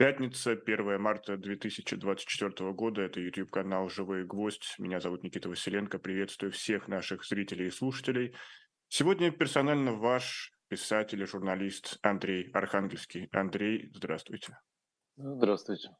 Пятница, 0.00 0.52
1 0.52 0.98
марта 0.98 1.36
2024 1.36 2.72
года. 2.72 3.02
Это 3.02 3.20
YouTube-канал 3.20 3.90
«Живой 3.90 4.24
гвоздь». 4.24 4.76
Меня 4.78 4.98
зовут 4.98 5.22
Никита 5.22 5.50
Василенко. 5.50 5.98
Приветствую 5.98 6.52
всех 6.52 6.88
наших 6.88 7.22
зрителей 7.22 7.66
и 7.66 7.70
слушателей. 7.70 8.34
Сегодня 8.88 9.30
персонально 9.30 9.92
ваш 9.92 10.54
писатель 10.68 11.20
и 11.20 11.26
журналист 11.26 11.98
Андрей 12.00 12.50
Архангельский. 12.54 13.28
Андрей, 13.30 13.90
здравствуйте. 13.92 14.56
Здравствуйте. 15.18 15.90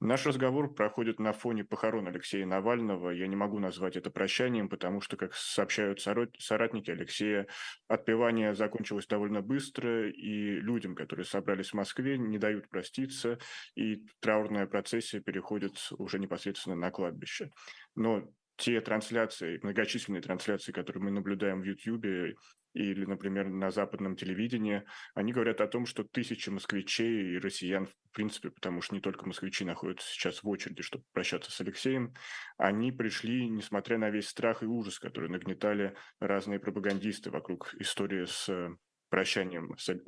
Наш 0.00 0.26
разговор 0.26 0.74
проходит 0.74 1.18
на 1.18 1.32
фоне 1.32 1.64
похорон 1.64 2.06
Алексея 2.06 2.44
Навального. 2.44 3.10
Я 3.10 3.26
не 3.26 3.36
могу 3.36 3.58
назвать 3.58 3.96
это 3.96 4.10
прощанием, 4.10 4.68
потому 4.68 5.00
что, 5.00 5.16
как 5.16 5.34
сообщают 5.34 6.00
соратники 6.38 6.90
Алексея, 6.90 7.46
отпевание 7.88 8.54
закончилось 8.54 9.06
довольно 9.06 9.40
быстро, 9.40 10.10
и 10.10 10.60
людям, 10.60 10.94
которые 10.94 11.24
собрались 11.24 11.70
в 11.70 11.74
Москве, 11.74 12.18
не 12.18 12.36
дают 12.36 12.68
проститься, 12.68 13.38
и 13.74 14.04
траурная 14.20 14.66
процессия 14.66 15.20
переходит 15.20 15.78
уже 15.96 16.18
непосредственно 16.18 16.76
на 16.76 16.90
кладбище. 16.90 17.50
Но 17.94 18.28
те 18.56 18.82
трансляции, 18.82 19.60
многочисленные 19.62 20.20
трансляции, 20.20 20.72
которые 20.72 21.04
мы 21.04 21.10
наблюдаем 21.10 21.62
в 21.62 21.64
YouTube 21.64 22.36
или, 22.76 23.04
например, 23.06 23.48
на 23.48 23.70
западном 23.70 24.16
телевидении, 24.16 24.84
они 25.14 25.32
говорят 25.32 25.60
о 25.60 25.66
том, 25.66 25.86
что 25.86 26.04
тысячи 26.04 26.50
москвичей 26.50 27.34
и 27.34 27.38
россиян, 27.38 27.86
в 27.86 28.12
принципе, 28.12 28.50
потому 28.50 28.82
что 28.82 28.94
не 28.94 29.00
только 29.00 29.26
москвичи 29.26 29.64
находятся 29.64 30.08
сейчас 30.08 30.42
в 30.42 30.48
очереди, 30.48 30.82
чтобы 30.82 31.04
прощаться 31.12 31.50
с 31.50 31.60
Алексеем, 31.60 32.12
они 32.58 32.92
пришли, 32.92 33.48
несмотря 33.48 33.98
на 33.98 34.10
весь 34.10 34.28
страх 34.28 34.62
и 34.62 34.66
ужас, 34.66 34.98
который 34.98 35.30
нагнетали 35.30 35.94
разные 36.20 36.60
пропагандисты 36.60 37.30
вокруг 37.30 37.74
истории 37.78 38.26
с 38.26 38.48
э, 38.48 38.76
прощанием 39.08 39.76
с, 39.78 39.88
э, 39.88 39.98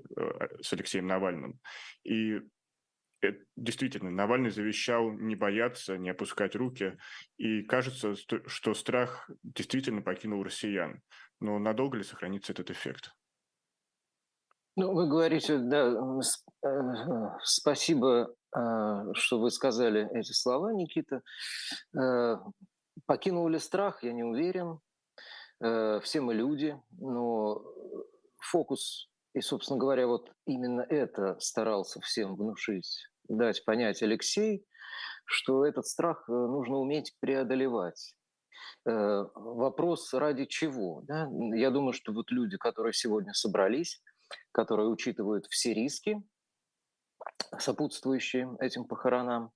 с 0.61 0.73
Алексеем 0.73 1.07
Навальным. 1.07 1.59
И 2.05 2.41
это, 3.21 3.45
действительно, 3.57 4.11
Навальный 4.11 4.51
завещал 4.51 5.11
не 5.11 5.35
бояться, 5.35 5.99
не 5.99 6.11
опускать 6.11 6.55
руки, 6.55 6.97
и 7.37 7.63
кажется, 7.63 8.15
что 8.47 8.75
страх 8.75 9.29
действительно 9.43 10.03
покинул 10.03 10.43
россиян. 10.43 11.03
Но 11.41 11.59
надолго 11.59 11.99
ли 11.99 12.05
сохранится 12.05 12.53
этот 12.53 12.71
эффект? 12.71 13.13
Ну, 14.77 14.93
вы 14.93 15.09
говорите, 15.09 15.59
да, 15.59 15.91
э, 15.91 16.69
спасибо, 17.43 18.33
э, 18.57 19.13
что 19.15 19.41
вы 19.41 19.51
сказали 19.51 20.09
эти 20.17 20.31
слова, 20.33 20.73
Никита. 20.73 21.23
Э, 22.01 22.37
покинул 23.05 23.49
ли 23.49 23.59
страх, 23.59 24.05
я 24.05 24.13
не 24.13 24.23
уверен. 24.23 24.79
Все 25.61 26.21
мы 26.21 26.35
люди, 26.35 26.81
но 27.01 27.65
фокус 28.37 29.11
и, 29.39 29.41
собственно 29.41 29.79
говоря, 29.79 30.09
вот 30.09 30.33
именно 30.47 30.81
это 30.81 31.39
старался 31.39 32.01
всем 32.01 32.35
внушить, 32.35 33.07
дать 33.29 33.65
понять 33.65 34.03
Алексей, 34.03 34.67
что 35.27 35.65
этот 35.65 35.87
страх 35.87 36.29
э, 36.29 36.33
нужно 36.33 36.79
уметь 36.79 37.15
преодолевать. 37.21 38.17
Э, 38.85 39.27
вопрос 39.37 40.13
ради 40.13 40.45
чего? 40.47 41.03
Да? 41.07 41.29
Я 41.55 41.71
думаю, 41.71 41.93
что 41.93 42.13
вот 42.13 42.33
люди, 42.33 42.57
которые 42.57 42.93
сегодня 42.93 43.33
собрались, 43.33 44.03
которые 44.51 44.89
учитывают 44.89 45.47
все 45.47 45.73
риски, 45.73 46.21
сопутствующие 47.57 48.57
этим 48.59 48.87
похоронам, 48.87 49.53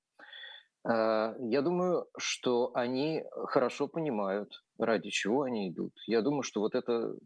э, 0.84 1.34
я 1.40 1.60
думаю, 1.60 2.06
что 2.18 2.70
они 2.74 3.24
хорошо 3.48 3.88
понимают, 3.88 4.62
ради 4.78 5.10
чего 5.10 5.42
они 5.42 5.70
идут. 5.70 5.92
Я 6.06 6.22
думаю, 6.22 6.44
что 6.44 6.60
вот 6.60 6.76
это 6.76 7.16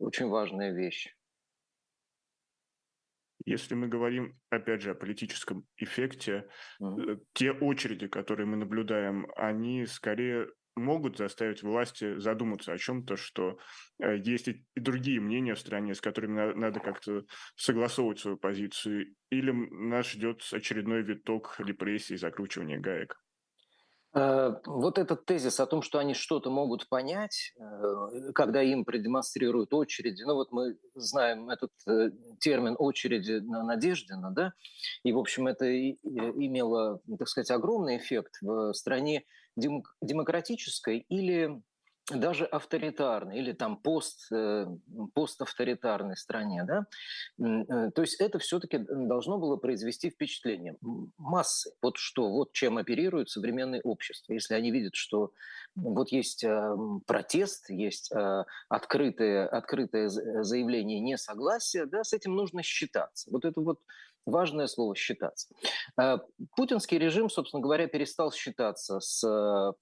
очень 0.00 0.28
важная 0.28 0.72
вещь. 0.72 1.14
Если 3.44 3.74
мы 3.74 3.88
говорим, 3.88 4.38
опять 4.50 4.82
же, 4.82 4.90
о 4.90 4.94
политическом 4.94 5.64
эффекте, 5.76 6.48
mm-hmm. 6.80 7.20
те 7.32 7.52
очереди, 7.52 8.06
которые 8.06 8.46
мы 8.46 8.56
наблюдаем, 8.56 9.26
они 9.36 9.86
скорее 9.86 10.48
могут 10.76 11.18
заставить 11.18 11.62
власти 11.62 12.18
задуматься 12.18 12.72
о 12.72 12.78
чем-то, 12.78 13.16
что 13.16 13.58
э, 14.02 14.16
есть 14.18 14.48
и 14.48 14.64
другие 14.74 15.20
мнения 15.20 15.54
в 15.54 15.58
стране, 15.58 15.94
с 15.94 16.00
которыми 16.00 16.54
надо 16.54 16.80
как-то 16.80 17.24
согласовывать 17.56 18.20
свою 18.20 18.38
позицию, 18.38 19.14
или 19.30 19.50
нас 19.50 20.10
ждет 20.10 20.42
очередной 20.52 21.02
виток 21.02 21.56
репрессий 21.58 22.14
и 22.14 22.18
закручивания 22.18 22.78
гаек? 22.78 23.21
Э, 24.14 24.54
вот 24.66 24.98
этот 24.98 25.24
тезис 25.24 25.58
о 25.58 25.66
том, 25.66 25.80
что 25.80 25.98
они 25.98 26.12
что-то 26.12 26.50
могут 26.50 26.86
понять, 26.88 27.54
э, 27.58 28.32
когда 28.34 28.62
им 28.62 28.84
продемонстрируют 28.84 29.72
очереди, 29.72 30.22
ну 30.24 30.34
вот 30.34 30.52
мы 30.52 30.76
знаем 30.94 31.48
этот 31.48 31.70
э, 31.86 32.10
термин 32.38 32.76
очереди 32.78 33.40
на 33.40 33.62
Надеждина, 33.62 34.30
да, 34.30 34.52
и, 35.02 35.12
в 35.12 35.18
общем, 35.18 35.46
это 35.46 35.64
имело, 35.64 37.00
так 37.18 37.28
сказать, 37.28 37.50
огромный 37.50 37.96
эффект 37.96 38.36
в 38.42 38.74
стране 38.74 39.24
демократической 39.56 40.98
или 41.08 41.62
даже 42.10 42.44
авторитарной 42.44 43.38
или 43.38 43.52
там 43.52 43.76
пост, 43.76 44.30
э, 44.32 44.66
поставторитарной 45.14 46.16
стране. 46.16 46.64
Да? 46.64 46.86
Э, 47.38 47.90
то 47.90 48.02
есть 48.02 48.20
это 48.20 48.38
все-таки 48.38 48.78
должно 48.78 49.38
было 49.38 49.56
произвести 49.56 50.10
впечатление 50.10 50.76
массы. 51.16 51.72
Вот 51.80 51.96
что, 51.96 52.30
вот 52.30 52.52
чем 52.52 52.78
оперирует 52.78 53.30
современное 53.30 53.80
общество. 53.82 54.32
Если 54.32 54.54
они 54.54 54.72
видят, 54.72 54.94
что 54.94 55.32
вот 55.76 56.10
есть 56.10 56.42
э, 56.42 56.76
протест, 57.06 57.70
есть 57.70 58.12
открытое, 58.68 59.46
открытое 59.46 60.08
заявление 60.08 61.00
несогласия, 61.00 61.86
да, 61.86 62.02
с 62.02 62.12
этим 62.12 62.34
нужно 62.34 62.62
считаться. 62.62 63.30
Вот 63.30 63.44
это 63.44 63.60
вот 63.60 63.80
важное 64.26 64.66
слово 64.66 64.94
«считаться». 64.94 65.48
Путинский 66.56 66.98
режим, 66.98 67.28
собственно 67.28 67.62
говоря, 67.62 67.86
перестал 67.88 68.32
считаться 68.32 69.00
с 69.00 69.74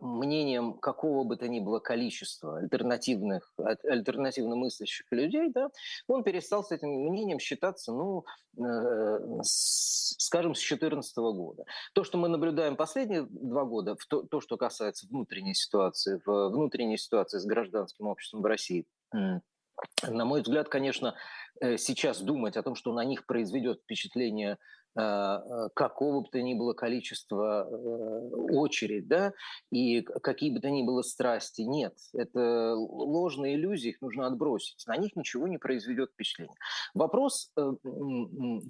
мнением 0.00 0.74
какого 0.74 1.24
бы 1.24 1.36
то 1.36 1.48
ни 1.48 1.60
было 1.60 1.78
количества 1.78 2.58
альтернативных, 2.58 3.52
альтернативно 3.56 4.54
мыслящих 4.54 5.06
людей, 5.10 5.50
да, 5.50 5.70
он 6.06 6.22
перестал 6.22 6.62
с 6.62 6.72
этим 6.72 6.90
мнением 6.90 7.38
считаться, 7.38 7.92
ну, 7.92 8.24
э, 8.58 9.40
скажем, 9.42 10.54
с 10.54 10.58
2014 10.58 11.16
года. 11.16 11.64
То, 11.94 12.04
что 12.04 12.18
мы 12.18 12.28
наблюдаем 12.28 12.76
последние 12.76 13.26
два 13.30 13.64
года, 13.64 13.96
то, 14.08 14.22
то, 14.22 14.40
что 14.40 14.56
касается 14.56 15.06
внутренней 15.06 15.54
ситуации, 15.54 16.20
в 16.24 16.48
внутренней 16.48 16.98
ситуации 16.98 17.38
с 17.38 17.44
гражданским 17.44 18.06
обществом 18.06 18.42
в 18.42 18.46
России, 18.46 18.86
на 19.12 20.24
мой 20.24 20.42
взгляд, 20.42 20.68
конечно, 20.68 21.14
э, 21.60 21.78
сейчас 21.78 22.20
думать 22.20 22.56
о 22.56 22.62
том, 22.62 22.74
что 22.74 22.92
на 22.92 23.04
них 23.04 23.26
произведет 23.26 23.80
впечатление 23.80 24.52
Э, 24.52 24.58
э, 24.58 24.81
какого 24.94 26.20
бы 26.20 26.28
то 26.30 26.42
ни 26.42 26.54
было 26.54 26.74
количества 26.74 27.66
э, 27.66 28.28
очередь, 28.52 29.08
да, 29.08 29.32
и 29.70 30.02
какие 30.02 30.52
бы 30.52 30.60
то 30.60 30.68
ни 30.70 30.82
было 30.82 31.02
страсти. 31.02 31.62
Нет, 31.62 31.94
это 32.12 32.74
ложные 32.74 33.54
иллюзии, 33.54 33.90
их 33.90 34.02
нужно 34.02 34.26
отбросить. 34.26 34.84
На 34.86 34.96
них 34.96 35.16
ничего 35.16 35.48
не 35.48 35.58
произведет 35.58 36.10
впечатление. 36.10 36.56
Вопрос, 36.94 37.50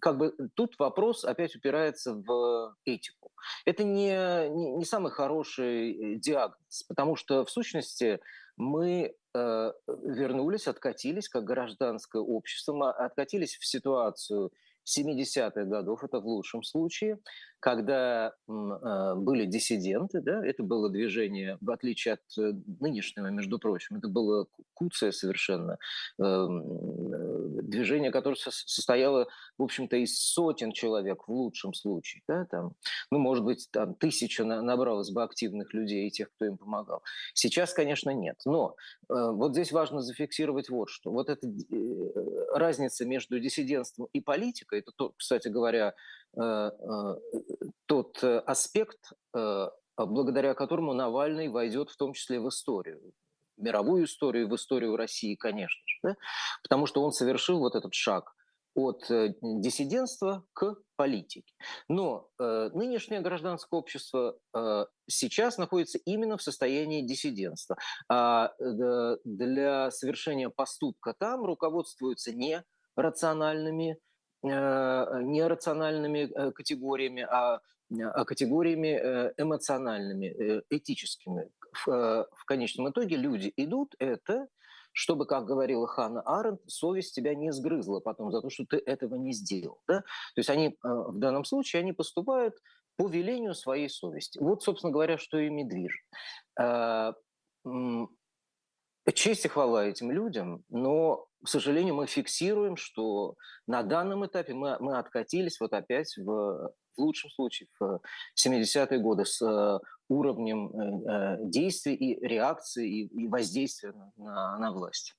как 0.01 0.19
бы 0.19 0.35
тут 0.55 0.79
вопрос 0.79 1.25
опять 1.25 1.57
упирается 1.57 2.15
в 2.15 2.77
этику. 2.85 3.31
Это 3.65 3.83
не, 3.83 4.49
не, 4.51 4.73
не 4.73 4.85
самый 4.85 5.11
хороший 5.11 6.19
диагноз, 6.19 6.85
потому 6.89 7.17
что 7.17 7.45
в 7.45 7.51
сущности 7.51 8.21
мы 8.57 9.17
вернулись, 9.35 10.69
откатились 10.69 11.29
как 11.29 11.45
гражданское 11.45 12.21
общество, 12.21 12.75
мы 12.75 12.91
откатились 12.91 13.57
в 13.57 13.67
ситуацию 13.67 14.53
70-х 14.85 15.65
годов, 15.65 16.05
это 16.05 16.21
в 16.21 16.27
лучшем 16.27 16.63
случае, 16.63 17.19
когда 17.61 18.33
э, 18.49 19.15
были 19.17 19.47
диссиденты, 19.47 20.21
да, 20.21 20.45
это 20.45 20.63
было 20.65 20.91
движение, 20.91 21.59
в 21.61 21.71
отличие 21.71 22.15
от 22.15 22.39
э, 22.39 22.53
нынешнего, 22.81 23.29
между 23.29 23.59
прочим, 23.59 23.97
это 23.97 24.09
было 24.09 24.47
куция 24.75 25.13
совершенно, 25.13 25.79
э, 26.19 26.25
движение, 27.73 28.13
которое 28.13 28.37
состояло, 28.37 29.27
в 29.59 29.63
общем-то, 29.63 29.97
из 29.97 30.19
сотен 30.19 30.73
человек 30.73 31.27
в 31.27 31.33
лучшем 31.33 31.75
случае, 31.75 32.23
да, 32.29 32.45
там, 32.45 32.75
ну, 33.11 33.19
может 33.19 33.45
быть, 33.45 33.69
там 33.73 33.95
тысяча 33.95 34.45
набралось 34.45 35.11
бы 35.11 35.23
активных 35.23 35.75
людей 35.75 36.07
и 36.07 36.11
тех, 36.11 36.31
кто 36.35 36.45
им 36.45 36.57
помогал. 36.57 37.03
Сейчас, 37.35 37.73
конечно, 37.73 38.11
нет, 38.11 38.41
но 38.45 38.77
вот 39.09 39.53
здесь 39.53 39.73
важно 39.73 40.01
зафиксировать 40.01 40.69
вот 40.69 40.89
что. 40.89 41.11
Вот 41.11 41.29
эта 41.29 41.47
разница 42.53 43.05
между 43.05 43.41
диссидентством 43.41 44.09
и 44.13 44.21
политикой, 44.21 44.81
это, 44.81 44.93
то, 44.97 45.13
кстати 45.17 45.49
говоря, 45.49 45.95
Э, 46.35 46.71
э, 46.71 47.15
тот 47.87 48.25
э, 48.25 48.39
аспект, 48.47 49.13
благодаря 49.99 50.55
которому 50.55 50.95
Навальный 50.95 51.49
войдет 51.49 51.91
в 51.91 51.97
том 51.97 52.15
числе 52.15 52.41
в 52.41 52.49
историю 52.49 53.13
мировую 53.57 54.05
историю, 54.05 54.49
в 54.49 54.55
историю 54.55 54.97
России, 54.97 55.35
конечно 55.35 55.83
же, 55.87 55.99
да? 56.03 56.17
потому 56.63 56.87
что 56.87 57.03
он 57.03 57.13
совершил 57.13 57.59
вот 57.59 57.75
этот 57.75 57.95
шаг 57.95 58.33
от 58.75 59.05
диссидентства 59.09 60.45
к 60.55 60.77
политике. 60.97 61.55
Но 61.89 62.29
э, 62.39 62.71
нынешнее 62.75 63.21
гражданское 63.21 63.77
общество 63.77 64.39
э, 64.55 64.87
сейчас 65.09 65.59
находится 65.59 65.99
именно 65.99 66.37
в 66.37 66.43
состоянии 66.43 67.03
диссидентства. 67.03 67.77
А 68.09 68.53
э, 68.59 69.17
для 69.25 69.91
совершения 69.91 70.49
поступка 70.49 71.15
там 71.19 71.45
руководствуются 71.45 72.33
не 72.33 72.65
рациональными 72.97 73.99
нерациональными 74.45 76.51
категориями, 76.51 77.23
а, 77.23 77.61
а 77.93 78.25
категориями 78.25 79.33
эмоциональными, 79.37 80.65
этическими. 80.69 81.49
В, 81.73 82.29
в 82.31 82.45
конечном 82.45 82.91
итоге 82.91 83.17
люди 83.17 83.53
идут 83.57 83.95
это 83.99 84.49
чтобы, 84.93 85.27
как 85.27 85.47
говорила 85.47 85.87
Ханна 85.87 86.21
Аренд, 86.21 86.61
совесть 86.67 87.15
тебя 87.15 87.35
не 87.35 87.51
сгрызла 87.51 88.01
потом 88.01 88.31
за 88.31 88.43
то, 88.43 88.51
что 88.51 88.67
ты 88.67 88.77
этого 88.77 89.15
не 89.15 89.33
сделал. 89.33 89.81
Да? 89.89 90.01
То 90.01 90.39
есть 90.39 90.51
они 90.51 90.77
в 90.83 91.19
данном 91.19 91.45
случае 91.45 91.81
они 91.81 91.93
поступают 91.93 92.55
по 92.97 93.09
велению 93.09 93.55
своей 93.55 93.89
совести. 93.89 94.39
Вот, 94.39 94.63
собственно 94.63 94.93
говоря, 94.93 95.19
что 95.19 95.39
ими 95.39 95.65
движет. 95.65 96.03
Честь 99.15 99.45
и 99.45 99.49
хвала 99.49 99.85
этим 99.85 100.13
людям, 100.13 100.63
но, 100.69 101.27
к 101.45 101.49
сожалению, 101.49 101.97
мы 101.97 102.07
фиксируем, 102.07 102.77
что 102.77 103.35
на 103.67 103.83
данном 103.83 104.25
этапе 104.25 104.55
мы, 104.55 104.77
мы 104.79 104.97
откатились 104.97 105.59
вот 105.59 105.73
опять 105.73 106.17
в, 106.17 106.23
в 106.25 106.99
лучшем 106.99 107.31
случае 107.31 107.69
в 107.81 108.01
70-е 108.39 108.99
годы 109.01 109.25
с 109.25 109.43
э, 109.43 109.81
уровнем 110.13 110.69
э, 110.69 111.11
э, 111.11 111.37
действий 111.41 111.95
и 111.95 112.27
реакции 112.27 112.89
и, 112.89 113.25
и 113.25 113.29
воздействия 113.29 113.93
на, 114.17 114.59
на 114.59 114.73
власть. 114.73 115.17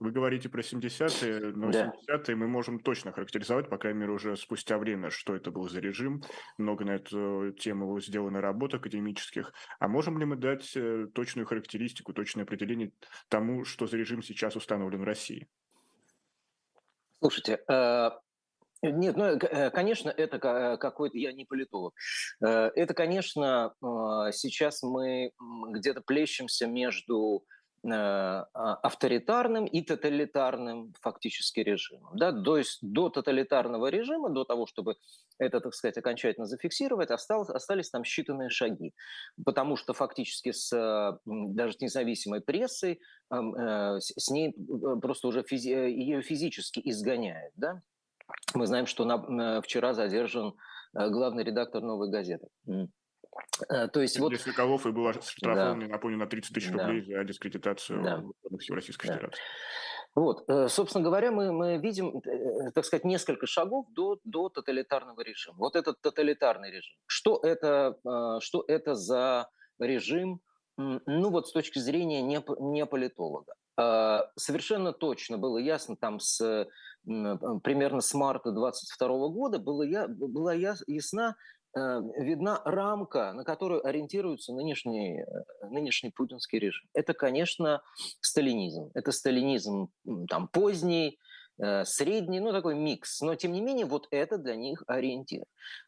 Вы 0.00 0.12
говорите 0.12 0.48
про 0.48 0.62
70-е, 0.62 1.52
но 1.54 1.70
да. 1.70 1.92
70-е 2.08 2.34
мы 2.34 2.48
можем 2.48 2.80
точно 2.80 3.12
характеризовать, 3.12 3.68
по 3.68 3.76
крайней 3.76 4.00
мере, 4.00 4.12
уже 4.12 4.34
спустя 4.34 4.78
время, 4.78 5.10
что 5.10 5.36
это 5.36 5.50
был 5.50 5.68
за 5.68 5.80
режим. 5.80 6.22
Много 6.56 6.86
на 6.86 6.92
эту 6.92 7.52
тему 7.52 8.00
сделано 8.00 8.40
работ 8.40 8.72
академических. 8.74 9.52
А 9.78 9.88
можем 9.88 10.18
ли 10.18 10.24
мы 10.24 10.36
дать 10.36 10.74
э, 10.74 11.06
точную 11.14 11.46
характеристику, 11.46 12.14
точное 12.14 12.44
определение 12.44 12.92
тому, 13.28 13.64
что 13.64 13.86
за 13.86 13.98
режим 13.98 14.22
сейчас 14.22 14.56
установлен 14.56 15.00
в 15.00 15.04
России? 15.04 15.46
Слушайте, 17.18 17.60
нет, 18.82 19.16
ну, 19.16 19.24
э, 19.24 19.70
конечно, 19.70 20.10
это 20.10 20.38
какой-то, 20.78 21.18
я 21.18 21.32
не 21.32 21.44
политолог, 21.44 21.94
это, 22.40 22.94
конечно, 22.94 23.74
сейчас 24.32 24.82
мы 24.82 25.32
где-то 25.72 26.00
плещемся 26.00 26.66
между 26.66 27.44
Э, 27.82 28.44
а, 28.52 28.74
авторитарным 28.82 29.64
и 29.64 29.80
тоталитарным 29.80 30.92
фактически 31.00 31.60
режимом. 31.60 32.14
Да? 32.14 32.30
То 32.30 32.58
есть 32.58 32.78
до 32.82 33.08
тоталитарного 33.08 33.86
режима, 33.86 34.28
до 34.28 34.44
того, 34.44 34.66
чтобы 34.66 34.96
это, 35.38 35.60
так 35.60 35.72
сказать, 35.74 35.96
окончательно 35.96 36.44
зафиксировать, 36.44 37.10
осталось, 37.10 37.48
остались 37.48 37.88
там 37.88 38.02
считанные 38.02 38.50
шаги. 38.50 38.92
Потому 39.42 39.76
что 39.76 39.94
фактически 39.94 40.52
с 40.52 41.18
даже 41.24 41.72
с 41.72 41.80
независимой 41.80 42.42
прессой, 42.42 43.00
э, 43.32 43.98
с 43.98 44.28
ней 44.28 44.50
э, 44.50 45.00
просто 45.00 45.28
уже 45.28 45.40
физи- 45.40 45.88
ее 45.88 46.20
физически 46.20 46.82
изгоняют. 46.84 47.54
Да? 47.56 47.80
Мы 48.54 48.66
знаем, 48.66 48.86
что 48.86 49.04
на, 49.04 49.60
вчера 49.62 49.94
задержан 49.94 50.54
главный 50.92 51.44
редактор 51.44 51.82
«Новой 51.82 52.10
газеты». 52.10 52.48
Э, 53.68 53.88
то 53.88 54.00
есть 54.00 54.18
вот... 54.18 54.34
Соколов 54.38 54.86
и 54.86 54.90
был 54.90 55.08
оштрафован, 55.08 55.80
да. 55.80 55.86
напомню, 55.86 56.18
на 56.18 56.26
30 56.26 56.54
тысяч 56.54 56.70
рублей 56.70 57.02
да. 57.06 57.18
за 57.18 57.24
дискредитацию 57.24 58.02
да. 58.02 58.22
Российской 58.74 59.08
да. 59.08 59.14
Федерации. 59.14 59.42
Вот, 60.14 60.44
э, 60.48 60.68
собственно 60.68 61.04
говоря, 61.04 61.30
мы, 61.30 61.52
мы 61.52 61.78
видим, 61.78 62.18
э, 62.18 62.72
так 62.72 62.84
сказать, 62.84 63.04
несколько 63.04 63.46
шагов 63.46 63.86
до, 63.92 64.18
до 64.24 64.48
тоталитарного 64.48 65.20
режима. 65.20 65.58
Вот 65.58 65.76
этот 65.76 66.00
тоталитарный 66.00 66.70
режим. 66.70 66.96
Что 67.06 67.38
это, 67.42 67.96
что 68.40 68.64
это 68.66 68.94
за 68.94 69.48
режим, 69.78 70.40
ну 70.76 71.30
вот 71.30 71.48
с 71.48 71.52
точки 71.52 71.78
зрения 71.78 72.22
не, 72.22 72.42
не 72.58 72.86
политолога? 72.86 73.54
Совершенно 74.36 74.92
точно 74.92 75.38
было 75.38 75.58
ясно 75.58 75.96
там 75.96 76.18
с 76.18 76.66
примерно 77.04 78.00
с 78.00 78.12
марта 78.14 78.52
22 78.52 79.08
года 79.28 79.58
было 79.58 79.82
я, 79.82 80.06
была 80.08 80.54
ясна 80.54 81.36
Э, 81.76 82.00
видна 82.18 82.60
рамка, 82.64 83.32
на 83.32 83.44
которую 83.44 83.86
ориентируется 83.86 84.52
нынешний, 84.52 85.20
э, 85.20 85.24
нынешний 85.70 86.10
путинский 86.10 86.58
режим. 86.58 86.88
Это, 86.94 87.14
конечно, 87.14 87.82
сталинизм. 88.20 88.90
Это 88.94 89.12
сталинизм 89.12 89.88
там, 90.28 90.48
поздний, 90.48 91.20
средний, 91.84 92.40
ну 92.40 92.52
такой 92.52 92.74
микс. 92.74 93.20
Но 93.20 93.34
тем 93.34 93.52
не 93.52 93.60
менее 93.60 93.86
вот 93.86 94.08
это 94.10 94.38
для 94.38 94.56
них 94.56 94.82
ориентир. 94.86 95.44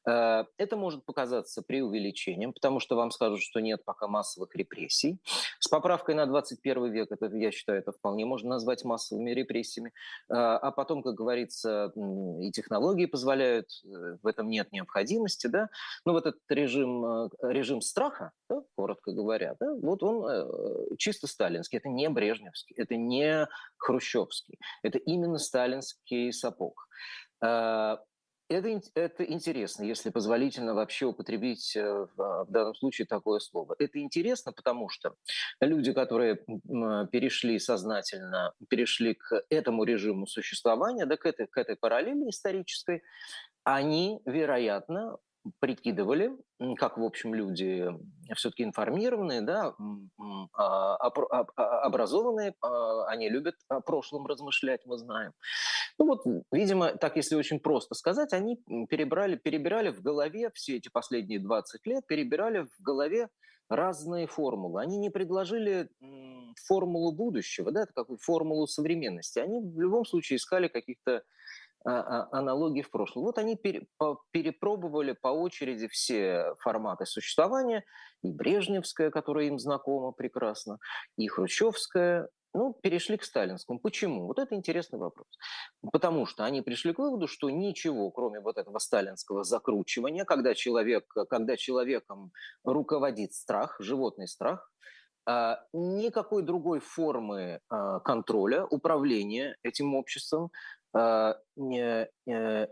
Э, 0.09 0.45
это 0.57 0.77
может 0.77 1.05
показаться 1.05 1.63
преувеличением, 1.63 2.53
потому 2.53 2.81
что 2.81 2.97
вам 2.97 3.11
скажут, 3.11 3.41
что 3.41 3.61
нет 3.61 3.85
пока 3.85 4.09
массовых 4.09 4.55
репрессий. 4.55 5.21
С 5.59 5.69
поправкой 5.69 6.15
на 6.15 6.27
21 6.27 6.93
век, 6.93 7.13
это, 7.13 7.27
я 7.37 7.51
считаю, 7.51 7.79
это 7.79 7.93
вполне 7.93 8.25
можно 8.25 8.51
назвать 8.51 8.85
массовыми 8.85 9.31
репрессиями. 9.31 9.93
Э, 10.29 10.35
а 10.35 10.71
потом, 10.73 11.03
как 11.03 11.15
говорится, 11.15 11.93
и 12.41 12.51
технологии 12.53 13.07
позволяют, 13.07 13.69
в 14.23 14.27
этом 14.27 14.49
нет 14.49 14.73
необходимости. 14.73 15.47
Да? 15.47 15.69
Но 16.05 16.13
вот 16.13 16.27
этот 16.27 16.43
режим, 16.49 17.29
режим 17.43 17.81
страха, 17.81 18.33
да, 18.49 18.63
коротко 18.77 19.13
говоря, 19.13 19.57
да, 19.59 19.73
вот 19.75 20.03
он 20.03 20.97
чисто 20.99 21.27
сталинский. 21.27 21.79
Это 21.79 21.89
не 21.89 22.09
брежневский, 22.09 22.75
это 22.77 22.97
не 22.97 23.49
хрущевский. 23.77 24.59
Это 24.83 24.99
именно 24.99 25.39
сталинский 25.39 25.62
сталинский 25.63 26.33
сапог. 26.33 26.89
А, 27.43 28.01
это, 28.49 28.81
это 28.95 29.25
интересно, 29.25 29.85
если 29.85 30.11
позволительно 30.11 30.75
вообще 30.75 31.07
употребить 31.07 31.75
э, 31.75 32.07
в 32.17 32.47
данном 32.51 32.75
случае 32.75 33.07
такое 33.07 33.39
слово. 33.39 33.75
Это 33.79 33.99
интересно, 33.99 34.53
потому 34.53 34.91
что 34.91 35.15
люди, 35.61 35.93
которые 35.93 36.37
перешли 37.13 37.59
сознательно, 37.59 38.53
перешли 38.69 39.15
к 39.15 39.43
этому 39.49 39.85
режиму 39.85 40.27
существования, 40.27 41.07
да, 41.07 41.17
к, 41.17 41.25
этой, 41.25 41.47
к 41.47 41.57
этой 41.57 41.77
параллели 41.77 42.29
исторической, 42.29 43.03
они, 43.65 44.21
вероятно, 44.27 45.17
прикидывали, 45.61 46.33
как, 46.77 46.99
в 46.99 47.03
общем, 47.03 47.35
люди 47.35 47.89
все-таки 48.35 48.65
информированные, 48.65 49.41
да, 49.41 49.75
а, 50.55 50.97
а, 50.97 51.81
образованные, 51.83 52.55
а, 52.61 53.07
они 53.07 53.29
любят 53.29 53.57
о 53.69 53.81
прошлом 53.81 54.27
размышлять, 54.27 54.87
мы 54.87 54.99
знаем. 54.99 55.33
Ну 55.99 56.07
вот, 56.07 56.23
видимо, 56.53 56.95
так 56.97 57.17
если 57.17 57.35
очень 57.35 57.61
просто 57.61 57.95
сказать, 57.95 58.33
они 58.33 58.57
перебрали, 58.89 59.37
перебирали 59.37 59.91
в 59.91 60.01
голове 60.03 60.51
все 60.55 60.77
эти 60.77 60.89
последние 60.89 61.41
20 61.41 61.87
лет, 61.87 62.07
перебирали 62.07 62.67
в 62.79 62.83
голове 62.83 63.29
разные 63.69 64.27
формулы. 64.27 64.81
Они 64.81 64.99
не 64.99 65.11
предложили 65.11 65.89
формулу 66.67 67.13
будущего, 67.13 67.73
да, 67.73 67.87
такую 67.87 68.19
формулу 68.19 68.67
современности. 68.67 69.39
Они 69.39 69.61
в 69.61 69.81
любом 69.81 70.05
случае 70.05 70.37
искали 70.37 70.69
каких-то 70.69 71.23
аналогии 71.85 72.83
в 72.83 72.91
прошлом. 72.91 73.25
Вот 73.25 73.39
они 73.39 73.57
перепробовали 73.57 75.13
по 75.13 75.29
очереди 75.29 75.89
все 75.89 76.55
форматы 76.61 77.07
существования, 77.07 77.85
и 78.23 78.31
Брежневская, 78.33 79.11
которая 79.11 79.47
им 79.47 79.59
знакома 79.59 80.13
прекрасно, 80.13 80.79
и 81.17 81.27
Хрущевская, 81.29 82.29
ну, 82.55 82.75
перешли 82.83 83.17
к 83.17 83.25
сталинскому. 83.25 83.79
Почему? 83.79 84.27
Вот 84.27 84.39
это 84.39 84.55
интересный 84.55 84.99
вопрос. 84.99 85.27
Потому 85.91 86.27
что 86.27 86.45
они 86.45 86.61
пришли 86.61 86.93
к 86.93 86.99
выводу, 86.99 87.27
что 87.27 87.49
ничего, 87.51 88.11
кроме 88.11 88.41
вот 88.41 88.59
этого 88.59 88.79
сталинского 88.79 89.43
закручивания, 89.43 90.25
когда, 90.25 90.55
человек, 90.55 91.07
когда 91.31 91.57
человеком 91.57 92.31
руководит 92.63 93.33
страх, 93.33 93.77
животный 93.81 94.29
страх, 94.29 94.71
а, 95.25 95.61
никакой 95.73 96.43
другой 96.43 96.81
формы 96.81 97.61
контроля, 98.05 98.67
управления 98.67 99.57
этим 99.63 99.95
обществом 99.95 100.51
а, 100.93 101.37
э, 102.27 102.67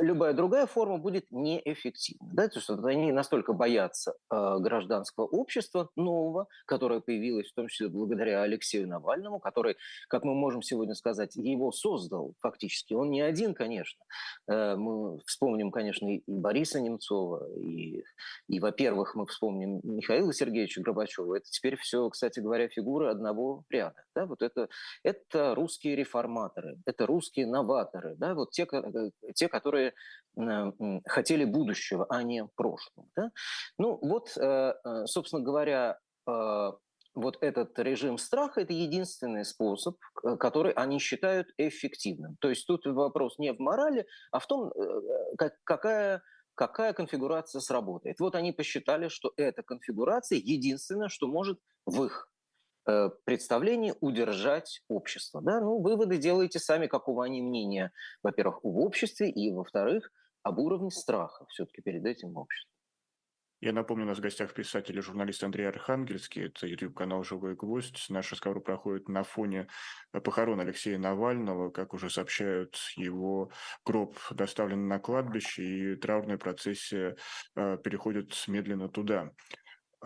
любая 0.00 0.34
другая 0.34 0.66
форма 0.66 0.98
будет 0.98 1.30
неэффективна. 1.30 2.30
Да? 2.32 2.48
То 2.48 2.58
есть 2.58 2.70
они 2.70 3.12
настолько 3.12 3.52
боятся 3.52 4.14
э, 4.30 4.58
гражданского 4.58 5.26
общества 5.26 5.90
нового, 5.96 6.48
которое 6.66 7.00
появилось 7.00 7.50
в 7.50 7.54
том 7.54 7.68
числе 7.68 7.88
благодаря 7.88 8.42
Алексею 8.42 8.88
Навальному, 8.88 9.40
который, 9.40 9.76
как 10.08 10.24
мы 10.24 10.34
можем 10.34 10.62
сегодня 10.62 10.94
сказать, 10.94 11.36
его 11.36 11.72
создал 11.72 12.34
фактически. 12.40 12.94
Он 12.94 13.10
не 13.10 13.20
один, 13.20 13.54
конечно. 13.54 14.02
Э, 14.48 14.76
мы 14.76 15.18
вспомним, 15.26 15.70
конечно, 15.70 16.08
и 16.08 16.22
Бориса 16.26 16.80
Немцова, 16.80 17.48
и, 17.58 18.02
и 18.48 18.60
во-первых, 18.60 19.14
мы 19.14 19.26
вспомним 19.26 19.80
Михаила 19.82 20.32
Сергеевича 20.32 20.82
Горбачева. 20.82 21.36
Это 21.36 21.46
теперь 21.50 21.76
все, 21.76 22.08
кстати 22.10 22.40
говоря, 22.40 22.68
фигуры 22.68 23.08
одного 23.08 23.64
ряда. 23.70 24.04
Да? 24.14 24.26
Вот 24.26 24.42
это, 24.42 24.68
это 25.02 25.54
русские 25.54 25.96
реформаторы, 25.96 26.78
это 26.86 27.06
русские 27.06 27.46
новаторы, 27.46 28.14
да? 28.16 28.34
вот 28.34 28.50
те, 28.50 28.66
э, 28.70 29.10
те 29.34 29.48
которые 29.48 29.73
которые 29.74 31.00
хотели 31.06 31.44
будущего, 31.44 32.06
а 32.08 32.22
не 32.22 32.46
прошлого. 32.56 33.08
Да? 33.16 33.30
Ну 33.78 33.98
вот, 34.02 34.36
э, 34.36 34.74
э, 34.84 35.06
собственно 35.06 35.42
говоря, 35.42 35.98
э, 36.26 36.72
вот 37.14 37.38
этот 37.40 37.78
режим 37.78 38.18
страха– 38.18 38.60
это 38.62 38.72
единственный 38.72 39.44
способ, 39.44 39.96
который 40.40 40.72
они 40.72 40.98
считают 40.98 41.46
эффективным. 41.56 42.36
То 42.40 42.48
есть 42.48 42.66
тут 42.66 42.84
вопрос 42.86 43.38
не 43.38 43.52
в 43.52 43.60
морали, 43.60 44.04
а 44.32 44.40
в 44.40 44.46
том, 44.48 44.72
какая, 45.64 46.22
какая 46.56 46.92
конфигурация 46.92 47.60
сработает. 47.60 48.18
Вот 48.18 48.34
они 48.34 48.50
посчитали, 48.50 49.06
что 49.06 49.32
эта 49.36 49.62
конфигурация 49.62 50.38
единственная, 50.38 51.08
что 51.08 51.28
может 51.28 51.60
в 51.86 52.04
их 52.04 52.28
э, 52.28 52.33
представлении 53.24 53.94
удержать 54.00 54.82
общество. 54.88 55.40
Да? 55.42 55.60
Ну, 55.60 55.80
выводы 55.80 56.18
делаете 56.18 56.58
сами, 56.58 56.86
какого 56.86 57.24
они 57.24 57.42
мнения, 57.42 57.92
во-первых, 58.22 58.60
в 58.62 58.78
обществе, 58.78 59.30
и, 59.30 59.52
во-вторых, 59.52 60.10
об 60.42 60.58
уровне 60.58 60.90
страха 60.90 61.46
все-таки 61.48 61.82
перед 61.82 62.04
этим 62.04 62.36
обществом. 62.36 62.74
Я 63.64 63.72
напомню, 63.72 64.04
у 64.04 64.08
нас 64.08 64.18
в 64.18 64.20
гостях 64.20 64.52
писатель 64.52 64.98
и 64.98 65.00
журналист 65.00 65.42
Андрей 65.42 65.66
Архангельский. 65.66 66.48
Это 66.48 66.66
YouTube-канал 66.66 67.24
«Живой 67.24 67.54
гвоздь». 67.54 68.10
Наш 68.10 68.30
разговор 68.30 68.62
проходит 68.62 69.08
на 69.08 69.24
фоне 69.24 69.68
похорон 70.12 70.60
Алексея 70.60 70.98
Навального. 70.98 71.70
Как 71.70 71.94
уже 71.94 72.10
сообщают, 72.10 72.76
его 72.96 73.50
гроб 73.86 74.18
доставлен 74.30 74.86
на 74.86 74.98
кладбище, 74.98 75.62
и 75.62 75.96
траурная 75.96 76.36
процессия 76.36 77.16
э, 77.56 77.78
переходит 77.82 78.34
медленно 78.48 78.90
туда. 78.90 79.30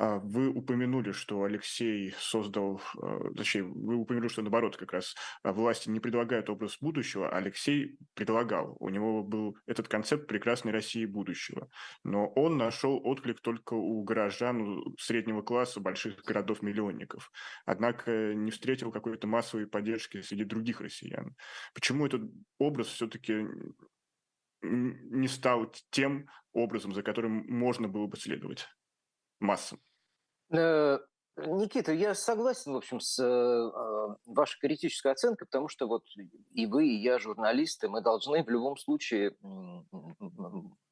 А 0.01 0.21
вы 0.21 0.49
упомянули, 0.49 1.11
что 1.11 1.43
Алексей 1.43 2.15
создал, 2.17 2.81
э, 3.03 3.33
точнее, 3.37 3.65
вы 3.65 3.97
упомянули, 3.97 4.29
что 4.29 4.43
наоборот, 4.43 4.77
как 4.77 4.93
раз 4.93 5.17
а, 5.43 5.53
власти 5.53 5.89
не 5.91 5.99
предлагают 5.99 6.49
образ 6.51 6.79
будущего, 6.81 7.29
а 7.29 7.39
Алексей 7.39 7.99
предлагал. 8.15 8.77
У 8.79 8.91
него 8.91 9.25
был 9.25 9.57
этот 9.67 9.89
концепт 9.89 10.29
прекрасной 10.29 10.71
России 10.71 11.05
будущего. 11.05 11.69
Но 12.05 12.29
он 12.29 12.57
нашел 12.59 13.01
отклик 13.05 13.41
только 13.41 13.75
у 13.75 14.05
горожан 14.05 14.85
среднего 15.01 15.43
класса 15.43 15.81
больших 15.81 16.23
городов-миллионников. 16.23 17.33
Однако 17.67 18.35
не 18.35 18.53
встретил 18.53 18.93
какой-то 18.93 19.27
массовой 19.27 19.67
поддержки 19.67 20.21
среди 20.21 20.45
других 20.45 20.81
россиян. 20.81 21.35
Почему 21.75 22.07
этот 22.07 22.23
образ 22.59 22.87
все-таки 22.87 23.49
не 24.63 25.27
стал 25.27 25.75
тем 25.91 26.29
образом, 26.53 26.93
за 26.93 27.03
которым 27.03 27.45
можно 27.49 27.89
было 27.89 28.07
бы 28.07 28.17
следовать 28.17 28.69
массам? 29.41 29.81
Э, 30.51 30.99
Никита, 31.47 31.93
я 31.93 32.15
согласен, 32.15 32.73
в 32.73 32.77
общем, 32.77 33.01
с 33.01 33.23
э, 33.23 34.17
вашей 34.27 34.59
критической 34.61 35.13
оценкой, 35.13 35.47
потому 35.47 35.69
что 35.69 35.87
вот 35.87 36.03
и 36.53 36.67
вы, 36.67 36.89
и 36.89 37.01
я 37.01 37.19
журналисты, 37.19 37.89
мы 37.89 38.01
должны 38.01 38.43
в 38.43 38.49
любом 38.49 38.77
случае 38.77 39.37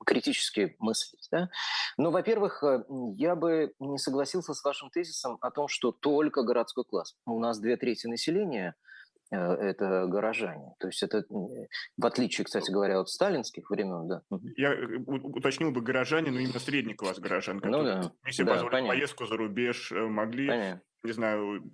критически 0.04 0.76
мыслить. 0.78 1.26
Да? 1.32 1.50
Но, 1.96 2.10
во-первых, 2.10 2.62
э, 2.62 2.84
я 3.16 3.34
бы 3.34 3.74
не 3.80 3.98
согласился 3.98 4.54
с 4.54 4.62
вашим 4.62 4.90
тезисом 4.90 5.38
о 5.40 5.50
том, 5.50 5.66
что 5.68 5.90
только 5.90 6.42
городской 6.42 6.84
класс. 6.84 7.16
У 7.26 7.40
нас 7.40 7.58
две 7.58 7.76
трети 7.76 8.06
населения– 8.06 8.74
Э, 8.84 8.95
это 9.30 10.06
горожане. 10.06 10.74
То 10.78 10.88
есть 10.88 11.02
это, 11.02 11.24
в 11.28 12.06
отличие, 12.06 12.44
кстати 12.44 12.70
говоря, 12.70 13.00
от 13.00 13.08
сталинских 13.08 13.70
времен, 13.70 14.08
да. 14.08 14.22
Я 14.56 14.72
э, 14.72 14.98
уточнил 15.06 15.72
бы 15.72 15.80
горожане, 15.80 16.30
но 16.30 16.38
именно 16.38 16.58
средний 16.60 16.94
класс 16.94 17.18
горожан, 17.18 17.56
ну 17.56 17.62
которые 17.62 17.96
ну, 17.96 18.02
да. 18.02 18.30
себе 18.30 18.46
да, 18.46 18.52
позволить 18.54 18.86
поездку 18.86 19.26
за 19.26 19.36
рубеж, 19.36 19.90
э, 19.92 20.06
могли, 20.06 20.46
понятно. 20.46 20.82
не 21.02 21.12
знаю, 21.12 21.70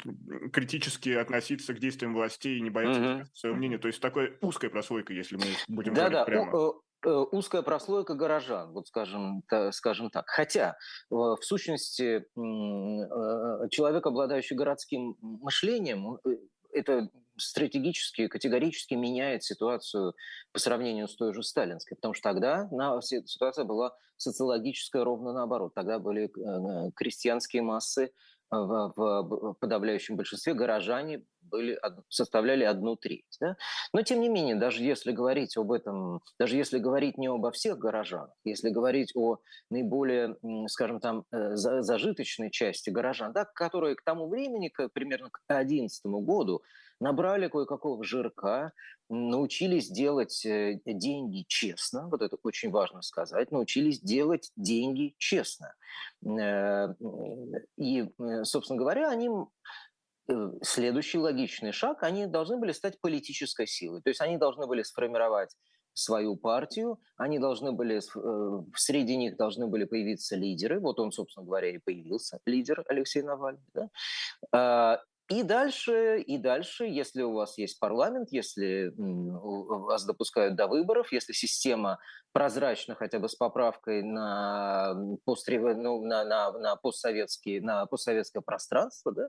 критически 0.53 1.11
относиться 1.11 1.75
к 1.75 1.79
действиям 1.79 2.15
властей 2.15 2.59
и 2.59 2.63
не 2.63 2.71
бояться 2.71 3.01
угу. 3.01 3.25
свое 3.35 3.55
мнение. 3.55 3.79
То 3.79 3.89
есть 3.89 4.01
такая 4.01 4.33
узкая 4.41 4.71
прослойка, 4.71 5.13
если 5.13 5.37
мы 5.37 5.45
будем 5.69 5.95
да, 5.95 6.09
говорить 6.09 6.19
да. 6.19 6.25
прямо 6.25 6.73
узкая 7.05 7.63
прослойка 7.63 8.15
горожан, 8.15 8.73
вот 8.73 8.87
скажем, 8.87 9.43
скажем 9.73 10.09
так. 10.11 10.25
Хотя, 10.29 10.77
в 11.11 11.39
сущности, 11.41 12.25
человек, 13.71 14.07
обладающий 14.07 14.55
городским 14.55 15.17
мышлением, 15.21 16.19
это 16.73 17.11
стратегически, 17.43 18.29
категорически 18.29 18.95
меняет 18.95 19.45
ситуацию 19.45 20.15
по 20.53 20.59
сравнению 20.59 21.09
с 21.09 21.17
той 21.17 21.33
же 21.35 21.43
сталинской, 21.43 21.97
потому 21.97 22.15
что 22.15 22.31
тогда 22.31 22.69
ситуация 23.03 23.65
была 23.65 23.95
социологическая 24.17 25.05
ровно 25.05 25.33
наоборот. 25.33 25.75
Тогда 25.75 25.99
были 25.99 26.25
э, 26.27 26.91
крестьянские 26.95 27.63
массы, 27.63 28.13
в, 28.53 28.93
в 28.97 29.55
подавляющем 29.55 30.17
большинстве 30.17 30.53
горожане 30.55 31.25
были, 31.41 31.81
составляли 32.09 32.65
одну 32.65 32.97
треть. 32.97 33.37
Да? 33.41 33.57
Но 33.93 34.03
тем 34.03 34.21
не 34.21 34.29
менее, 34.29 34.57
даже 34.57 34.83
если 34.83 35.13
говорить 35.13 35.57
об 35.57 35.73
этом, 35.73 36.21
даже 36.39 36.57
если 36.57 36.79
говорить 36.79 37.19
не 37.19 37.29
обо 37.29 37.51
всех 37.51 37.79
горожанах, 37.79 38.35
если 38.45 38.71
говорить 38.71 39.13
о 39.17 39.39
наиболее, 39.71 40.37
скажем 40.69 41.01
там, 41.01 41.25
э, 41.33 41.57
зажиточной 41.57 42.51
части 42.51 42.91
горожан, 42.91 43.33
да, 43.33 43.45
которые 43.45 43.97
к 43.97 44.03
тому 44.03 44.29
времени, 44.29 44.69
к, 44.69 44.89
примерно 44.91 45.31
к 45.31 45.41
2011 45.49 46.07
году, 46.07 46.63
набрали 47.03 47.49
кое-какого 47.49 48.05
жирка, 48.05 48.73
научились 49.09 49.91
делать 49.91 50.47
э, 50.47 50.81
деньги 50.87 51.45
честно, 51.49 52.09
вот 52.09 52.23
это 52.23 52.37
очень 52.45 52.71
важно 52.71 53.03
сказать, 53.03 53.51
научились 53.51 54.01
делать 54.01 54.53
деньги 54.57 55.15
честно. 55.19 55.75
Э, 56.25 56.95
и, 57.77 58.09
э, 58.19 58.45
собственно 58.45 58.79
говоря, 58.79 59.11
они 59.11 59.29
следующий 60.63 61.19
логичный 61.19 61.73
шаг, 61.73 62.05
они 62.05 62.27
должны 62.27 62.57
были 62.57 62.71
стать 62.71 63.01
политической 63.01 63.67
силой. 63.67 64.01
То 64.03 64.11
есть 64.11 64.21
они 64.21 64.39
должны 64.39 64.69
были 64.69 64.85
сформировать 64.85 65.51
свою 65.95 66.37
партию, 66.37 67.01
они 67.17 67.41
должны 67.41 67.73
были, 67.73 68.01
среди 68.77 69.17
них 69.17 69.37
должны 69.37 69.67
были 69.67 69.85
появиться 69.85 70.37
лидеры, 70.37 70.81
вот 70.81 71.01
он, 71.01 71.11
собственно 71.11 71.45
говоря, 71.45 71.71
и 71.71 71.79
появился, 71.79 72.39
лидер 72.47 72.85
Алексей 72.89 73.23
Навальный, 73.23 73.69
да? 73.75 75.03
И 75.29 75.45
дальше, 75.45 76.21
и 76.21 76.37
дальше, 76.37 76.85
если 76.85 77.23
у 77.23 77.33
вас 77.33 77.57
есть 77.57 77.79
парламент, 77.79 78.29
если 78.33 78.93
вас 78.97 80.05
допускают 80.05 80.57
до 80.57 80.67
выборов, 80.67 81.13
если 81.13 81.33
система 81.33 81.99
прозрачна 82.33 82.95
хотя 82.97 83.19
бы 83.19 83.29
с 83.29 83.35
поправкой 83.35 84.03
на, 84.03 84.95
постре, 85.25 85.59
ну, 85.61 86.05
на, 86.05 86.25
на, 86.25 86.53
на, 86.53 86.77
постсоветские, 86.77 87.63
на 87.63 87.87
постсоветское 87.87 88.43
пространство, 88.43 89.13
да, 89.13 89.29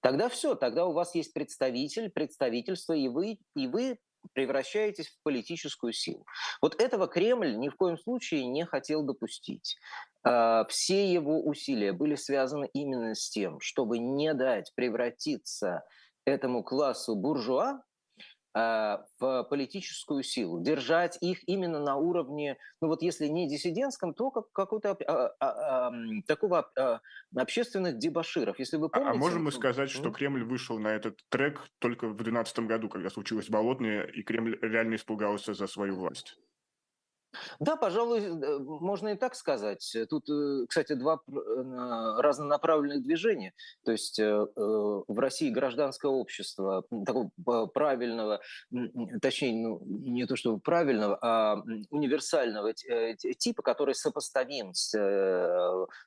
тогда 0.00 0.28
все, 0.28 0.54
тогда 0.54 0.86
у 0.86 0.92
вас 0.92 1.14
есть 1.14 1.32
представитель, 1.32 2.10
представительство, 2.10 2.92
и 2.92 3.08
вы, 3.08 3.38
и 3.54 3.66
вы 3.68 3.98
превращаетесь 4.32 5.08
в 5.08 5.22
политическую 5.22 5.92
силу. 5.92 6.26
Вот 6.62 6.80
этого 6.80 7.06
Кремль 7.06 7.56
ни 7.56 7.68
в 7.68 7.76
коем 7.76 7.98
случае 7.98 8.46
не 8.46 8.64
хотел 8.64 9.02
допустить. 9.02 9.76
А, 10.24 10.64
все 10.68 11.12
его 11.12 11.44
усилия 11.44 11.92
были 11.92 12.14
связаны 12.14 12.68
именно 12.72 13.14
с 13.14 13.28
тем, 13.30 13.60
чтобы 13.60 13.98
не 13.98 14.34
дать 14.34 14.72
превратиться 14.74 15.84
этому 16.24 16.62
классу 16.62 17.14
буржуа 17.14 17.82
в 19.18 19.44
политическую 19.44 20.22
силу, 20.22 20.60
держать 20.60 21.18
их 21.20 21.46
именно 21.48 21.80
на 21.80 21.96
уровне, 21.96 22.56
ну 22.80 22.88
вот 22.88 23.02
если 23.02 23.26
не 23.26 23.48
диссидентском, 23.48 24.14
то 24.14 24.30
как, 24.30 24.50
какого-то 24.52 24.90
а, 25.06 25.34
а, 25.40 25.88
а, 25.88 25.92
такого 26.26 26.70
а, 26.76 27.00
общественных 27.36 27.98
дебаширов. 27.98 28.58
Если 28.58 28.76
вы 28.76 28.88
помните... 28.88 29.10
А, 29.10 29.14
а 29.14 29.16
можем 29.16 29.44
мы 29.44 29.52
сказать, 29.52 29.90
что 29.90 30.10
Кремль 30.10 30.44
вышел 30.44 30.78
на 30.78 30.88
этот 30.88 31.20
трек 31.28 31.68
только 31.78 32.06
в 32.06 32.14
2012 32.14 32.60
году, 32.60 32.88
когда 32.88 33.10
случилось 33.10 33.48
Болотное, 33.48 34.04
и 34.04 34.22
Кремль 34.22 34.58
реально 34.62 34.96
испугался 34.96 35.54
за 35.54 35.66
свою 35.66 35.96
власть? 35.96 36.38
Да, 37.60 37.76
пожалуй, 37.76 38.20
э, 38.20 38.58
можно 38.58 39.08
и 39.08 39.14
так 39.16 39.34
сказать. 39.34 39.96
Тут, 40.08 40.28
э, 40.30 40.66
кстати, 40.68 40.94
два 40.94 41.20
разнонаправленных 41.26 43.02
движения. 43.02 43.52
То 43.84 43.92
есть 43.92 44.18
э, 44.18 44.46
в 44.56 45.18
России 45.18 45.50
гражданское 45.50 46.10
общество 46.10 46.84
такого 47.04 47.66
правильного, 47.66 48.40
точнее, 49.20 49.52
ну, 49.52 49.82
не 49.84 50.26
то 50.26 50.36
что 50.36 50.58
правильного, 50.58 51.18
а 51.20 51.62
универсального 51.90 52.72
типа, 52.72 53.62
который 53.62 53.94
сопоставим 53.94 54.72
с, 54.74 54.90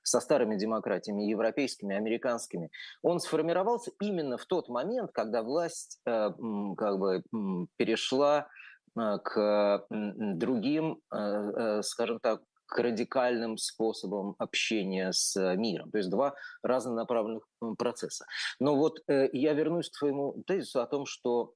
со 0.03 0.19
старыми 0.19 0.55
демократиями, 0.57 1.23
европейскими, 1.23 1.95
американскими, 1.95 2.71
он 3.01 3.19
сформировался 3.19 3.91
именно 3.99 4.37
в 4.37 4.45
тот 4.45 4.69
момент, 4.69 5.11
когда 5.11 5.43
власть 5.43 5.99
как 6.03 6.99
бы 6.99 7.23
перешла 7.77 8.31
Э, 8.31 8.60
к 8.95 9.85
другим, 9.89 10.99
э, 11.13 11.17
э, 11.17 11.81
скажем 11.83 12.19
так, 12.19 12.41
к 12.65 12.79
радикальным 12.79 13.57
способам 13.57 14.35
общения 14.37 15.11
с 15.11 15.35
миром. 15.57 15.91
То 15.91 15.97
есть 15.97 16.09
два 16.09 16.33
разнонаправленных 16.63 17.43
процесса. 17.77 18.25
Но 18.59 18.77
вот 18.77 18.99
я 19.07 19.53
вернусь 19.53 19.89
к 19.89 19.99
твоему 19.99 20.41
тезису 20.47 20.79
о 20.79 20.87
том, 20.87 21.05
что 21.05 21.53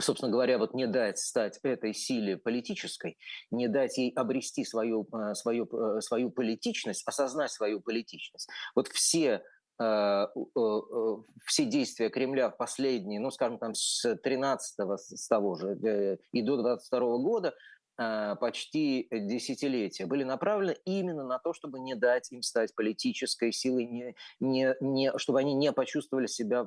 собственно 0.00 0.30
говоря, 0.30 0.58
вот 0.58 0.74
не 0.74 0.86
дать 0.86 1.18
стать 1.18 1.60
этой 1.62 1.94
силе 1.94 2.36
политической, 2.36 3.16
не 3.50 3.68
дать 3.68 3.96
ей 3.96 4.10
обрести 4.10 4.64
свою, 4.64 5.08
свою, 5.32 6.00
свою 6.00 6.30
политичность, 6.30 7.06
осознать 7.06 7.52
свою 7.52 7.80
политичность. 7.80 8.50
Вот 8.74 8.88
все 8.88 9.42
Э, 9.55 9.55
все 9.78 11.64
действия 11.64 12.08
Кремля 12.08 12.50
в 12.50 12.56
последние, 12.56 13.20
ну, 13.20 13.30
скажем, 13.30 13.58
там 13.58 13.74
с 13.74 14.16
13 14.16 14.76
с 14.98 15.28
того 15.28 15.54
же 15.54 15.78
э, 15.84 16.16
и 16.32 16.42
до 16.42 16.56
22 16.56 17.18
года 17.18 17.54
э, 17.98 18.36
почти 18.40 19.06
десятилетия 19.10 20.06
были 20.06 20.24
направлены 20.24 20.76
именно 20.86 21.24
на 21.24 21.38
то, 21.38 21.52
чтобы 21.52 21.78
не 21.78 21.94
дать 21.94 22.32
им 22.32 22.42
стать 22.42 22.74
политической 22.74 23.52
силой, 23.52 23.84
не, 23.86 24.14
не, 24.40 24.74
не, 24.80 25.18
чтобы 25.18 25.40
они 25.40 25.54
не 25.54 25.72
почувствовали 25.72 26.26
себя, 26.26 26.66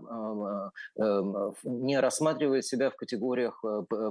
не 1.64 2.00
рассматривали 2.00 2.62
себя 2.62 2.92
в 2.92 2.96
категориях 2.96 3.64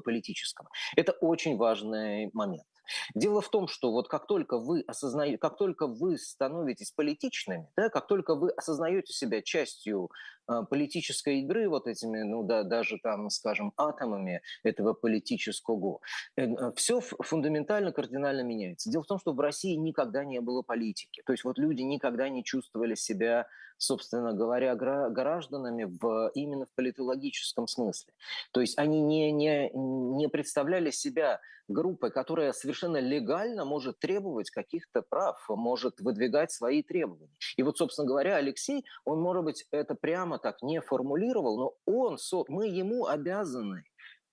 политического. 0.04 0.68
Это 0.96 1.12
очень 1.12 1.56
важный 1.56 2.30
момент. 2.32 2.66
Дело 3.14 3.40
в 3.40 3.49
том, 3.49 3.68
что 3.68 3.92
вот 3.92 4.09
как 4.09 4.26
только 4.26 4.59
вы 4.59 4.83
осознаете, 4.87 5.38
как 5.38 5.57
только 5.57 5.87
вы 5.87 6.18
становитесь 6.18 6.90
политичными, 6.90 7.68
да, 7.76 7.88
как 7.88 8.07
только 8.07 8.35
вы 8.35 8.50
осознаете 8.50 9.12
себя 9.12 9.42
частью 9.42 10.11
э, 10.49 10.62
политической 10.68 11.40
игры, 11.40 11.68
вот 11.68 11.87
этими, 11.87 12.23
ну 12.23 12.42
да, 12.42 12.62
даже 12.62 12.99
там, 13.02 13.30
скажем, 13.30 13.73
атомами 13.76 14.42
этого 14.62 14.92
политического, 14.95 16.00
э, 16.37 16.47
э, 16.47 16.73
все 16.76 17.00
фундаментально, 17.00 17.92
кардинально 17.92 18.42
меняется. 18.42 18.90
Дело 18.90 19.02
в 19.02 19.07
том, 19.07 19.18
что 19.18 19.33
в 19.33 19.40
России 19.40 19.75
никогда 19.75 20.25
не 20.25 20.40
было 20.40 20.62
политики. 20.62 21.23
То 21.26 21.33
есть 21.33 21.45
вот 21.45 21.59
люди 21.59 21.83
никогда 21.83 22.28
не 22.28 22.45
чувствовали 22.45 22.95
себя 22.95 23.47
собственно 23.78 24.35
говоря, 24.35 24.75
гражданами 24.75 25.85
в, 25.85 26.30
именно 26.35 26.66
в 26.66 26.75
политологическом 26.75 27.68
смысле. 27.68 28.12
То 28.52 28.61
есть 28.61 28.78
они 28.78 29.00
не, 29.00 29.32
не, 29.32 29.70
не 29.73 30.28
представляли 30.28 30.90
себя 30.90 31.40
группой, 31.68 32.11
которая 32.11 32.52
совершенно 32.52 32.97
легально 32.97 33.64
может 33.64 33.99
требовать 33.99 34.50
каких-то 34.50 35.02
прав, 35.02 35.44
может 35.49 36.00
выдвигать 36.00 36.50
свои 36.50 36.82
требования. 36.82 37.30
И 37.56 37.62
вот, 37.62 37.78
собственно 37.78 38.08
говоря, 38.08 38.37
Алексей, 38.37 38.85
он, 39.04 39.20
может 39.20 39.44
быть, 39.44 39.66
это 39.70 39.94
прямо 39.94 40.38
так 40.38 40.62
не 40.62 40.80
формулировал, 40.80 41.58
но 41.58 41.75
он, 41.85 42.18
мы 42.49 42.66
ему 42.66 43.06
обязаны 43.06 43.85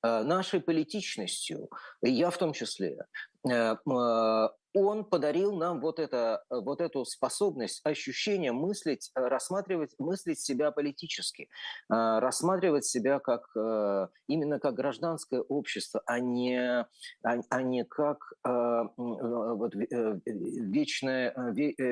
э, 0.02 0.24
нашей 0.24 0.62
политичностью, 0.62 1.70
я 2.02 2.30
в 2.30 2.38
том 2.38 2.54
числе, 2.54 3.06
э, 3.48 3.75
э, 3.75 4.50
он 4.75 5.05
подарил 5.05 5.55
нам 5.55 5.79
вот, 5.79 6.00
это, 6.00 6.44
вот 6.50 6.82
эту 6.82 7.05
способность, 7.05 7.79
ощущение 7.84 8.51
мыслить, 8.51 9.10
э, 9.15 9.22
рассматривать, 9.22 9.96
мыслить 9.98 10.39
себя 10.39 10.72
политически, 10.72 11.44
э, 11.44 11.48
рассматривать 11.89 12.86
себя 12.86 13.20
как 13.20 13.48
э, 13.55 14.08
именно 14.27 14.60
как 14.60 14.75
гражданское 14.75 15.41
общество, 15.41 16.01
а 16.05 16.20
не, 16.20 16.60
а, 16.60 16.88
а 17.24 17.62
не 17.62 17.86
как 17.86 18.17
вот, 18.44 19.74
вечный, 19.75 21.32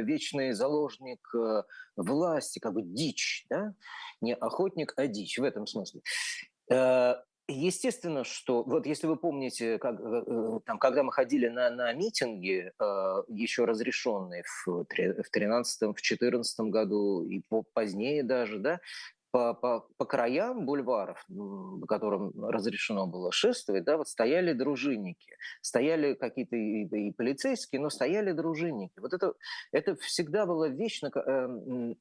вечный 0.03 0.53
заложник 0.53 1.19
власти, 1.95 2.59
как 2.59 2.73
бы 2.73 2.81
дичь, 2.83 3.45
да? 3.49 3.73
не 4.21 4.35
охотник, 4.35 4.93
а 4.97 5.07
дичь 5.07 5.37
в 5.39 5.43
этом 5.43 5.67
смысле. 5.67 6.01
Естественно, 7.50 8.23
что 8.23 8.63
вот 8.63 8.85
если 8.85 9.05
вы 9.05 9.17
помните, 9.17 9.77
как, 9.77 10.00
э, 10.00 10.23
э, 10.25 10.59
там, 10.65 10.79
когда 10.79 11.03
мы 11.03 11.12
ходили 11.12 11.50
на, 11.50 11.69
на 11.69 11.91
митинги, 11.91 12.71
э, 12.79 13.23
еще 13.27 13.65
разрешенные 13.65 14.43
в 14.65 14.85
2013, 14.89 15.81
в 15.81 15.93
2014 15.93 16.59
году 16.69 17.25
и 17.25 17.43
позднее 17.73 18.23
даже, 18.23 18.59
да, 18.59 18.79
по, 19.33 19.55
по, 19.55 19.87
по 19.97 20.05
краям 20.05 20.63
бульваров, 20.63 21.25
по 21.27 21.87
которым 21.87 22.31
разрешено 22.39 23.07
было 23.07 23.31
шествовать, 23.31 23.83
да, 23.83 23.97
вот 23.97 24.07
стояли 24.07 24.53
дружинники, 24.53 25.35
стояли 25.61 26.13
какие-то 26.13 26.55
и, 26.55 27.07
и 27.07 27.11
полицейские, 27.11 27.81
но 27.81 27.89
стояли 27.89 28.31
дружинники. 28.31 28.93
Вот 28.99 29.11
это, 29.11 29.33
это 29.71 29.95
всегда 29.95 30.45
была 30.45 30.67
вещь, 30.67 31.01
на, 31.01 31.07
э, 31.07 31.47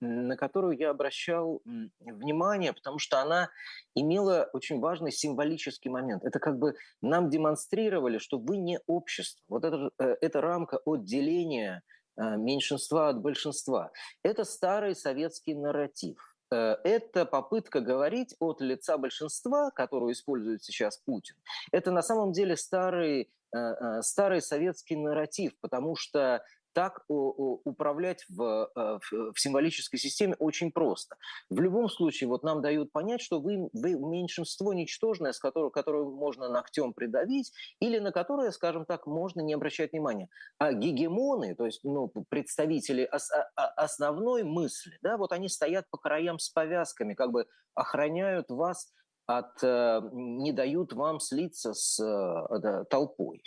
на 0.01 0.37
которую 0.37 0.77
я 0.77 0.91
обращал 0.91 1.63
внимание, 2.01 2.75
потому 2.75 2.99
что 2.99 3.23
она 3.23 3.49
имела 3.95 4.51
очень 4.53 4.79
важный 4.79 5.11
символический 5.11 5.91
момент. 5.91 6.25
Это 6.25 6.39
как 6.39 6.59
бы 6.59 6.75
нам 7.01 7.31
демонстрировали, 7.31 8.19
что 8.19 8.39
вы 8.39 8.59
не 8.59 8.79
общество. 8.87 9.43
Вот 9.49 9.65
это, 9.65 9.91
э, 9.99 10.17
эта 10.21 10.43
рамка 10.43 10.81
отделения 10.85 11.83
э, 12.19 12.37
меньшинства 12.37 13.09
от 13.09 13.23
большинства. 13.23 13.91
Это 14.23 14.45
старый 14.45 14.95
советский 14.95 15.55
нарратив– 15.55 16.29
это 16.55 17.27
попытка 17.27 17.81
говорить 17.81 18.35
от 18.41 18.61
лица 18.61 18.99
большинства, 18.99 19.71
которую 19.71 20.13
использует 20.13 20.63
сейчас 20.63 20.99
Путин. 20.99 21.35
Это 21.73 21.91
на 21.91 22.03
самом 22.03 22.33
деле 22.33 22.57
старый, 22.57 23.31
э, 23.55 23.59
э, 23.59 24.03
старый 24.03 24.41
советский 24.41 24.97
нарратив, 24.97 25.53
потому 25.61 25.97
что 25.97 26.43
так 26.73 27.05
управлять 27.09 28.25
в, 28.29 28.71
э, 28.75 28.99
в, 29.01 29.33
в 29.33 29.41
символической 29.41 29.99
системе 29.99 30.35
очень 30.39 30.73
просто. 30.73 31.17
В 31.51 31.61
любом 31.61 31.89
случае, 31.89 32.29
вот 32.29 32.43
нам 32.43 32.63
дают 32.63 32.93
понять, 32.93 33.21
что 33.21 33.41
вы, 33.41 33.69
вы 33.73 33.95
меньшинство 33.95 34.73
ничтожное, 34.73 35.33
с 35.33 35.39
которого, 35.39 35.71
которое 35.71 36.05
можно 36.05 36.49
ногтем 36.49 36.93
придавить, 36.93 37.53
или 37.81 37.99
на 37.99 38.13
которое, 38.13 38.51
скажем 38.51 38.85
так, 38.85 39.07
можно 39.07 39.41
не 39.41 39.55
обращать 39.55 39.93
внимания. 39.93 40.29
А 40.59 40.73
гегемоны, 40.73 41.55
то 41.55 41.67
есть 41.67 41.81
ну, 41.85 42.09
представители 42.29 43.09
ос, 43.13 43.31
а, 43.31 43.51
а, 43.57 43.67
основной 43.85 44.43
мысли, 44.43 44.99
да, 45.03 45.17
вот 45.17 45.33
они 45.33 45.49
стоят 45.49 45.89
по 45.91 45.99
краям 45.99 46.39
с 46.39 46.49
повязками, 46.51 47.15
как 47.15 47.33
бы 47.33 47.47
охраняют 47.75 48.51
вас 48.51 48.93
от, 49.39 49.63
э, 49.63 50.01
не 50.13 50.53
дают 50.53 50.93
вам 50.93 51.21
слиться 51.21 51.75
с 51.75 52.01
э, 52.01 52.85
толпой. 52.91 53.43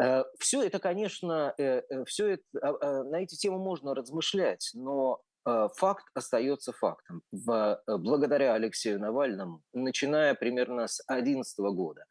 Э, 0.00 0.24
все 0.38 0.62
это, 0.62 0.78
конечно, 0.78 1.54
все 2.06 2.34
это, 2.34 2.42
а, 2.60 2.76
а, 2.80 3.04
на 3.04 3.22
эти 3.22 3.36
темы 3.36 3.58
можно 3.58 3.94
размышлять, 3.94 4.70
но 4.74 5.20
факт 5.44 6.04
остается 6.14 6.72
фактом. 6.72 7.22
Благодаря 7.32 8.54
Алексею 8.54 9.00
Навальному, 9.00 9.60
начиная 9.72 10.34
примерно 10.34 10.86
с 10.86 11.04
2011 11.08 11.58
года, 11.74 12.04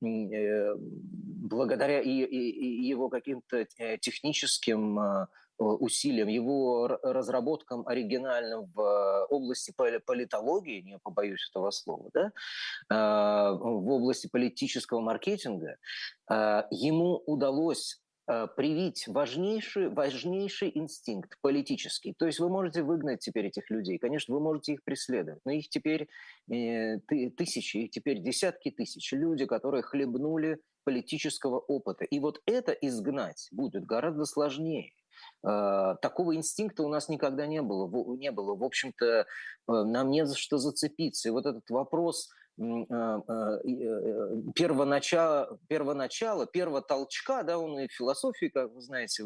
благодаря 0.00 2.00
его 2.00 3.10
каким-то 3.10 3.66
техническим 4.00 5.26
усилиям, 5.58 6.28
его 6.28 6.88
разработкам 7.02 7.86
оригинальным 7.86 8.66
в 8.74 8.80
э, 8.80 9.26
области 9.28 9.72
политологии, 9.72 10.82
не 10.82 10.98
побоюсь 10.98 11.48
этого 11.50 11.70
слова, 11.70 12.10
да, 12.12 12.32
э, 12.90 12.94
в 13.58 13.88
области 13.90 14.28
политического 14.28 15.00
маркетинга, 15.00 15.76
ему 16.70 17.22
удалось 17.26 18.00
привить 18.56 19.06
важнейший, 19.08 19.88
важнейший 19.90 20.70
инстинкт 20.74 21.36
политический. 21.42 22.14
То 22.16 22.26
есть 22.26 22.38
вы 22.38 22.48
можете 22.48 22.82
выгнать 22.82 23.20
теперь 23.20 23.46
этих 23.46 23.68
людей, 23.68 23.98
конечно, 23.98 24.34
вы 24.34 24.40
можете 24.40 24.74
их 24.74 24.84
преследовать, 24.84 25.40
но 25.44 25.52
их 25.52 25.68
теперь 25.68 26.08
тысячи, 26.46 27.78
их 27.78 27.90
теперь 27.90 28.20
десятки 28.20 28.70
тысяч. 28.70 29.12
Люди, 29.12 29.44
которые 29.44 29.82
хлебнули 29.82 30.58
политического 30.84 31.58
опыта. 31.58 32.04
И 32.04 32.18
вот 32.18 32.40
это 32.46 32.72
изгнать 32.72 33.48
будет 33.52 33.84
гораздо 33.84 34.24
сложнее. 34.24 34.92
Э, 35.44 35.96
такого 36.00 36.36
инстинкта 36.36 36.82
у 36.82 36.88
нас 36.88 37.08
никогда 37.08 37.46
не 37.46 37.62
было. 37.62 37.88
Не 38.16 38.30
было. 38.30 38.54
В 38.54 38.62
общем-то, 38.62 39.06
э, 39.06 39.24
нам 39.66 40.10
не 40.10 40.24
за 40.26 40.36
что 40.36 40.58
зацепиться. 40.58 41.28
И 41.28 41.32
вот 41.32 41.46
этот 41.46 41.68
вопрос 41.70 42.30
э, 42.58 42.62
первоначала, 44.54 45.58
первоначала, 45.68 46.46
первого 46.46 46.82
толчка, 46.82 47.42
да, 47.42 47.58
он 47.58 47.78
и 47.78 47.88
в 47.88 47.92
философии, 47.92 48.46
как 48.46 48.72
вы 48.72 48.80
знаете, 48.82 49.24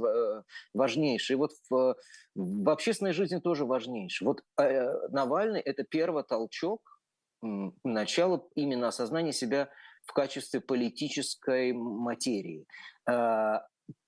важнейший, 0.72 1.34
и 1.34 1.36
вот 1.36 1.50
в, 1.68 1.96
в 2.34 2.70
общественной 2.70 3.12
жизни 3.12 3.38
тоже 3.38 3.64
важнейший. 3.66 4.26
Вот 4.26 4.42
Навальный– 4.56 5.60
это 5.64 5.82
первый 5.82 6.22
толчок, 6.22 7.00
начало 7.42 8.48
именно 8.54 8.88
осознания 8.88 9.32
себя 9.32 9.68
в 10.06 10.12
качестве 10.12 10.60
политической 10.60 11.72
материи. 11.72 12.64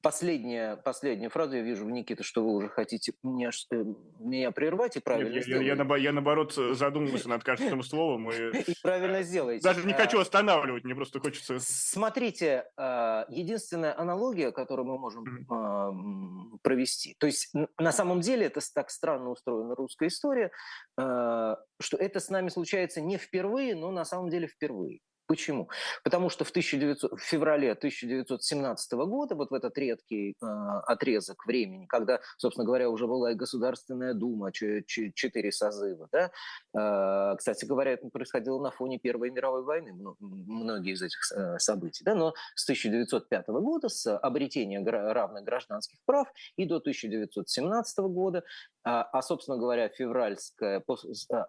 Последняя, 0.00 0.76
последняя 0.76 1.28
фраза, 1.28 1.56
я 1.56 1.62
вижу, 1.62 1.84
Никита, 1.84 2.22
что 2.22 2.44
вы 2.44 2.54
уже 2.54 2.68
хотите 2.68 3.12
меня, 3.24 3.50
э, 3.72 3.84
меня 4.20 4.52
прервать 4.52 4.96
и 4.96 5.00
правильно 5.00 5.34
Нет, 5.34 5.46
я, 5.48 5.56
я, 5.56 5.74
я, 5.74 5.96
я, 5.96 6.12
наоборот 6.12 6.54
задумывался 6.54 7.28
над 7.28 7.42
каждым 7.42 7.82
словом. 7.82 8.30
И, 8.30 8.34
и 8.70 8.74
правильно 8.80 9.22
сделаете. 9.22 9.62
Даже 9.62 9.84
не 9.84 9.92
хочу 9.92 10.20
останавливать, 10.20 10.84
мне 10.84 10.94
просто 10.94 11.18
хочется... 11.18 11.58
Смотрите, 11.58 12.70
а, 12.76 13.26
единственная 13.28 13.98
аналогия, 13.98 14.52
которую 14.52 14.86
мы 14.86 14.98
можем 14.98 15.24
mm-hmm. 15.24 16.58
провести, 16.62 17.16
то 17.18 17.26
есть 17.26 17.52
на 17.76 17.92
самом 17.92 18.20
деле 18.20 18.46
это 18.46 18.60
так 18.72 18.90
странно 18.90 19.30
устроена 19.30 19.74
русская 19.74 20.08
история, 20.08 20.52
а, 20.96 21.58
что 21.80 21.96
это 21.96 22.20
с 22.20 22.30
нами 22.30 22.50
случается 22.50 23.00
не 23.00 23.16
впервые, 23.16 23.74
но 23.74 23.90
на 23.90 24.04
самом 24.04 24.30
деле 24.30 24.46
впервые. 24.46 25.00
Почему? 25.28 25.68
Потому 26.04 26.30
что 26.30 26.44
в, 26.44 26.50
1900, 26.50 27.12
в 27.12 27.22
феврале 27.22 27.72
1917 27.72 28.92
года, 28.92 29.34
вот 29.34 29.50
в 29.50 29.54
этот 29.54 29.76
редкий 29.76 30.30
э, 30.30 30.46
отрезок 30.86 31.44
времени, 31.46 31.84
когда, 31.84 32.20
собственно 32.38 32.64
говоря, 32.64 32.88
уже 32.88 33.06
была 33.06 33.32
и 33.32 33.34
Государственная 33.34 34.14
Дума, 34.14 34.52
четыре 34.52 35.52
созыва, 35.52 36.08
да, 36.10 36.30
э, 36.74 37.36
кстати 37.36 37.66
говоря, 37.66 37.92
это 37.92 38.08
происходило 38.08 38.58
на 38.58 38.70
фоне 38.70 38.98
Первой 38.98 39.30
мировой 39.30 39.64
войны, 39.64 39.92
многие 40.18 40.94
из 40.94 41.02
этих 41.02 41.20
э, 41.36 41.58
событий, 41.58 42.04
да, 42.04 42.14
но 42.14 42.32
с 42.54 42.64
1905 42.64 43.48
года, 43.48 43.90
с 43.90 44.16
обретения 44.16 44.82
равных 44.82 45.44
гражданских 45.44 45.98
прав 46.06 46.32
и 46.56 46.64
до 46.64 46.76
1917 46.76 47.98
года, 47.98 48.44
а, 48.82 49.02
а 49.02 49.20
собственно 49.20 49.58
говоря, 49.58 49.90
февральская, 49.90 50.82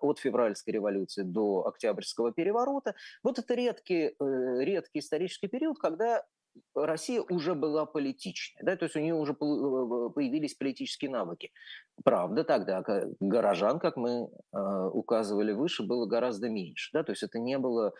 от 0.01 0.19
февральской 0.19 0.73
революции 0.73 1.23
до 1.23 1.65
Октябрьского 1.65 2.33
переворота, 2.33 2.95
вот 3.23 3.39
это 3.39 3.53
редкий, 3.53 3.68
э, 4.19 4.63
редкий 4.63 4.99
исторический 4.99 5.47
период, 5.47 5.77
когда 5.79 6.23
Россия 6.75 7.21
уже 7.21 7.55
была 7.55 7.86
политичной, 7.86 8.63
да, 8.63 8.75
то 8.75 8.86
есть 8.86 8.95
у 8.95 8.99
нее 8.99 9.15
уже 9.15 9.34
э, 9.34 9.36
появились 9.36 10.55
политические 10.55 11.12
навыки. 11.12 11.51
Правда, 12.03 12.43
тогда 12.43 12.84
горожан, 13.19 13.79
как 13.79 13.97
мы 13.97 14.29
э, 14.29 14.60
указывали 14.93 15.51
выше, 15.51 15.84
было 15.84 16.05
гораздо 16.05 16.49
меньше, 16.49 16.89
да, 16.93 17.03
то 17.03 17.12
есть 17.12 17.23
это 17.23 17.39
не 17.39 17.58
было 17.58 17.93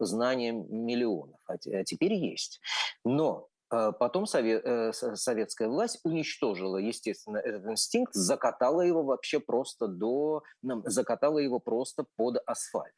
знанием 0.00 0.66
миллионов, 0.68 1.38
а, 1.46 1.52
а 1.52 1.84
теперь 1.84 2.14
есть. 2.14 2.60
Но 3.04 3.46
потом 3.68 4.26
совет, 4.26 4.96
советская 4.96 5.68
власть 5.68 6.00
уничтожила, 6.02 6.76
естественно, 6.76 7.36
этот 7.36 7.64
инстинкт, 7.66 8.14
закатала 8.14 8.80
его 8.80 9.04
вообще 9.04 9.38
просто 9.38 9.86
до, 9.86 10.42
закатала 10.86 11.38
его 11.38 11.60
просто 11.60 12.04
под 12.16 12.38
асфальт. 12.46 12.94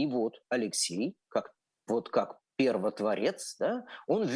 И 0.00 0.06
вот 0.06 0.40
Алексей, 0.48 1.14
как 1.28 1.52
вот 1.86 2.08
как 2.08 2.38
первотворец, 2.56 3.56
да, 3.58 3.84
он, 4.06 4.26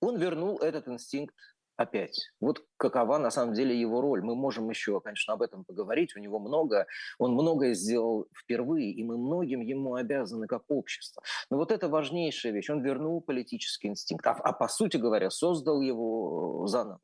он 0.00 0.16
вернул 0.16 0.56
этот 0.60 0.88
инстинкт 0.88 1.34
опять. 1.76 2.30
Вот 2.40 2.64
какова 2.78 3.18
на 3.18 3.30
самом 3.30 3.52
деле 3.52 3.78
его 3.78 4.00
роль. 4.00 4.22
Мы 4.22 4.34
можем 4.34 4.70
еще, 4.70 4.98
конечно, 5.02 5.34
об 5.34 5.42
этом 5.42 5.64
поговорить. 5.64 6.16
У 6.16 6.20
него 6.20 6.38
много, 6.38 6.86
он 7.18 7.32
многое 7.32 7.74
сделал 7.74 8.28
впервые, 8.34 8.92
и 8.92 9.04
мы 9.04 9.18
многим 9.18 9.60
ему 9.60 9.94
обязаны 9.94 10.46
как 10.46 10.62
общество. 10.68 11.22
Но 11.50 11.58
вот 11.58 11.70
это 11.70 11.90
важнейшая 11.90 12.52
вещь. 12.52 12.70
Он 12.70 12.82
вернул 12.82 13.20
политический 13.20 13.88
инстинкт, 13.88 14.26
а, 14.26 14.30
а 14.30 14.52
по 14.54 14.68
сути 14.68 14.96
говоря, 14.96 15.28
создал 15.28 15.82
его 15.82 16.66
заново. 16.66 17.00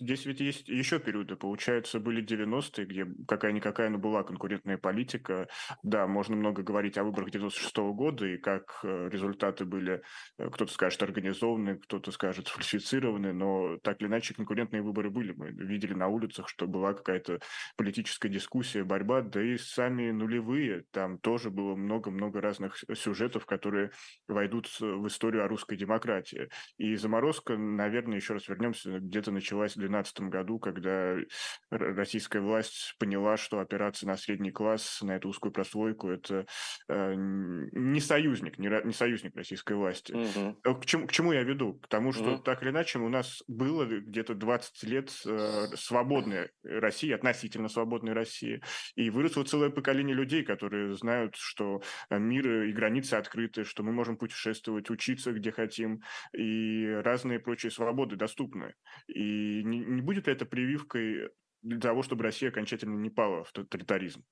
Здесь 0.00 0.26
ведь 0.26 0.40
есть 0.40 0.68
еще 0.68 0.98
периоды, 0.98 1.36
получается, 1.36 2.00
были 2.00 2.24
90-е, 2.24 2.86
где 2.86 3.06
какая-никакая, 3.26 3.90
но 3.90 3.98
была 3.98 4.22
конкурентная 4.22 4.78
политика. 4.78 5.48
Да, 5.82 6.06
можно 6.06 6.36
много 6.36 6.62
говорить 6.62 6.98
о 6.98 7.04
выборах 7.04 7.30
96 7.30 7.76
-го 7.78 7.94
года 7.94 8.26
и 8.26 8.36
как 8.36 8.80
э, 8.82 9.08
результаты 9.10 9.64
были, 9.64 10.02
э, 10.38 10.50
кто-то 10.50 10.72
скажет, 10.72 11.02
организованы, 11.02 11.78
кто-то 11.78 12.10
скажет, 12.12 12.48
сфальсифицированы, 12.48 13.32
но 13.32 13.78
так 13.82 14.00
или 14.00 14.08
иначе 14.08 14.34
конкурентные 14.34 14.82
выборы 14.82 15.10
были. 15.10 15.32
Мы 15.32 15.50
видели 15.50 15.94
на 15.94 16.08
улицах, 16.08 16.48
что 16.48 16.66
была 16.66 16.94
какая-то 16.94 17.40
политическая 17.76 18.28
дискуссия, 18.28 18.84
борьба, 18.84 19.22
да 19.22 19.42
и 19.42 19.56
сами 19.56 20.10
нулевые, 20.10 20.84
там 20.90 21.18
тоже 21.18 21.50
было 21.50 21.74
много-много 21.74 22.40
разных 22.40 22.76
сюжетов, 22.94 23.46
которые 23.46 23.90
войдут 24.28 24.68
в 24.80 25.06
историю 25.06 25.44
о 25.44 25.48
русской 25.48 25.76
демократии. 25.76 26.48
И 26.78 26.96
заморозка, 26.96 27.56
наверное, 27.56 28.16
еще 28.16 28.34
раз 28.34 28.48
вернемся, 28.48 28.98
где-то 28.98 29.30
началась 29.30 29.76
2012 29.88 30.20
году, 30.30 30.58
когда 30.58 31.16
российская 31.70 32.40
власть 32.40 32.94
поняла, 32.98 33.36
что 33.36 33.60
операция 33.60 34.06
на 34.06 34.16
средний 34.16 34.50
класс, 34.50 35.00
на 35.02 35.16
эту 35.16 35.28
узкую 35.28 35.52
прослойку, 35.52 36.08
это 36.08 36.46
э, 36.88 37.14
не 37.16 38.00
союзник, 38.00 38.58
не, 38.58 38.68
не 38.84 38.92
союзник 38.92 39.36
российской 39.36 39.74
власти. 39.74 40.12
Угу. 40.12 40.74
К, 40.74 40.86
чему, 40.86 41.06
к 41.06 41.12
чему 41.12 41.32
я 41.32 41.42
веду? 41.42 41.74
К 41.74 41.88
тому, 41.88 42.12
что 42.12 42.34
угу. 42.34 42.42
так 42.42 42.62
или 42.62 42.70
иначе 42.70 42.98
у 42.98 43.08
нас 43.08 43.42
было 43.46 43.84
где-то 43.84 44.34
20 44.34 44.82
лет 44.84 45.12
э, 45.26 45.66
свободной 45.74 46.50
России, 46.62 47.10
относительно 47.12 47.68
свободной 47.68 48.12
России, 48.12 48.62
и 48.94 49.10
выросло 49.10 49.44
целое 49.44 49.70
поколение 49.70 50.14
людей, 50.14 50.42
которые 50.44 50.94
знают, 50.94 51.34
что 51.36 51.82
мир 52.10 52.64
и 52.64 52.72
границы 52.72 53.14
открыты, 53.14 53.64
что 53.64 53.82
мы 53.82 53.92
можем 53.92 54.16
путешествовать, 54.16 54.90
учиться 54.90 55.32
где 55.32 55.52
хотим, 55.52 56.02
и 56.36 56.86
разные 57.04 57.38
прочие 57.38 57.70
свободы 57.70 58.16
доступны. 58.16 58.74
И 59.08 59.62
не, 59.76 60.02
будет 60.02 60.26
ли 60.26 60.32
это 60.32 60.46
прививкой 60.46 61.30
для 61.62 61.80
того, 61.80 62.02
чтобы 62.02 62.24
Россия 62.24 62.50
окончательно 62.50 62.96
не 62.96 63.10
пала 63.10 63.44
в 63.44 63.52
тоталитаризм? 63.52 64.24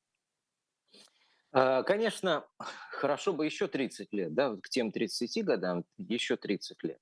А, 1.52 1.82
конечно, 1.82 2.44
хорошо 2.90 3.32
бы 3.32 3.44
еще 3.44 3.68
30 3.68 4.12
лет, 4.12 4.34
да, 4.34 4.56
к 4.56 4.68
тем 4.68 4.92
30 4.92 5.44
годам 5.44 5.84
еще 5.98 6.36
30 6.36 6.82
лет. 6.82 7.00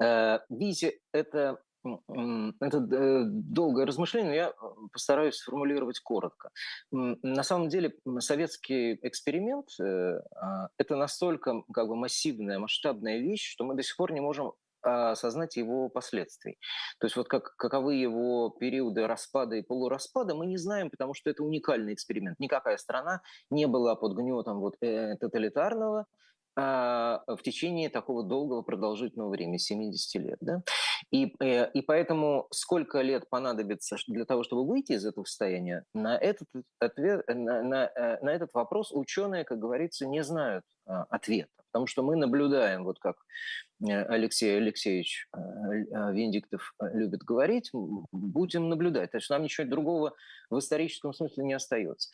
Э, 0.00 0.40
видите, 0.48 1.00
это 1.12 1.60
это 1.82 2.76
э, 2.76 3.22
долгое 3.24 3.86
размышление, 3.86 4.28
но 4.28 4.34
я 4.34 4.52
постараюсь 4.92 5.36
сформулировать 5.36 5.98
коротко. 6.00 6.50
На 6.90 7.42
самом 7.42 7.70
деле 7.70 7.94
советский 8.18 8.98
эксперимент 9.02 9.68
э, 9.80 10.20
а,– 10.36 10.68
это 10.76 10.96
настолько 10.96 11.62
как 11.72 11.88
бы 11.88 11.96
массивная, 11.96 12.58
масштабная 12.58 13.18
вещь, 13.18 13.50
что 13.50 13.64
мы 13.64 13.74
до 13.74 13.82
сих 13.82 13.96
пор 13.96 14.12
не 14.12 14.20
можем 14.20 14.52
осознать 14.82 15.56
его 15.56 15.88
последствий. 15.88 16.58
То 16.98 17.06
есть 17.06 17.16
вот 17.16 17.28
как, 17.28 17.56
каковы 17.56 17.94
его 17.94 18.50
периоды 18.50 19.06
распада 19.06 19.56
и 19.56 19.62
полураспада, 19.62 20.34
мы 20.34 20.46
не 20.46 20.56
знаем, 20.56 20.90
потому 20.90 21.14
что 21.14 21.30
это 21.30 21.42
уникальный 21.42 21.94
эксперимент. 21.94 22.38
Никакая 22.38 22.76
страна 22.76 23.22
не 23.50 23.66
была 23.66 23.96
под 23.96 24.16
гнетом 24.16 24.60
вот, 24.60 24.76
э, 24.80 25.16
тоталитарного 25.20 26.06
а, 26.56 27.22
в 27.26 27.42
течение 27.42 27.88
такого 27.88 28.24
долгого 28.24 28.62
продолжительного 28.62 29.30
времени, 29.30 29.56
70 29.56 30.22
лет. 30.22 30.38
Да? 30.40 30.62
И, 31.10 31.34
э, 31.40 31.70
и 31.72 31.80
поэтому 31.80 32.48
сколько 32.50 33.00
лет 33.00 33.28
понадобится 33.30 33.96
для 34.08 34.24
того, 34.24 34.42
чтобы 34.42 34.66
выйти 34.66 34.92
из 34.92 35.06
этого 35.06 35.24
состояния, 35.24 35.84
на 35.94 36.18
этот, 36.18 36.48
ответ, 36.78 37.24
на, 37.28 37.62
на, 37.62 37.86
э, 37.86 38.18
на 38.22 38.30
этот 38.30 38.50
вопрос 38.52 38.90
ученые, 38.92 39.44
как 39.44 39.58
говорится, 39.58 40.06
не 40.06 40.22
знают 40.24 40.64
а, 40.79 40.79
ответа. 41.10 41.50
Потому 41.72 41.86
что 41.86 42.02
мы 42.02 42.16
наблюдаем, 42.16 42.84
вот 42.84 42.98
как 42.98 43.16
Э, 43.82 44.04
Алексей 44.04 44.56
Алексеевич 44.56 45.28
э, 45.32 45.38
э, 45.38 46.12
Венедиктов 46.12 46.74
любит 46.92 47.22
говорить, 47.22 47.70
будем 47.72 48.68
наблюдать. 48.68 49.12
То 49.12 49.18
есть 49.18 49.30
нам 49.30 49.42
ничего 49.42 49.66
другого 49.66 50.14
в 50.50 50.58
историческом 50.58 51.14
смысле 51.14 51.44
не 51.44 51.54
остается. 51.54 52.10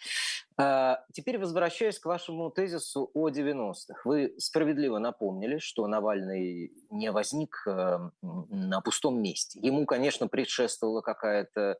А, 0.59 1.05
теперь 1.12 1.39
возвращаясь 1.39 1.99
к 1.99 2.07
вашему 2.07 2.51
тезису 2.51 3.11
о 3.15 3.29
90-х. 3.31 4.01
Вы 4.05 4.35
справедливо 4.39 4.99
напомнили, 4.99 5.59
что 5.59 5.87
Навальный 5.87 6.73
не 6.91 7.11
возник 7.11 7.62
на 7.67 8.81
пустом 8.85 9.21
месте. 9.21 9.59
Ему, 9.61 9.85
конечно, 9.87 10.29
предшествовала 10.29 11.01
какая-то 11.01 11.79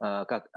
как 0.00 0.48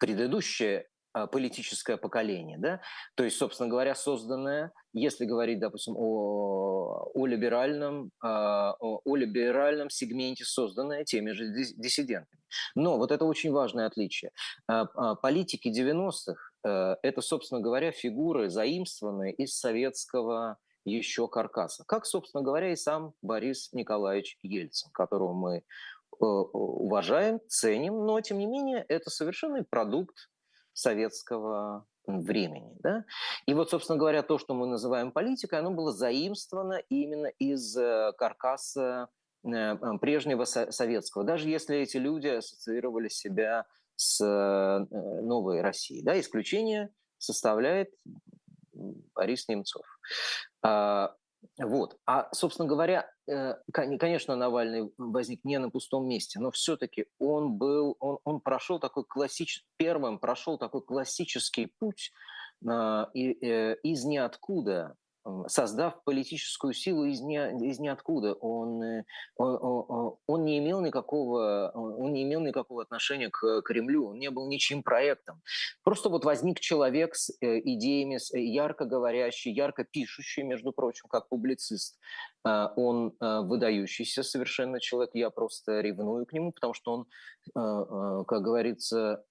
предыдущая 0.00 0.80
а, 0.80 0.89
политическое 1.32 1.96
поколение, 1.96 2.58
да, 2.58 2.80
то 3.14 3.24
есть, 3.24 3.36
собственно 3.36 3.68
говоря, 3.68 3.94
созданное, 3.94 4.72
если 4.92 5.24
говорить, 5.24 5.60
допустим, 5.60 5.94
о, 5.96 7.10
о 7.14 7.26
либеральном, 7.26 8.10
а, 8.20 8.74
о, 8.80 9.00
о 9.04 9.16
либеральном 9.16 9.90
сегменте, 9.90 10.44
созданное 10.44 11.04
теми 11.04 11.32
же 11.32 11.52
диссидентами. 11.76 12.40
Но 12.74 12.98
вот 12.98 13.12
это 13.12 13.24
очень 13.24 13.52
важное 13.52 13.86
отличие. 13.86 14.32
А, 14.66 15.14
политики 15.16 15.68
90-х 15.68 16.34
э,– 16.64 16.96
это, 17.02 17.20
собственно 17.20 17.60
говоря, 17.60 17.92
фигуры, 17.92 18.50
заимствованные 18.50 19.32
из 19.34 19.56
советского 19.56 20.58
еще 20.84 21.28
каркаса. 21.28 21.84
Как, 21.86 22.06
собственно 22.06 22.42
говоря, 22.42 22.72
и 22.72 22.76
сам 22.76 23.14
Борис 23.22 23.72
Николаевич 23.72 24.38
Ельцин, 24.42 24.90
которого 24.92 25.32
мы 25.32 25.56
э, 25.58 25.62
уважаем, 26.18 27.40
ценим, 27.48 28.04
но, 28.04 28.20
тем 28.20 28.38
не 28.38 28.46
менее, 28.46 28.84
это 28.88 29.10
совершенный 29.10 29.64
продукт 29.64 30.28
советского 30.72 31.86
времени. 32.06 32.76
Да? 32.82 33.04
И 33.46 33.54
вот, 33.54 33.70
собственно 33.70 33.98
говоря, 33.98 34.22
то, 34.22 34.38
что 34.38 34.54
мы 34.54 34.66
называем 34.66 35.12
политикой, 35.12 35.60
оно 35.60 35.70
было 35.70 35.92
заимствовано 35.92 36.82
именно 36.88 37.26
из 37.26 37.76
э, 37.76 38.12
каркаса 38.18 39.08
э, 39.44 39.76
прежнего 40.00 40.44
советского, 40.44 41.24
даже 41.24 41.48
если 41.48 41.76
эти 41.76 41.98
люди 41.98 42.28
ассоциировали 42.28 43.08
себя 43.08 43.66
с 43.96 44.24
э, 44.24 44.86
новой 45.22 45.60
Россией. 45.60 46.02
Да? 46.02 46.18
Исключение 46.18 46.90
составляет 47.18 47.90
Борис 49.14 49.46
Немцов. 49.48 49.84
А, 50.62 51.14
вот. 51.58 51.96
А, 52.06 52.28
собственно 52.32 52.68
говоря, 52.68 53.10
э, 53.26 53.54
конечно, 53.72 54.36
Навальный 54.36 54.92
возник 54.98 55.44
не 55.44 55.58
на 55.58 55.70
пустом 55.70 56.06
месте, 56.06 56.38
но 56.38 56.50
все-таки 56.50 57.06
он 57.18 57.56
был, 57.56 57.96
он, 58.00 58.18
он 58.24 58.40
прошел 58.40 58.78
такой 58.78 59.04
классический, 59.04 59.66
первым 59.76 60.18
прошел 60.18 60.58
такой 60.58 60.82
классический 60.82 61.72
путь 61.78 62.12
э, 62.64 63.06
из 63.14 64.04
ниоткуда 64.04 64.96
создав 65.46 66.02
политическую 66.04 66.72
силу 66.72 67.04
из, 67.04 67.20
ни, 67.20 67.36
из 67.68 67.78
ниоткуда. 67.78 68.34
Он, 68.34 68.82
э, 68.82 69.04
он, 69.36 70.16
он, 70.26 70.44
не 70.44 70.58
имел 70.58 70.80
никакого, 70.80 71.70
он 71.74 72.12
не 72.12 72.22
имел 72.22 72.40
никакого 72.40 72.82
отношения 72.82 73.28
к 73.28 73.62
Кремлю, 73.62 74.08
он 74.08 74.18
не 74.18 74.30
был 74.30 74.48
ничьим 74.48 74.82
проектом. 74.82 75.42
Просто 75.82 76.08
вот 76.08 76.24
возник 76.24 76.60
человек 76.60 77.14
с 77.14 77.30
э, 77.40 77.60
идеями, 77.60 78.18
э, 78.34 78.40
ярко 78.40 78.84
говорящий, 78.84 79.52
ярко 79.52 79.84
пишущий, 79.84 80.42
между 80.42 80.72
прочим, 80.72 81.08
как 81.08 81.28
публицист. 81.28 81.98
Он 82.42 83.12
выдающийся 83.20 84.22
совершенно 84.22 84.80
человек, 84.80 85.10
я 85.12 85.28
просто 85.28 85.82
ревную 85.82 86.24
к 86.24 86.32
нему, 86.32 86.52
потому 86.52 86.72
что 86.72 86.92
он, 86.92 87.06
как 87.54 88.42
говорится, 88.42 89.24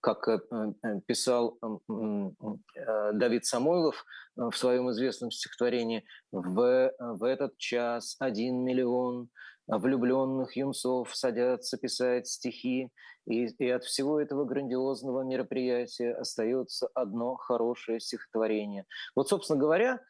как 0.00 0.26
э, 0.28 0.38
э, 0.82 1.00
писал 1.06 1.58
э, 1.62 3.12
Давид 3.12 3.44
Самойлов 3.44 4.04
в 4.36 4.52
своем 4.52 4.90
известном 4.90 5.30
стихотворении, 5.30 6.04
в, 6.32 6.92
в 6.98 7.24
этот 7.24 7.56
час 7.58 8.16
один 8.18 8.64
миллион 8.64 9.28
влюбленных 9.66 10.56
юнцов 10.56 11.14
садятся 11.14 11.76
писать 11.76 12.26
стихи, 12.26 12.90
и, 13.26 13.46
и 13.46 13.70
от 13.70 13.84
всего 13.84 14.20
этого 14.20 14.44
грандиозного 14.44 15.22
мероприятия 15.22 16.12
остается 16.14 16.88
одно 16.94 17.36
хорошее 17.36 18.00
стихотворение. 18.00 18.86
Вот, 19.14 19.28
собственно 19.28 19.60
говоря, 19.60 20.00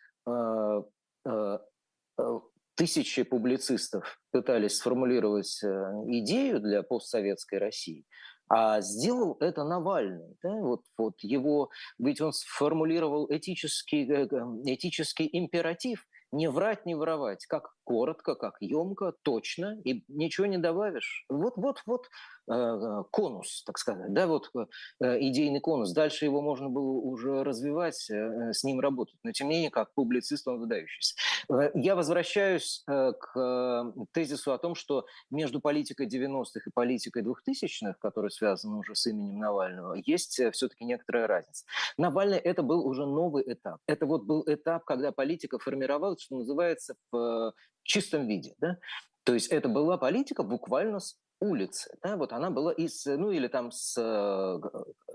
тысячи 2.80 3.24
публицистов 3.24 4.18
пытались 4.32 4.78
сформулировать 4.78 5.62
идею 5.62 6.60
для 6.60 6.82
постсоветской 6.82 7.58
России– 7.58 8.06
а 8.52 8.80
сделал 8.80 9.36
это 9.38 9.62
Навальный. 9.62 10.36
Да? 10.42 10.50
Вот, 10.50 10.82
вот 10.98 11.14
его, 11.22 11.70
ведь 12.00 12.20
он 12.20 12.32
сформулировал 12.32 13.28
этический, 13.30 14.10
э, 14.10 14.26
этический 14.64 15.28
императив 15.32 16.04
не 16.32 16.50
врать, 16.50 16.84
не 16.84 16.96
воровать, 16.96 17.46
как 17.46 17.70
коротко, 17.90 18.36
как 18.36 18.56
емко, 18.60 19.14
точно, 19.22 19.80
и 19.82 20.04
ничего 20.06 20.46
не 20.46 20.58
добавишь. 20.58 21.24
Вот, 21.28 21.54
вот, 21.56 21.82
вот 21.86 22.06
э, 22.48 23.02
конус, 23.10 23.64
так 23.66 23.78
сказать, 23.78 24.12
да, 24.12 24.28
вот 24.28 24.48
э, 24.54 25.18
идейный 25.18 25.58
конус. 25.58 25.92
Дальше 25.92 26.24
его 26.24 26.40
можно 26.40 26.68
было 26.68 26.92
уже 26.92 27.42
развивать, 27.42 28.08
э, 28.08 28.52
с 28.52 28.62
ним 28.62 28.78
работать. 28.78 29.16
Но 29.24 29.32
тем 29.32 29.48
не 29.48 29.56
менее, 29.56 29.70
как 29.70 29.92
публицист 29.94 30.46
он 30.46 30.60
выдающийся. 30.60 31.16
Я 31.74 31.96
возвращаюсь 31.96 32.84
к 32.86 33.92
тезису 34.12 34.52
о 34.52 34.58
том, 34.58 34.76
что 34.76 35.06
между 35.30 35.60
политикой 35.60 36.06
90-х 36.06 36.60
и 36.66 36.70
политикой 36.72 37.24
2000-х, 37.24 37.94
которая 38.00 38.30
связана 38.30 38.78
уже 38.78 38.94
с 38.94 39.04
именем 39.08 39.40
Навального, 39.40 39.94
есть 39.94 40.40
все-таки 40.52 40.84
некоторая 40.84 41.26
разница. 41.26 41.64
Навальный 41.98 42.38
это 42.38 42.62
был 42.62 42.86
уже 42.86 43.04
новый 43.04 43.42
этап. 43.52 43.80
Это 43.88 44.06
вот 44.06 44.22
был 44.26 44.44
этап, 44.46 44.84
когда 44.84 45.10
политика 45.10 45.58
формировалась, 45.58 46.22
что 46.22 46.36
называется, 46.36 46.94
в 47.10 47.52
чистом 47.82 48.26
виде. 48.26 48.54
Да? 48.58 48.78
То 49.24 49.34
есть 49.34 49.48
это 49.48 49.68
была 49.68 49.98
политика 49.98 50.42
буквально 50.42 51.00
с 51.00 51.16
улицы. 51.40 51.96
Да? 52.02 52.16
Вот 52.16 52.32
она 52.32 52.50
была 52.50 52.72
из, 52.72 53.04
ну 53.06 53.30
или 53.30 53.48
там 53.48 53.70
с, 53.70 53.94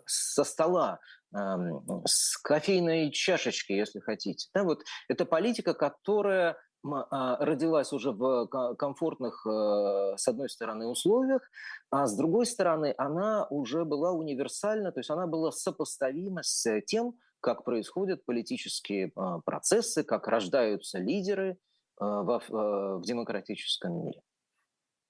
со 0.05 0.43
стола, 0.43 0.99
с 1.31 2.37
кофейной 2.37 3.11
чашечки, 3.11 3.73
если 3.73 3.99
хотите. 3.99 4.49
Да? 4.53 4.63
Вот 4.63 4.81
это 5.07 5.25
политика, 5.25 5.73
которая 5.73 6.57
а, 6.93 7.43
родилась 7.43 7.91
уже 7.93 8.11
в 8.11 8.47
комфортных, 8.77 9.45
э, 9.47 10.17
с 10.17 10.27
одной 10.27 10.49
стороны, 10.49 10.85
условиях, 10.85 11.41
а 11.89 12.05
с 12.05 12.15
другой 12.15 12.45
стороны, 12.45 12.93
она 12.97 13.47
уже 13.49 13.85
была 13.85 14.11
универсальна, 14.11 14.91
то 14.91 14.99
есть 14.99 15.09
она 15.09 15.25
была 15.25 15.51
сопоставима 15.51 16.43
с 16.43 16.81
тем, 16.81 17.15
как 17.39 17.63
происходят 17.63 18.23
политические 18.25 19.11
а, 19.15 19.39
процессы, 19.39 20.03
как 20.03 20.27
рождаются 20.27 20.99
лидеры, 20.99 21.57
а, 21.97 22.23
в, 22.23 22.29
а, 22.31 22.97
в 22.97 23.01
демократическом 23.03 24.05
мире. 24.05 24.21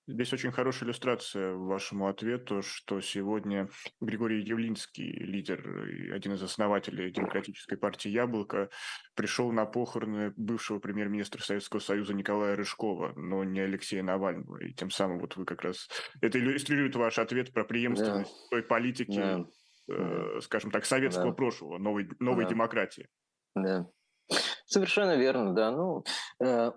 Здесь 0.08 0.32
очень 0.34 0.52
хорошая 0.52 0.88
иллюстрация 0.88 1.56
вашему 1.56 2.08
ответу, 2.08 2.62
что 2.62 3.02
сегодня 3.02 3.68
Григорий 4.00 4.44
Явлинский, 4.44 5.12
лидер, 5.12 5.68
один 6.14 6.34
из 6.34 6.44
основателей 6.44 7.10
Демократической 7.10 7.76
партии 7.76 8.10
«Яблоко», 8.10 8.70
пришел 9.16 9.52
на 9.52 9.66
похороны 9.66 10.32
бывшего 10.38 10.78
премьер-министра 10.78 11.42
Советского 11.42 11.80
Союза 11.80 12.14
Николая 12.14 12.56
Рыжкова, 12.56 13.14
но 13.16 13.44
не 13.44 13.62
Алексея 13.62 14.04
Навального. 14.04 14.58
И 14.58 14.74
тем 14.74 14.92
самым 14.92 15.18
вот 15.18 15.38
вы 15.38 15.46
как 15.46 15.64
раз... 15.64 15.90
Это 16.22 16.38
иллюстрирует 16.38 16.96
ваш 16.96 17.18
ответ 17.18 17.52
про 17.52 17.64
преемственность 17.64 18.32
да. 18.32 18.48
той 18.52 18.62
политики, 18.62 19.18
да. 19.18 19.46
Э, 19.88 20.40
скажем 20.42 20.70
так, 20.70 20.86
советского 20.86 21.30
да. 21.30 21.34
прошлого, 21.34 21.78
новой, 21.80 22.10
новой 22.20 22.44
да. 22.44 22.50
демократии. 22.50 23.08
Да. 23.56 23.88
Совершенно 24.66 25.16
верно, 25.16 25.54
да. 25.54 25.72
Ну, 25.72 26.04
э, 26.44 26.72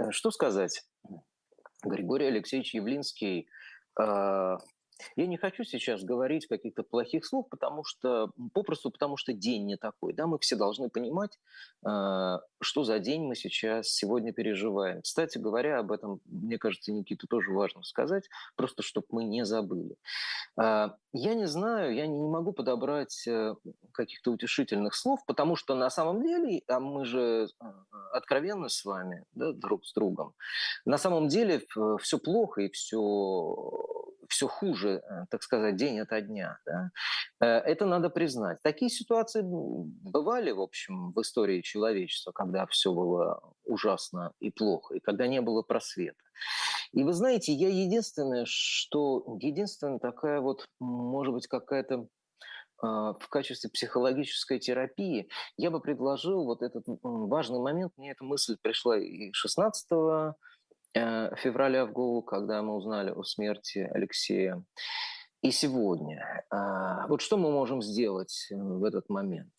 э, 0.00 0.10
что 0.10 0.30
сказать? 0.30 0.84
Григорий 1.84 2.26
Алексеевич 2.26 2.74
Явлинский 2.74 3.48
э, 4.00 4.56
я 5.16 5.26
не 5.26 5.36
хочу 5.36 5.64
сейчас 5.64 6.02
говорить 6.02 6.46
каких-то 6.46 6.82
плохих 6.82 7.24
слов, 7.24 7.48
потому 7.48 7.84
что 7.84 8.32
попросту 8.52 8.90
потому 8.90 9.16
что 9.16 9.32
день 9.32 9.66
не 9.66 9.76
такой. 9.76 10.12
Да, 10.12 10.26
мы 10.26 10.38
все 10.38 10.56
должны 10.56 10.88
понимать, 10.88 11.38
э, 11.86 12.38
что 12.60 12.84
за 12.84 12.98
день 12.98 13.22
мы 13.22 13.34
сейчас 13.34 13.88
сегодня 13.88 14.32
переживаем. 14.32 15.02
Кстати 15.02 15.38
говоря, 15.38 15.78
об 15.78 15.92
этом, 15.92 16.20
мне 16.24 16.58
кажется, 16.58 16.92
Никита 16.92 17.26
тоже 17.28 17.52
важно 17.52 17.82
сказать, 17.82 18.28
просто 18.56 18.82
чтобы 18.82 19.06
мы 19.10 19.24
не 19.24 19.44
забыли. 19.44 19.96
Э, 20.60 20.90
я 21.12 21.34
не 21.34 21.46
знаю, 21.46 21.94
я 21.94 22.06
не 22.06 22.18
могу 22.18 22.52
подобрать 22.52 23.26
э, 23.26 23.54
каких-то 23.92 24.32
утешительных 24.32 24.94
слов, 24.94 25.24
потому 25.26 25.56
что 25.56 25.74
на 25.74 25.90
самом 25.90 26.22
деле, 26.22 26.62
а 26.68 26.80
мы 26.80 27.04
же 27.04 27.48
откровенны 28.12 28.68
с 28.68 28.84
вами, 28.84 29.24
да, 29.32 29.52
друг 29.52 29.84
с 29.84 29.92
другом, 29.94 30.34
на 30.84 30.98
самом 30.98 31.28
деле 31.28 31.62
все 32.00 32.18
плохо 32.18 32.62
и 32.62 32.70
все 32.70 32.98
все 34.28 34.46
хуже, 34.46 35.02
э, 35.02 35.26
так 35.30 35.42
сказать, 35.42 35.76
день 35.76 36.00
ото 36.00 36.20
дня. 36.20 36.58
Да? 36.66 36.90
Э, 37.40 37.46
это 37.46 37.86
надо 37.86 38.10
признать. 38.10 38.58
Такие 38.62 38.90
ситуации 38.90 39.42
бывали, 39.42 40.52
в 40.52 40.60
общем, 40.60 41.12
в 41.12 41.20
истории 41.20 41.62
человечества, 41.62 42.32
когда 42.32 42.66
все 42.66 42.92
было 42.92 43.40
ужасно 43.64 44.32
и 44.40 44.50
плохо, 44.50 44.94
и 44.94 45.00
когда 45.00 45.26
не 45.26 45.40
было 45.40 45.62
просвета. 45.62 46.22
И 46.92 47.02
вы 47.02 47.12
знаете, 47.12 47.52
я 47.52 47.68
единственное, 47.68 48.44
что 48.46 49.38
единственная 49.40 49.98
такая 49.98 50.40
вот, 50.40 50.64
может 50.78 51.34
быть, 51.34 51.46
какая-то 51.46 52.06
а, 52.80 53.14
в 53.14 53.28
качестве 53.28 53.70
психологической 53.70 54.60
терапии, 54.60 55.28
я 55.56 55.70
бы 55.70 55.80
предложил 55.80 56.44
вот 56.44 56.62
этот 56.62 56.84
важный 57.02 57.58
момент, 57.58 57.92
мне 57.96 58.12
эта 58.12 58.24
мысль 58.24 58.56
пришла 58.62 58.96
и 58.98 59.32
16 59.32 59.86
Э, 59.90 60.32
февраля 60.94 61.86
в 61.86 61.92
голову, 61.92 62.22
когда 62.22 62.62
мы 62.62 62.74
узнали 62.74 63.10
о 63.10 63.22
смерти 63.22 63.88
Алексея. 63.92 64.62
И 65.40 65.52
сегодня. 65.52 66.44
А, 66.50 67.06
вот 67.06 67.20
что 67.20 67.36
мы 67.36 67.52
можем 67.52 67.80
сделать 67.80 68.48
э, 68.50 68.56
в 68.56 68.82
этот 68.82 69.08
момент? 69.08 69.52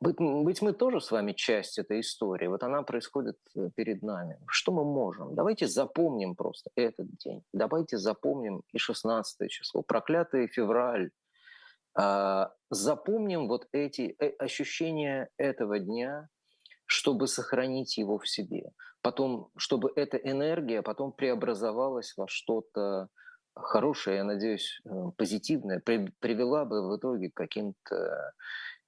Быть, 0.00 0.62
мы 0.62 0.72
тоже 0.72 1.00
с 1.00 1.10
вами 1.10 1.32
часть 1.32 1.78
этой 1.78 2.00
истории. 2.00 2.48
Вот 2.48 2.62
она 2.64 2.82
происходит 2.82 3.36
э, 3.54 3.70
перед 3.76 4.02
нами. 4.02 4.40
Что 4.48 4.72
мы 4.72 4.84
можем? 4.84 5.36
Давайте 5.36 5.68
запомним 5.68 6.34
просто 6.34 6.70
этот 6.74 7.06
день. 7.18 7.44
Давайте 7.52 7.98
запомним 7.98 8.62
и 8.72 8.78
16 8.78 9.48
число, 9.48 9.82
проклятый 9.82 10.48
февраль. 10.48 11.10
Запомним 12.70 13.48
вот 13.48 13.66
эти 13.72 14.14
ощущения 14.38 15.30
этого 15.36 15.80
дня, 15.80 16.28
чтобы 16.88 17.28
сохранить 17.28 17.98
его 17.98 18.18
в 18.18 18.26
себе. 18.26 18.72
Потом, 19.02 19.50
чтобы 19.56 19.92
эта 19.94 20.16
энергия 20.16 20.82
потом 20.82 21.12
преобразовалась 21.12 22.14
во 22.16 22.26
что-то 22.28 23.08
хорошее, 23.54 24.18
я 24.18 24.24
надеюсь, 24.24 24.80
э, 24.84 24.90
позитивное, 25.16 25.80
при, 25.80 26.10
привела 26.20 26.64
бы 26.64 26.88
в 26.88 26.96
итоге 26.96 27.30
к 27.30 27.34
каким-то 27.34 28.32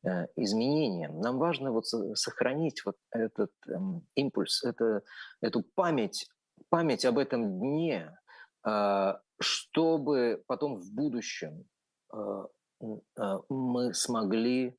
э, 0.02 0.26
изменениям. 0.36 1.20
Нам 1.20 1.38
важно 1.38 1.72
вот 1.72 1.86
сохранить 1.86 2.82
вот 2.86 2.96
этот 3.10 3.50
э, 3.68 3.72
импульс, 4.14 4.64
это, 4.64 5.02
эту 5.42 5.62
память, 5.74 6.26
память 6.70 7.04
об 7.04 7.18
этом 7.18 7.58
дне, 7.58 8.16
э, 8.66 9.14
чтобы 9.40 10.42
потом 10.46 10.80
в 10.80 10.90
будущем 10.94 11.66
э, 12.14 12.46
э, 12.80 13.38
мы 13.50 13.92
смогли 13.92 14.74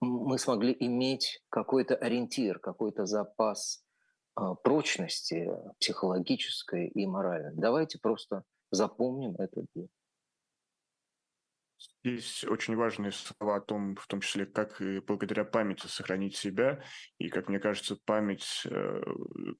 мы 0.00 0.38
смогли 0.38 0.76
иметь 0.80 1.42
какой-то 1.48 1.94
ориентир, 1.94 2.58
какой-то 2.58 3.06
запас 3.06 3.84
а, 4.34 4.54
прочности 4.54 5.50
психологической 5.80 6.88
и 6.88 7.06
моральной. 7.06 7.52
Давайте 7.54 7.98
просто 7.98 8.42
запомним 8.70 9.34
этот 9.36 9.66
день. 9.74 9.88
Есть 12.04 12.44
очень 12.44 12.76
важные 12.76 13.12
слова 13.12 13.56
о 13.56 13.60
том, 13.60 13.96
в 13.96 14.06
том 14.06 14.20
числе, 14.20 14.44
как 14.44 14.80
и 14.82 15.00
благодаря 15.00 15.44
памяти 15.44 15.86
сохранить 15.86 16.36
себя. 16.36 16.82
И, 17.18 17.30
как 17.30 17.48
мне 17.48 17.58
кажется, 17.58 17.96
память, 18.04 18.66
э, 18.70 19.02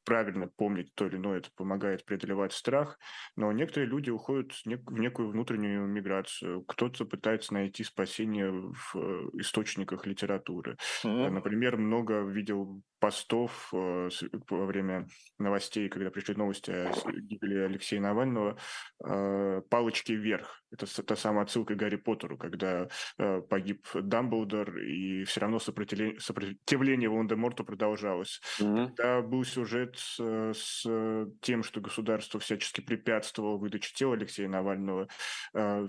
правильно 0.05 0.49
помнить 0.49 0.95
то 0.95 1.07
или 1.07 1.17
иное, 1.17 1.39
это 1.39 1.49
помогает 1.57 2.05
преодолевать 2.05 2.53
страх. 2.53 2.99
Но 3.35 3.51
некоторые 3.53 3.89
люди 3.89 4.11
уходят 4.11 4.53
в 4.53 5.01
некую 5.01 5.31
внутреннюю 5.31 5.87
миграцию. 5.87 6.63
Кто-то 6.65 7.07
пытается 7.07 7.55
найти 7.55 7.83
спасение 7.83 8.51
в 8.51 8.95
э, 8.95 9.31
источниках 9.41 10.07
литературы. 10.07 10.77
Mm-hmm. 11.03 11.31
Например, 11.31 11.79
много 11.79 12.25
видел 12.25 12.83
постов 12.99 13.71
э, 13.73 14.11
во 14.51 14.67
время 14.67 15.07
новостей, 15.39 15.89
когда 15.89 16.11
пришли 16.11 16.35
новости 16.35 16.71
о 16.71 16.93
гибели 17.11 17.61
Алексея 17.61 18.01
Навального, 18.01 18.59
«Палочки 18.99 20.13
вверх». 20.13 20.63
Это 20.75 21.03
та 21.03 21.17
самая 21.17 21.45
отсылка 21.45 21.75
к 21.75 21.79
Гарри 21.79 21.97
Поттеру, 21.97 22.37
когда 22.37 22.89
э, 23.19 23.41
погиб 23.43 23.87
Дамблдор, 23.95 24.77
и 24.79 25.25
все 25.25 25.41
равно 25.41 25.59
сопротивление, 25.59 26.19
сопротивление 26.19 27.09
Волан-де-Морту 27.09 27.65
продолжалось. 27.65 28.41
Mm-hmm. 28.61 28.87
Когда 28.89 29.23
был 29.23 29.45
сюжет 29.45 29.97
с, 29.97 30.19
с 30.53 30.87
тем, 31.43 31.63
что 31.63 31.81
государство 31.81 32.41
всячески 32.41 32.81
препятствовало 32.81 33.57
выдаче 33.57 33.95
тела 33.95 34.15
Алексея 34.15 34.49
Навального, 34.49 35.09
э, 35.55 35.87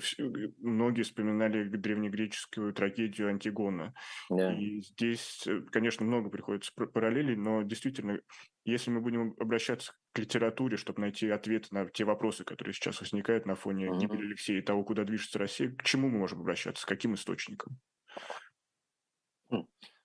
многие 0.60 1.02
вспоминали 1.02 1.64
древнегреческую 1.64 2.74
трагедию 2.74 3.30
Антигона. 3.30 3.94
Yeah. 4.32 4.56
И 4.56 4.82
здесь, 4.82 5.44
э, 5.48 5.62
конечно, 5.72 6.06
много 6.06 6.30
приходится 6.30 6.72
параллелей, 6.74 7.36
но 7.36 7.64
действительно, 7.64 8.20
если 8.66 8.90
мы 8.90 9.00
будем 9.00 9.36
обращаться 9.40 9.94
к 10.12 10.20
литературе, 10.20 10.76
чтобы 10.76 11.02
найти 11.02 11.30
ответы 11.30 11.68
на 11.72 11.90
те 11.90 12.04
вопросы, 12.04 12.44
которые 12.44 12.74
сейчас 12.74 13.00
возникают 13.00 13.46
на 13.46 13.56
фоне 13.56 13.88
mm-hmm. 13.88 13.98
гибели 14.00 14.26
Алексея 14.26 14.60
и 14.60 14.62
того, 14.62 14.84
куда 14.84 15.04
движется 15.04 15.38
Россия, 15.40 15.70
к 15.70 15.84
чему 15.84 16.10
мы 16.10 16.18
можем 16.18 16.42
обращаться, 16.42 16.86
к 16.86 16.90
каким 16.90 17.14
источникам? 17.14 17.80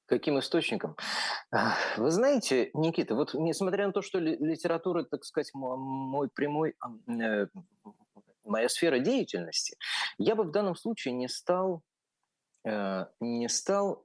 Каким 0.07 0.38
источником? 0.38 0.96
Вы 1.96 2.11
знаете, 2.11 2.70
Никита, 2.75 3.14
вот 3.14 3.33
несмотря 3.33 3.87
на 3.87 3.92
то, 3.92 4.03
что 4.03 4.18
литература, 4.18 5.05
так 5.05 5.25
сказать, 5.25 5.51
мой 5.55 6.29
прямой, 6.29 6.75
э, 7.07 7.46
моя 8.44 8.68
сфера 8.68 8.99
деятельности, 8.99 9.77
я 10.18 10.35
бы 10.35 10.42
в 10.44 10.51
данном 10.51 10.75
случае 10.75 11.14
не 11.14 11.29
стал, 11.29 11.83
э, 12.66 13.07
не 13.20 13.49
стал 13.49 14.05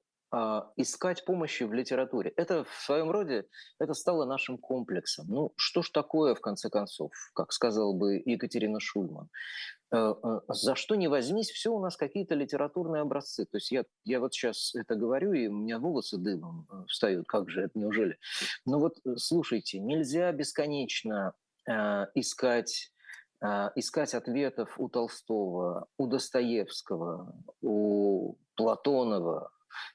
искать 0.75 1.23
помощи 1.23 1.63
в 1.63 1.71
литературе. 1.71 2.29
Это 2.35 2.65
в 2.65 2.81
своем 2.83 3.09
роде, 3.09 3.45
это 3.79 3.93
стало 3.93 4.25
нашим 4.25 4.57
комплексом. 4.57 5.27
Ну, 5.29 5.53
что 5.55 5.81
ж 5.81 5.89
такое, 5.91 6.35
в 6.35 6.41
конце 6.41 6.69
концов, 6.69 7.11
как 7.33 7.53
сказала 7.53 7.93
бы 7.93 8.21
Екатерина 8.25 8.79
Шульман? 8.81 9.29
Э, 9.91 10.13
э, 10.21 10.39
за 10.49 10.75
что 10.75 10.95
не 10.95 11.07
возьмись, 11.07 11.51
все 11.51 11.71
у 11.71 11.79
нас 11.79 11.95
какие-то 11.95 12.35
литературные 12.35 13.01
образцы. 13.01 13.45
То 13.45 13.57
есть 13.57 13.71
я, 13.71 13.85
я 14.03 14.19
вот 14.19 14.33
сейчас 14.33 14.73
это 14.75 14.95
говорю, 14.95 15.33
и 15.33 15.47
у 15.47 15.53
меня 15.53 15.79
волосы 15.79 16.17
дымом 16.17 16.67
э, 16.71 16.85
встают. 16.87 17.27
Как 17.27 17.49
же 17.49 17.61
это, 17.61 17.77
неужели? 17.77 18.17
Ну 18.65 18.79
вот, 18.79 18.97
слушайте, 19.17 19.79
нельзя 19.79 20.31
бесконечно 20.31 21.33
искать 22.13 22.91
искать 23.75 24.13
ответов 24.13 24.79
у 24.79 24.87
Толстого, 24.87 25.87
у 25.97 26.07
Достоевского, 26.07 27.35
у 27.61 28.35
Платонова, 28.55 29.51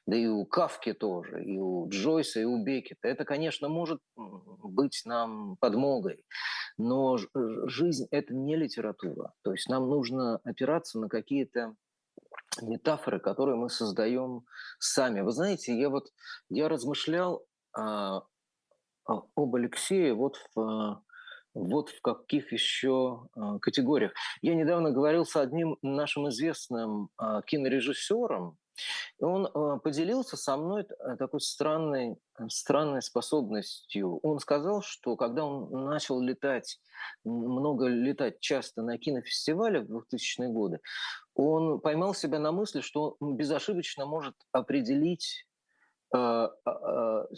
да 0.06 0.16
и 0.16 0.26
у 0.26 0.44
Кавки 0.44 0.92
тоже, 0.92 1.44
и 1.44 1.58
у 1.58 1.88
Джойса, 1.88 2.40
и 2.40 2.44
у 2.44 2.62
Бекета. 2.62 3.08
Это, 3.08 3.24
конечно, 3.24 3.68
может 3.68 4.00
быть 4.16 5.02
нам 5.04 5.56
подмогой, 5.58 6.24
но 6.78 7.18
жизнь– 7.66 8.06
это 8.10 8.34
не 8.34 8.56
литература. 8.56 9.32
То 9.42 9.52
есть 9.52 9.68
нам 9.68 9.88
нужно 9.88 10.40
опираться 10.44 10.98
на 10.98 11.08
какие-то 11.08 11.74
метафоры, 12.62 13.20
которые 13.20 13.56
мы 13.56 13.68
создаем 13.68 14.44
сами. 14.78 15.20
Вы 15.20 15.32
знаете, 15.32 15.78
я 15.78 15.88
вот 15.88 16.08
я 16.48 16.68
размышлял 16.68 17.44
а, 17.76 18.22
об 19.04 19.54
Алексее 19.54 20.14
вот 20.14 20.36
в 20.54 21.02
вот 21.54 21.90
в 21.90 22.00
каких 22.00 22.52
еще 22.52 23.26
а, 23.34 23.58
категориях. 23.58 24.12
Я 24.40 24.54
недавно 24.54 24.92
говорил 24.92 25.24
с 25.24 25.36
одним 25.36 25.76
нашим 25.82 26.28
известным 26.28 27.10
а, 27.16 27.42
кинорежиссером, 27.42 28.56
и 29.18 29.24
он 29.24 29.46
э, 29.46 29.78
поделился 29.82 30.36
со 30.36 30.56
мной 30.56 30.82
э, 30.82 31.16
такой 31.16 31.40
странной, 31.40 32.16
э, 32.38 32.48
странной 32.48 33.02
способностью. 33.02 34.18
Он 34.22 34.38
сказал, 34.38 34.82
что 34.82 35.16
когда 35.16 35.44
он 35.44 35.86
начал 35.86 36.20
летать, 36.20 36.80
много 37.24 37.86
летать 37.86 38.40
часто 38.40 38.82
на 38.82 38.98
кинофестивалях 38.98 39.86
в 39.86 39.96
2000-е 39.96 40.48
годы, 40.48 40.80
он 41.34 41.80
поймал 41.80 42.14
себя 42.14 42.38
на 42.38 42.52
мысли, 42.52 42.80
что 42.80 43.16
он 43.20 43.36
безошибочно 43.36 44.06
может 44.06 44.34
определить 44.52 45.46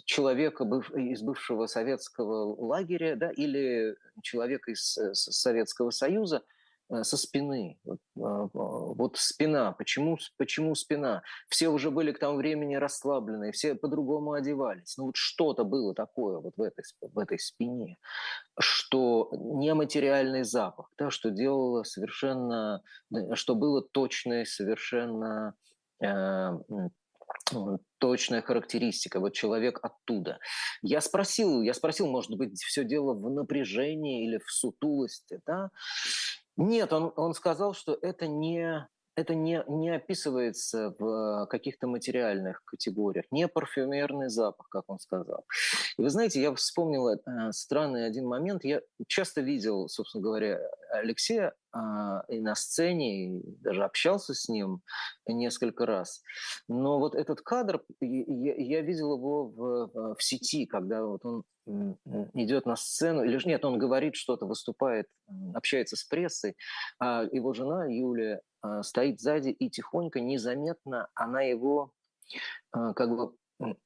человека 0.07 0.65
из 0.95 1.21
бывшего 1.21 1.67
советского 1.67 2.57
лагеря 2.59 3.17
да, 3.17 3.31
или 3.31 3.95
человека 4.23 4.71
из 4.71 4.99
Советского 5.13 5.91
Союза– 5.91 6.43
Э, 6.53 6.62
со 7.03 7.17
спины. 7.17 7.79
Вот, 7.85 7.99
а, 8.19 8.49
вот 8.53 9.17
спина. 9.17 9.73
Почему, 9.73 10.19
почему 10.37 10.75
спина? 10.75 11.23
Все 11.49 11.69
уже 11.69 11.91
были 11.91 12.13
к 12.13 12.19
тому 12.19 12.37
времени 12.37 12.75
расслаблены, 12.75 13.53
все 13.53 13.75
по-другому 13.75 14.33
одевались. 14.33 14.97
Ну 14.99 15.07
вот 15.07 15.17
что-то 15.17 15.65
было 15.65 15.95
такое 15.95 16.39
вот 16.39 16.55
в 16.57 16.63
этой, 16.63 16.85
в 17.01 17.19
этой 17.19 17.39
спине, 17.39 17.97
что 18.59 19.31
нематериальный 19.33 20.45
запах, 20.45 20.91
да, 20.99 21.11
что 21.11 21.31
делало 21.31 21.83
совершенно, 21.85 22.83
что 23.35 23.55
было 23.55 23.83
точное 23.83 24.45
совершенно 24.45 25.55
э, 26.03 26.51
точная 27.99 28.43
характеристика, 28.43 29.21
вот 29.21 29.33
человек 29.33 29.79
оттуда. 29.83 30.39
Я 30.83 31.01
спросил, 31.01 31.63
я 31.63 31.75
спросил, 31.75 32.07
может 32.07 32.37
быть, 32.37 32.61
все 32.61 32.85
дело 32.85 33.15
в 33.15 33.31
напряжении 33.31 34.27
или 34.27 34.39
в 34.39 34.51
сутулости, 34.51 35.41
да? 35.47 35.71
Нет, 36.57 36.93
он, 36.93 37.13
он 37.17 37.35
сказал, 37.35 37.75
что 37.75 37.99
это 38.01 38.27
не 38.27 38.87
это 39.15 39.35
не, 39.35 39.63
не 39.69 39.91
описывается 39.91 40.95
в 40.99 41.47
каких-то 41.47 41.87
материальных 41.87 42.65
категориях, 42.65 43.27
не 43.31 43.47
парфюмерный 43.47 44.29
запах, 44.29 44.69
как 44.71 44.85
он 44.87 44.99
сказал. 45.01 45.45
И 45.99 46.03
вы 46.03 46.09
знаете, 46.09 46.41
я 46.41 46.55
вспомнил 46.55 47.09
э, 47.09 47.19
странный 47.53 48.07
один 48.07 48.27
момент. 48.27 48.65
Я 48.65 48.81
часто 49.07 49.43
видел, 49.43 49.89
собственно 49.89 50.23
говоря, 50.23 50.61
Алексея 50.91 51.53
и 51.75 52.41
на 52.41 52.55
сцене, 52.55 53.39
и 53.39 53.43
даже 53.61 53.85
общался 53.85 54.35
с 54.35 54.49
ним 54.49 54.83
несколько 55.27 55.87
раз. 55.87 56.23
Но 56.69 56.99
вот 56.99 57.15
этот 57.15 57.41
кадр, 57.41 57.83
я, 58.01 58.55
я 58.57 58.81
видел 58.83 59.17
его 59.17 59.49
в, 59.49 60.15
в 60.15 60.23
сети, 60.23 60.67
когда 60.67 61.05
вот 61.05 61.25
он 61.25 61.45
идет 62.35 62.67
на 62.67 62.77
сцену, 62.77 63.25
или 63.25 63.41
нет, 63.47 63.65
он 63.65 63.79
говорит 63.79 64.17
что-то, 64.17 64.47
выступает, 64.47 65.07
общается 65.55 65.97
с 65.97 66.05
прессой, 66.05 66.57
а 66.99 67.25
его 67.31 67.53
жена 67.53 67.87
Юлия 67.87 68.43
а, 68.63 68.83
стоит 68.83 69.21
сзади 69.21 69.51
и 69.51 69.71
тихонько, 69.71 70.21
незаметно 70.21 71.09
она 71.15 71.43
его 71.43 71.93
а, 72.73 72.95
как 72.95 73.17
бы 73.17 73.35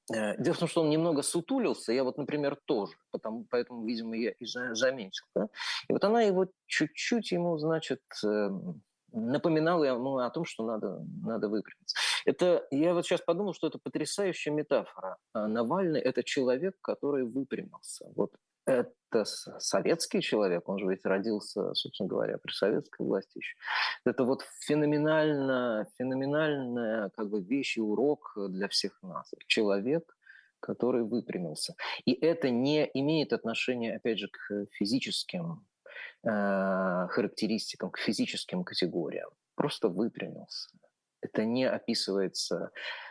Дело 0.08 0.54
в 0.54 0.58
том, 0.58 0.68
что 0.68 0.82
он 0.82 0.90
немного 0.90 1.22
сутулился, 1.22 1.92
я 1.92 2.04
вот, 2.04 2.18
например, 2.18 2.56
тоже, 2.64 2.94
потому, 3.10 3.46
поэтому, 3.50 3.84
видимо, 3.86 4.16
я 4.16 4.30
и 4.30 4.46
заметил. 4.46 5.24
Да? 5.34 5.48
И 5.88 5.92
вот 5.92 6.04
она 6.04 6.22
его 6.22 6.46
чуть-чуть 6.66 7.32
ему, 7.32 7.58
значит, 7.58 8.02
эм, 8.24 8.82
напоминала 9.12 9.84
ему 9.84 10.18
о 10.18 10.30
том, 10.30 10.44
что 10.44 10.64
надо, 10.64 11.04
надо 11.22 11.48
выпрямиться. 11.48 11.96
Это, 12.24 12.66
я 12.70 12.94
вот 12.94 13.04
сейчас 13.06 13.20
подумал, 13.20 13.54
что 13.54 13.66
это 13.66 13.78
потрясающая 13.78 14.52
метафора. 14.52 15.16
А 15.32 15.46
Навальный– 15.46 16.00
это 16.02 16.22
человек, 16.22 16.76
который 16.80 17.24
выпрямился. 17.24 18.10
Вот 18.14 18.32
это 18.66 19.24
советский 19.24 20.20
человек, 20.20 20.68
он 20.68 20.78
же 20.78 20.86
ведь 20.86 21.04
родился, 21.04 21.72
собственно 21.74 22.08
говоря, 22.08 22.38
при 22.38 22.52
советской 22.52 23.02
власти 23.02 23.38
еще. 23.38 23.56
Это 24.04 24.24
вот 24.24 24.42
феноменально, 24.60 25.86
феноменальная 25.96 27.10
как 27.10 27.30
бы 27.30 27.42
вещь 27.42 27.78
и 27.78 27.80
урок 27.80 28.32
для 28.36 28.68
всех 28.68 29.00
нас. 29.02 29.32
Человек, 29.46 30.16
который 30.60 31.04
выпрямился. 31.04 31.74
И 32.04 32.12
это 32.12 32.50
не 32.50 32.90
имеет 32.94 33.32
отношения, 33.32 33.96
опять 33.96 34.18
же, 34.18 34.28
к 34.28 34.66
физическим 34.72 35.64
э, 36.24 37.06
характеристикам, 37.08 37.90
к 37.90 37.98
физическим 37.98 38.64
категориям. 38.64 39.30
Просто 39.54 39.88
выпрямился 39.88 40.68
это 41.26 41.44
не 41.44 41.64
описывается. 41.64 42.70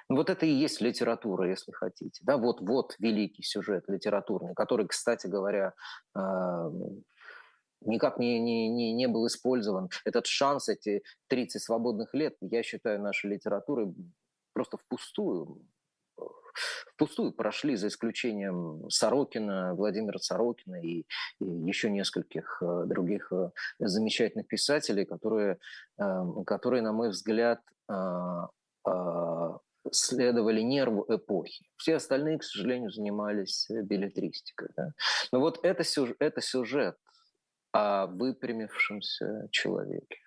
Ну, 0.10 0.18
вот 0.18 0.30
это 0.30 0.46
и 0.46 0.50
есть 0.50 0.82
литература, 0.82 1.50
если 1.50 1.72
хотите. 1.72 2.22
Да, 2.24 2.38
вот, 2.38 2.62
вот 2.62 2.96
великий 3.00 3.44
сюжет 3.44 3.86
литературный, 3.88 4.54
который, 4.54 4.88
кстати 4.88 5.28
говоря, 5.28 5.74
а, 6.14 6.70
никак 7.82 8.20
не, 8.20 8.40
не, 8.40 8.70
не, 8.70 8.94
не 8.94 9.08
был 9.08 9.28
использован. 9.28 9.90
Этот 10.06 10.26
шанс, 10.26 10.70
эти 10.70 11.04
30 11.28 11.62
свободных 11.62 12.14
лет, 12.14 12.36
я 12.42 12.64
считаю, 12.64 13.02
нашей 13.02 13.32
литературы 13.32 13.94
просто 14.54 14.78
впустую 14.78 15.62
впустую 16.94 17.34
прошли, 17.34 17.76
за 17.76 17.88
исключением 17.88 18.90
Сорокина, 18.90 19.74
Владимира 19.76 20.20
Сорокина 20.20 20.82
и, 20.82 21.06
и 21.40 21.46
еще 21.46 21.90
нескольких 21.90 22.62
э, 22.62 22.84
других 22.86 23.32
э, 23.32 23.52
замечательных 23.80 24.48
писателей, 24.48 25.06
которые, 25.06 25.58
эм, 25.98 26.46
которые 26.46 26.82
на 26.82 26.94
мой 26.94 27.10
взгляд, 27.10 27.62
следовали 29.92 30.62
нерву 30.62 31.06
эпохи. 31.08 31.66
Все 31.78 31.96
остальные, 31.96 32.40
к 32.40 32.44
сожалению, 32.44 32.92
занимались 32.92 33.68
билетристикой. 33.70 34.70
Да? 34.76 34.92
Но 35.32 35.40
вот 35.40 35.60
это 35.64 35.84
сюжет, 35.84 36.16
это 36.20 36.42
сюжет 36.42 36.98
о 37.72 38.08
выпрямившемся 38.08 39.48
человеке. 39.52 40.20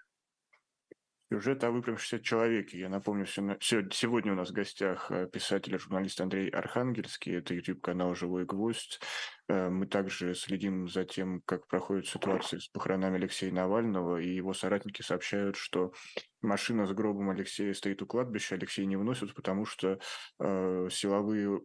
Сюжет 1.30 1.62
о 1.62 1.70
выпрямившемся 1.70 2.24
человеке. 2.24 2.78
Я 2.78 2.88
напомню, 2.88 3.26
сегодня 3.26 4.32
у 4.32 4.34
нас 4.34 4.48
в 4.48 4.54
гостях 4.54 5.10
э, 5.10 5.28
писатель 5.30 5.74
и 5.74 5.78
журналист 5.78 6.22
Андрей 6.22 6.48
Архангельский. 6.48 7.36
Это 7.36 7.52
YouTube-канал 7.52 8.14
«Живой 8.14 8.46
гвоздь». 8.46 8.98
Э, 9.46 9.68
мы 9.68 9.86
также 9.86 10.34
следим 10.34 10.88
за 10.88 11.04
тем, 11.04 11.42
как 11.44 11.66
проходит 11.66 12.06
ситуация 12.06 12.60
с 12.60 12.68
похоронами 12.68 13.16
Алексея 13.16 13.52
Навального, 13.52 14.16
и 14.16 14.34
его 14.34 14.54
соратники 14.54 15.02
сообщают, 15.02 15.56
что 15.56 15.92
машина 16.40 16.86
с 16.86 16.92
гробом 16.94 17.28
Алексея 17.28 17.74
стоит 17.74 18.00
у 18.00 18.06
кладбища, 18.06 18.54
Алексей 18.54 18.86
не 18.86 18.96
выносят, 18.96 19.34
потому 19.34 19.66
что 19.66 19.98
э, 20.40 20.88
силовые 20.90 21.60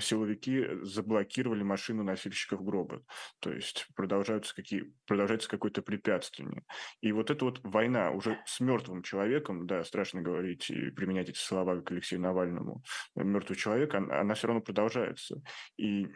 силовики 0.00 0.66
заблокировали 0.82 1.62
машину 1.62 2.02
носильщиков 2.02 2.64
гроба. 2.64 3.02
То 3.40 3.52
есть 3.52 3.86
продолжаются 3.94 4.54
какие, 4.54 4.92
продолжается 5.06 5.48
какое-то 5.48 5.82
препятствие. 5.82 6.62
И 7.00 7.12
вот 7.12 7.30
эта 7.30 7.44
вот 7.44 7.60
война 7.62 8.10
уже 8.10 8.38
с 8.46 8.60
мертвым 8.60 9.02
человеком, 9.02 9.66
да, 9.66 9.84
страшно 9.84 10.22
говорить 10.22 10.70
и 10.70 10.90
применять 10.90 11.28
эти 11.28 11.38
слова 11.38 11.80
к 11.80 11.90
Алексею 11.90 12.22
Навальному, 12.22 12.82
мертвый 13.14 13.56
человек, 13.56 13.94
она, 13.94 14.20
она 14.20 14.34
все 14.34 14.46
равно 14.46 14.62
продолжается. 14.62 15.42
И 15.76 16.06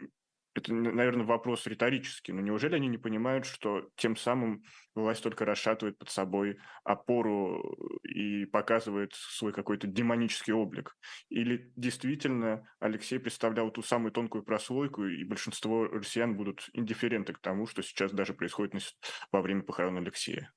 это, 0.55 0.73
наверное, 0.73 1.25
вопрос 1.25 1.67
риторический, 1.67 2.33
но 2.33 2.41
неужели 2.41 2.75
они 2.75 2.87
не 2.87 2.97
понимают, 2.97 3.45
что 3.45 3.89
тем 3.95 4.15
самым 4.15 4.63
власть 4.95 5.23
только 5.23 5.45
расшатывает 5.45 5.97
под 5.97 6.09
собой 6.09 6.57
опору 6.83 7.77
и 8.03 8.45
показывает 8.45 9.13
свой 9.13 9.53
какой-то 9.53 9.87
демонический 9.87 10.53
облик? 10.53 10.97
Или 11.29 11.71
действительно 11.75 12.67
Алексей 12.79 13.19
представлял 13.19 13.71
ту 13.71 13.81
самую 13.81 14.11
тонкую 14.11 14.43
прослойку, 14.43 15.05
и 15.05 15.23
большинство 15.23 15.85
россиян 15.85 16.35
будут 16.35 16.69
индифференты 16.73 17.33
к 17.33 17.39
тому, 17.39 17.67
что 17.67 17.81
сейчас 17.83 18.11
даже 18.11 18.33
происходит 18.33 18.95
во 19.31 19.41
время 19.41 19.61
похорон 19.61 19.97
Алексея? 19.97 20.51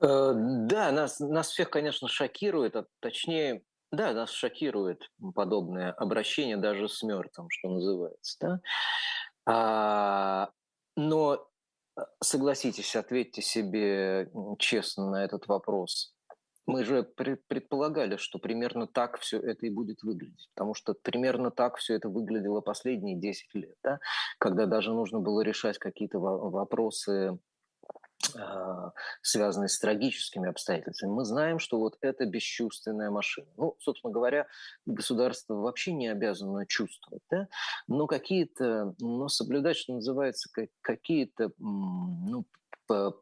Э, 0.00 0.32
да, 0.34 0.92
нас, 0.92 1.18
нас 1.18 1.50
всех, 1.50 1.70
конечно, 1.70 2.08
шокирует, 2.08 2.76
а 2.76 2.86
точнее 3.00 3.62
Да, 3.90 4.12
нас 4.12 4.30
шокирует 4.30 5.10
подобное 5.34 5.92
обращение 5.92 6.58
даже 6.58 6.88
с 6.88 7.02
мертвым, 7.02 7.48
что 7.50 7.70
называется. 7.70 8.36
Да? 8.40 8.60
А, 9.46 10.50
но 10.94 11.48
э, 11.96 12.02
согласитесь, 12.22 12.94
ответьте 12.96 13.40
себе 13.40 14.30
честно 14.58 15.10
на 15.10 15.24
этот 15.24 15.48
вопрос. 15.48 16.14
Мы 16.66 16.84
же 16.84 17.02
предполагали, 17.02 18.18
что 18.18 18.38
примерно 18.38 18.86
так 18.86 19.18
все 19.20 19.40
это 19.40 19.64
и 19.64 19.70
будет 19.70 20.02
выглядеть, 20.02 20.50
потому 20.54 20.74
что 20.74 20.92
примерно 20.92 21.50
так 21.50 21.78
все 21.78 21.94
это 21.94 22.10
выглядело 22.10 22.60
последние 22.60 23.18
10 23.18 23.54
лет, 23.54 23.74
да? 23.82 24.00
когда 24.36 24.66
даже 24.66 24.92
нужно 24.92 25.20
было 25.20 25.40
решать 25.40 25.78
какие-то 25.78 26.18
вопросы 26.18 27.38
связанные 29.22 29.68
с 29.68 29.78
трагическими 29.78 30.48
обстоятельствами, 30.48 31.12
мы 31.12 31.24
знаем, 31.24 31.58
что 31.58 31.78
вот 31.78 31.96
это 32.00 32.26
бесчувственная 32.26 33.10
машина. 33.10 33.46
Ну, 33.56 33.76
собственно 33.78 34.12
говоря, 34.12 34.46
государство 34.86 35.54
вообще 35.54 35.92
не 35.92 36.08
обязано 36.08 36.66
чувствовать, 36.66 37.22
да? 37.30 37.48
но 37.86 38.06
какие-то, 38.06 38.94
но 38.98 39.28
соблюдать, 39.28 39.76
что 39.76 39.94
называется, 39.94 40.50
какие-то 40.80 41.52
ну, 41.58 42.44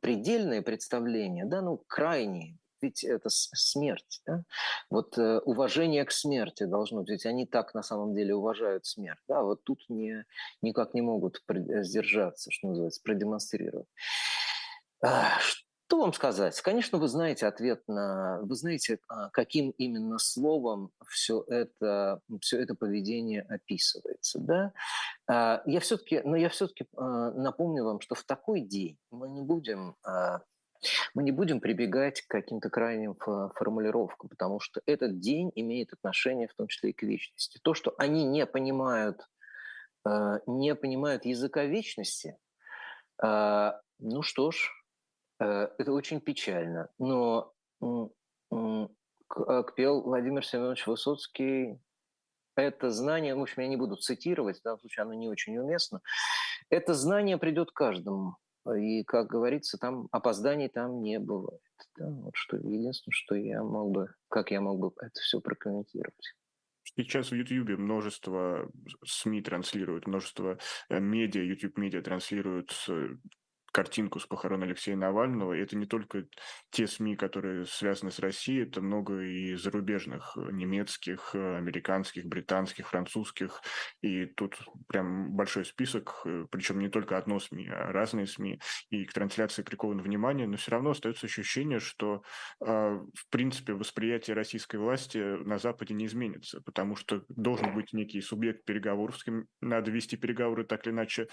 предельные 0.01 0.63
представления, 0.63 1.45
да, 1.45 1.61
ну, 1.61 1.77
крайние, 1.87 2.59
ведь 2.81 3.05
это 3.05 3.29
смерть. 3.31 4.23
Да? 4.27 4.45
Вот 4.91 5.19
э, 5.19 5.39
уважение 5.41 6.05
к 6.05 6.13
смерти 6.13 6.65
должно 6.65 7.01
быть. 7.01 7.11
Ведь 7.11 7.27
они 7.27 7.47
так 7.47 7.75
на 7.75 7.83
самом 7.83 8.15
деле 8.15 8.35
уважают 8.35 8.87
смерть. 8.87 9.21
Да? 9.29 9.43
Вот 9.43 9.65
тут 9.65 9.81
не, 9.89 10.25
никак 10.63 10.95
не 10.95 11.01
могут 11.01 11.43
сдержаться, 11.49 12.51
что 12.51 12.69
называется, 12.69 13.01
продемонстрировать. 13.03 13.89
Что 15.89 16.01
вам 16.01 16.13
сказать? 16.13 16.61
Конечно, 16.63 16.99
вы 16.99 17.07
знаете 17.07 17.47
ответ 17.47 17.81
на... 17.87 18.41
Вы 18.43 18.57
знаете, 18.57 18.99
а, 19.07 19.31
каким 19.31 19.71
именно 19.71 20.19
словом 20.19 20.91
все 21.07 21.45
это, 21.47 22.21
все 22.41 22.61
это 22.61 22.75
поведение 22.75 23.43
описывается. 23.43 24.41
Да? 24.41 24.73
А, 25.29 25.63
я 25.65 25.79
все-таки, 25.79 26.23
но 26.25 26.35
я 26.35 26.49
все-таки 26.49 26.87
а, 26.97 27.31
напомню 27.31 27.85
вам, 27.85 28.01
что 28.01 28.17
в 28.17 28.25
такой 28.25 28.63
день 28.63 28.99
мы 29.11 29.29
не 29.29 29.43
будем 29.43 29.97
мы 31.15 31.23
не 31.23 31.33
будем 31.33 31.61
прибегать 31.61 32.21
к 32.21 32.29
каким-то 32.29 32.69
крайним 32.69 33.17
формулировкам, 33.17 34.29
потому 34.29 34.61
что 34.61 34.83
этот 34.85 35.19
день 35.21 35.51
имеет 35.55 35.93
отношение 35.93 36.49
в 36.49 36.55
том 36.55 36.69
числе 36.69 36.91
и 36.91 36.93
к 36.93 37.03
вечности. 37.03 37.59
То, 37.63 37.73
что 37.73 37.95
они 37.97 38.25
не 38.25 38.45
понимают, 38.45 39.27
не 40.05 40.75
понимают 40.75 41.25
языка 41.25 41.65
вечности, 41.65 42.37
ну 43.19 44.23
что 44.23 44.51
ж, 44.51 44.71
это 45.39 45.93
очень 45.93 46.21
печально. 46.21 46.89
Но 46.99 47.53
как 49.29 49.75
пел 49.75 50.03
Владимир 50.03 50.45
Семенович 50.45 50.87
Высоцкий, 50.87 51.79
это 52.55 52.91
знание, 52.91 53.35
в 53.35 53.43
общем, 53.43 53.63
я 53.63 53.69
не 53.69 53.77
буду 53.77 53.97
цитировать, 53.97 54.59
в 54.59 54.63
данном 54.63 54.81
случае 54.81 55.03
оно 55.03 55.15
не 55.15 55.29
очень 55.29 55.59
уместно, 55.59 56.01
это 56.71 56.95
знание 56.95 57.39
придет 57.39 57.71
каждому. 57.73 58.37
И, 58.75 59.05
как 59.05 59.29
говорится, 59.29 59.79
там 59.79 60.09
опозданий 60.11 60.69
там 60.69 61.01
не 61.01 61.21
бывает. 61.21 61.61
Да? 61.97 62.09
Вот 62.09 62.35
что 62.35 62.57
единственное, 62.57 63.15
что 63.15 63.37
я 63.37 63.63
мог 63.63 63.93
бы, 63.93 64.15
как 64.29 64.51
я 64.51 64.61
мог 64.61 64.81
бы 64.81 64.91
это 65.01 65.21
все 65.21 65.41
прокомментировать. 65.41 66.35
Сейчас 66.83 67.31
в 67.31 67.35
YouTube 67.35 67.79
множество 67.79 68.69
СМИ 69.05 69.43
транслируют, 69.43 70.07
множество 70.07 70.59
э, 70.89 70.99
медиа, 70.99 71.43
YouTube-медиа 71.43 72.03
транслируют 72.03 72.73
картинку 73.77 74.21
с 74.21 74.27
похорон 74.27 74.63
Алексея 74.63 74.97
Навального. 74.97 75.53
Это 75.53 75.77
не 75.77 75.85
только 75.85 76.25
те 76.71 76.87
СМИ, 76.87 77.15
которые 77.15 77.67
связаны 77.67 78.11
с 78.11 78.19
Россией, 78.21 78.63
это 78.63 78.81
много 78.81 79.21
и 79.21 79.55
зарубежных, 79.55 80.35
э, 80.39 80.51
немецких, 80.51 81.35
э, 81.35 81.59
американских, 81.59 82.25
британских, 82.25 82.89
французских. 82.89 83.61
И 84.01 84.25
тут 84.25 84.57
прям 84.89 85.37
большой 85.37 85.67
список, 85.67 86.23
э, 86.25 86.47
причем 86.51 86.79
не 86.79 86.89
только 86.89 87.19
одно 87.19 87.39
СМИ, 87.39 87.69
а 87.69 87.93
разные 87.93 88.27
СМИ. 88.27 88.61
И 88.89 89.05
к 89.05 89.13
трансляции 89.13 89.63
приковано 89.63 90.03
внимание, 90.03 90.47
но 90.47 90.57
все 90.57 90.71
равно 90.71 90.93
остается 90.93 91.27
ощущение, 91.27 91.81
что 91.81 92.23
в 92.61 93.29
принципе 93.31 93.75
восприятие 93.75 94.35
российской 94.35 94.77
власти 94.77 95.19
на 95.19 95.59
Западе 95.59 95.95
не 95.95 96.07
изменится, 96.07 96.61
потому 96.63 96.97
что 96.97 97.25
должен 97.29 97.75
быть 97.75 97.93
некий 97.93 98.21
субъект 98.21 98.65
переговоров, 98.65 99.19
с 99.19 99.25
кем 99.25 99.47
надо 99.61 99.91
вести 99.91 100.17
переговоры 100.17 100.65
так 100.65 100.87
или 100.87 100.95
иначе. 100.95 101.29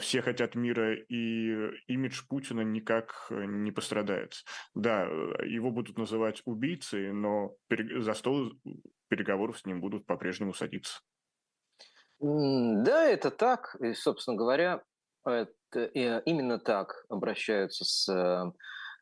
Все 0.00 0.22
хотят 0.22 0.54
мира, 0.54 0.94
и 0.94 1.75
имидж 1.86 2.22
Путина 2.28 2.62
никак 2.62 3.26
э, 3.30 3.44
не 3.44 3.72
пострадает. 3.72 4.34
Да, 4.74 5.06
э, 5.06 5.46
его 5.46 5.70
будут 5.70 5.98
называть 5.98 6.42
убийцей, 6.44 7.12
но 7.12 7.56
за 7.98 8.14
стол 8.14 8.52
переговоров 9.08 9.58
с 9.58 9.64
ним 9.64 9.80
будут 9.80 10.06
по-прежнему 10.06 10.52
садиться. 10.52 11.00
Да, 12.18 13.04
это 13.04 13.30
так. 13.30 13.76
И, 13.80 13.92
собственно 13.94 14.36
говоря, 14.36 14.82
это, 15.24 15.84
именно 16.24 16.58
так 16.58 17.04
обращаются 17.08 17.84
с 17.84 18.08
э, 18.08 18.52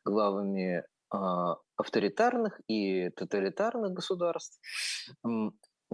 главами 0.04 0.84
а, 1.10 1.56
авторитарных 1.76 2.60
и 2.66 3.10
тоталитарных 3.10 3.92
государств. 3.92 4.58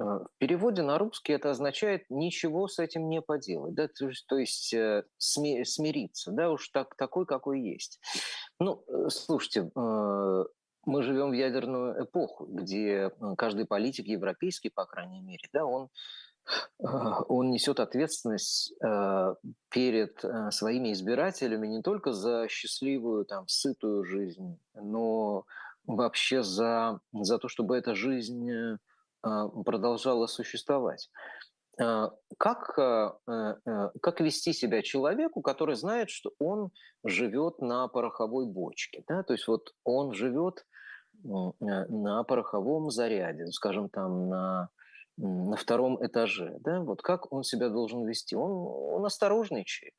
Э, 0.00 0.20
в 0.24 0.28
переводе 0.38 0.82
на 0.82 0.98
русский 0.98 1.32
это 1.32 1.50
означает 1.50 2.04
ничего 2.08 2.68
с 2.68 2.78
этим 2.78 3.08
не 3.08 3.20
поделать, 3.20 3.74
да, 3.74 3.88
то 3.88 4.08
есть, 4.08 4.26
то 4.26 4.38
есть 4.38 4.72
э, 4.72 5.04
смириться, 5.18 6.32
да, 6.32 6.50
уж 6.50 6.68
так, 6.68 6.94
такой, 6.96 7.26
какой 7.26 7.60
есть. 7.60 8.00
Ну, 8.58 8.84
э, 8.88 9.08
слушайте, 9.10 9.70
мы 10.86 11.02
живем 11.02 11.30
в 11.30 11.34
ядерную 11.34 12.04
эпоху, 12.04 12.46
где 12.46 13.12
каждый 13.36 13.66
политик 13.66 14.06
европейский, 14.06 14.70
по 14.70 14.86
крайней 14.86 15.20
мере, 15.20 15.48
да, 15.52 15.64
он 15.64 15.88
он 16.78 17.50
несет 17.50 17.78
ответственность 17.78 18.74
перед 19.68 20.24
своими 20.50 20.92
избирателями 20.92 21.66
не 21.68 21.82
только 21.82 22.12
за 22.12 22.48
счастливую, 22.48 23.26
там, 23.26 23.46
сытую 23.46 24.04
жизнь, 24.04 24.58
но 24.74 25.44
вообще 25.86 26.42
за, 26.42 27.00
за 27.12 27.38
то, 27.38 27.48
чтобы 27.48 27.76
эта 27.76 27.94
жизнь 27.94 28.78
продолжала 29.22 30.26
существовать. 30.26 31.10
А, 31.80 32.10
как, 32.38 32.78
а, 32.78 33.16
э, 33.26 33.54
э, 33.66 33.90
как 34.02 34.20
вести 34.20 34.52
себя 34.52 34.82
человеку, 34.82 35.40
который 35.40 35.76
знает, 35.76 36.10
что 36.10 36.32
он 36.38 36.70
живет 37.04 37.60
на 37.60 37.88
пороховой 37.88 38.46
бочке? 38.46 39.02
Да? 39.08 39.22
То 39.22 39.32
есть 39.32 39.48
вот 39.48 39.72
он 39.84 40.12
живет 40.12 40.66
э, 41.24 41.28
на 41.58 42.22
пороховом 42.24 42.90
заряде, 42.90 43.46
скажем, 43.52 43.88
там 43.88 44.28
на, 44.28 44.68
на 45.16 45.56
втором 45.56 46.04
этаже. 46.04 46.56
Да? 46.60 46.80
Вот 46.80 47.02
как 47.02 47.32
он 47.32 47.44
себя 47.44 47.70
должен 47.70 48.06
вести? 48.06 48.36
Он, 48.36 48.50
он 48.50 49.06
осторожничает. 49.06 49.94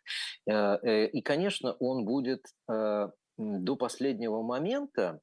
И, 0.48 1.22
конечно, 1.24 1.74
он 1.80 2.06
будет 2.06 2.46
до 2.68 3.76
последнего 3.76 4.42
момента 4.42 5.20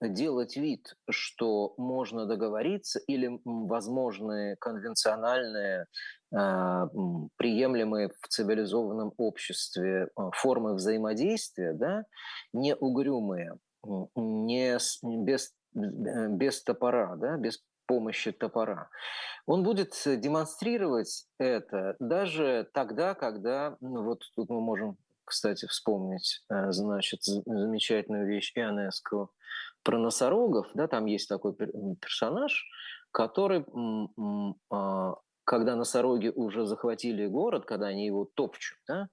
делать 0.00 0.56
вид, 0.56 0.96
что 1.10 1.74
можно 1.76 2.26
договориться 2.26 2.98
или 3.06 3.40
возможны 3.44 4.56
конвенциональные, 4.60 5.86
а, 6.34 6.88
приемлемые 7.36 8.10
в 8.20 8.28
цивилизованном 8.28 9.12
обществе 9.16 10.08
а, 10.16 10.30
формы 10.32 10.74
взаимодействия, 10.74 11.72
да, 11.72 12.04
не 12.52 12.74
угрюмые, 12.74 13.58
не 14.14 14.78
без, 15.24 15.54
без 15.72 16.62
топора, 16.62 17.16
да, 17.16 17.36
без 17.36 17.62
помощи 17.86 18.32
топора. 18.32 18.88
Он 19.46 19.62
будет 19.62 19.94
демонстрировать 20.04 21.26
это 21.38 21.94
даже 22.00 22.68
тогда, 22.74 23.14
когда, 23.14 23.76
ну 23.80 24.02
вот 24.02 24.22
тут 24.34 24.50
мы 24.50 24.60
можем, 24.60 24.96
кстати, 25.24 25.66
вспомнить, 25.66 26.44
э, 26.50 26.72
значит, 26.72 27.22
замечательную 27.22 28.26
вещь 28.26 28.52
Ионеско, 28.56 29.28
про 29.86 29.98
носорогов, 29.98 30.66
да, 30.74 30.88
там 30.88 31.06
есть 31.06 31.28
такой 31.28 31.54
персонаж, 31.54 32.68
который, 33.12 33.64
а, 34.68 35.14
когда 35.44 35.76
носороги 35.76 36.32
уже 36.34 36.66
захватили 36.66 37.26
город, 37.26 37.66
когда 37.66 37.86
они 37.86 38.04
его 38.04 38.24
топчут, 38.34 38.78
да, 38.88 39.08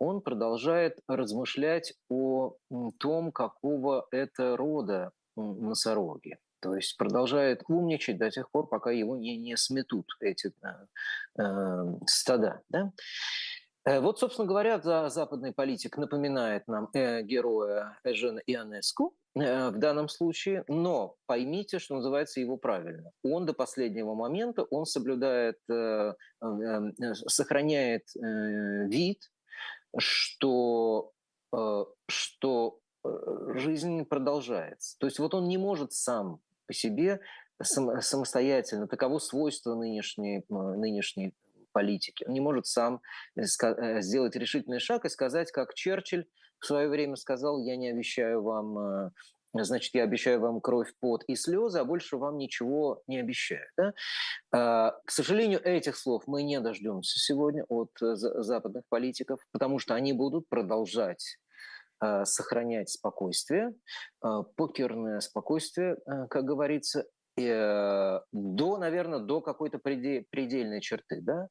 он 0.00 0.20
продолжает 0.20 0.98
размышлять 1.06 1.94
о 2.10 2.56
том, 2.98 3.30
какого 3.30 4.08
это 4.10 4.56
рода 4.56 5.12
носороги. 5.36 6.38
То 6.60 6.74
есть 6.74 6.96
продолжает 6.96 7.62
умничать 7.68 8.18
до 8.18 8.28
тех 8.28 8.50
пор, 8.50 8.66
пока 8.66 8.90
его 8.90 9.16
не, 9.16 9.36
не 9.36 9.56
сметут 9.56 10.06
эти 10.20 10.48
э, 10.48 11.40
э, 11.40 11.84
стада. 12.06 12.62
Да? 12.68 12.92
Э, 13.88 14.00
вот, 14.00 14.18
собственно 14.18 14.46
говоря, 14.46 14.78
западный 15.08 15.52
политик 15.52 15.96
напоминает 15.96 16.68
нам 16.68 16.90
э, 16.92 17.22
героя 17.22 17.98
Эжена 18.04 18.40
Ионеску, 18.46 19.14
Э, 19.40 19.70
в 19.70 19.78
данном 19.78 20.08
случае, 20.08 20.64
но 20.68 21.16
поймите, 21.26 21.78
что 21.78 21.96
называется 21.96 22.40
его 22.40 22.56
правильно. 22.56 23.12
Он 23.22 23.46
до 23.46 23.52
последнего 23.52 24.14
момента, 24.14 24.64
он 24.64 24.84
соблюдает, 24.84 25.58
эм, 25.68 26.94
сохраняет 27.26 28.08
вид, 28.14 29.30
что, 29.96 31.12
что 32.08 32.80
жизнь 33.54 34.04
продолжается. 34.04 34.96
То 34.98 35.06
есть 35.06 35.18
вот 35.18 35.34
он 35.34 35.48
не 35.48 35.58
может 35.58 35.92
сам 35.92 36.40
по 36.66 36.72
себе 36.72 37.20
самостоятельно. 37.60 38.86
Таково 38.86 39.18
свойство 39.18 39.74
нынешней, 39.74 40.44
нынешней 40.48 41.34
политики. 41.78 42.24
Он 42.26 42.34
не 42.34 42.40
может 42.40 42.66
сам 42.66 43.00
э, 43.36 43.42
э, 43.42 44.02
сделать 44.02 44.34
решительный 44.34 44.80
шаг 44.80 45.04
и 45.04 45.08
сказать, 45.08 45.52
как 45.52 45.74
Черчилль 45.74 46.26
в 46.58 46.66
свое 46.66 46.88
время 46.88 47.14
сказал, 47.14 47.60
я 47.60 47.76
не 47.76 47.88
обещаю 47.88 48.42
вам 48.42 48.78
э, 48.78 49.10
значит, 49.54 49.94
я 49.94 50.02
обещаю 50.02 50.40
вам 50.40 50.60
кровь, 50.60 50.92
пот 51.00 51.22
и 51.28 51.36
слезы, 51.36 51.78
а 51.78 51.84
больше 51.84 52.16
вам 52.16 52.36
ничего 52.36 53.02
не 53.06 53.20
обещаю. 53.20 53.66
Да? 53.76 53.94
А, 54.52 54.90
к 55.04 55.10
сожалению, 55.10 55.60
этих 55.64 55.96
слов 55.96 56.24
мы 56.26 56.42
не 56.42 56.60
дождемся 56.60 57.18
сегодня 57.20 57.64
от 57.68 57.90
западных 58.00 58.82
политиков, 58.88 59.38
потому 59.52 59.78
что 59.78 59.94
они 59.94 60.12
будут 60.12 60.48
продолжать 60.48 61.38
сохранять 62.24 62.90
спокойствие, 62.90 63.74
покерное 64.56 65.18
спокойствие, 65.18 65.96
как 66.30 66.44
говорится, 66.44 67.06
Э, 67.38 68.20
до, 68.32 68.78
наверное, 68.78 69.20
до 69.20 69.40
какой-то 69.40 69.78
предельной 69.78 70.80
черты, 70.80 71.20
да, 71.22 71.48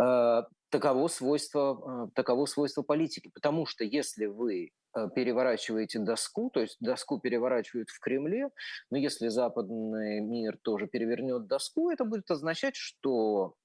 э, 0.00 0.42
таково 0.70 1.08
свойство, 1.08 2.06
э, 2.06 2.10
таково 2.14 2.46
свойство 2.46 2.82
политики. 2.82 3.30
Потому 3.34 3.66
что 3.66 3.84
если 3.84 4.26
вы 4.26 4.70
переворачиваете 5.14 5.98
доску, 5.98 6.48
то 6.48 6.60
есть 6.60 6.78
доску 6.80 7.20
переворачивают 7.20 7.90
в 7.90 8.00
Кремле, 8.00 8.48
но 8.90 8.96
если 8.96 9.28
западный 9.28 10.20
мир 10.20 10.56
тоже 10.62 10.86
перевернет 10.86 11.46
доску, 11.46 11.90
это 11.90 12.06
будет 12.06 12.30
означать, 12.30 12.76
что, 12.76 13.56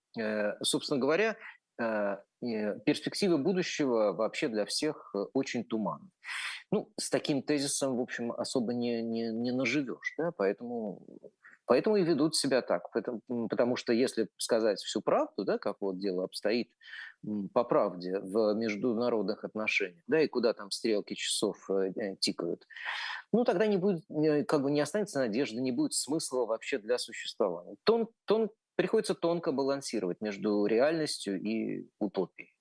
собственно 0.62 1.00
говоря, 1.00 1.38
перспективы 2.84 3.38
будущего 3.38 4.12
вообще 4.12 4.50
для 4.50 4.66
всех 4.66 5.16
очень 5.32 5.64
туманны. 5.64 6.10
Ну, 6.70 6.92
с 7.00 7.10
таким 7.10 7.44
тезисом, 7.44 7.96
в 7.96 8.02
общем, 8.02 8.34
особо 8.34 8.74
не, 8.74 9.02
не, 9.02 9.32
не 9.32 9.52
наживешь, 9.52 10.14
да, 10.18 10.34
поэтому 10.36 11.02
Поэтому 11.66 11.96
и 11.98 12.04
ведут 12.04 12.36
себя 12.36 12.62
так. 12.62 12.92
Потому, 12.92 13.48
потому 13.48 13.76
что 13.76 13.94
если 13.94 14.28
сказать 14.38 14.80
всю 14.80 15.02
правду, 15.02 15.46
да, 15.46 15.58
как 15.58 15.78
вот 15.80 16.00
дело 16.00 16.24
обстоит 16.26 16.70
по 17.54 17.64
правде 17.64 18.20
в 18.20 18.54
международных 18.56 19.44
отношениях, 19.44 20.04
да, 20.08 20.22
и 20.22 20.28
куда 20.28 20.54
там 20.54 20.72
стрелки 20.72 21.14
часов 21.14 21.58
э, 21.70 21.92
э, 21.96 22.16
тикают, 22.20 22.66
ну 23.32 23.44
тогда 23.44 23.68
не 23.68 23.78
будет, 23.78 24.04
э, 24.10 24.44
как 24.44 24.64
бы 24.64 24.72
не 24.72 24.82
останется 24.82 25.20
надежды, 25.20 25.62
не 25.62 25.72
будет 25.72 25.94
смысла 25.94 26.46
вообще 26.46 26.80
для 26.80 26.98
существования. 26.98 27.76
Тон, 27.84 28.08
тон, 28.26 28.50
приходится 28.76 29.14
тонко 29.14 29.52
балансировать 29.52 30.20
между 30.22 30.66
реальностью 30.66 31.40
и 31.40 31.88
утопией. 32.00 32.56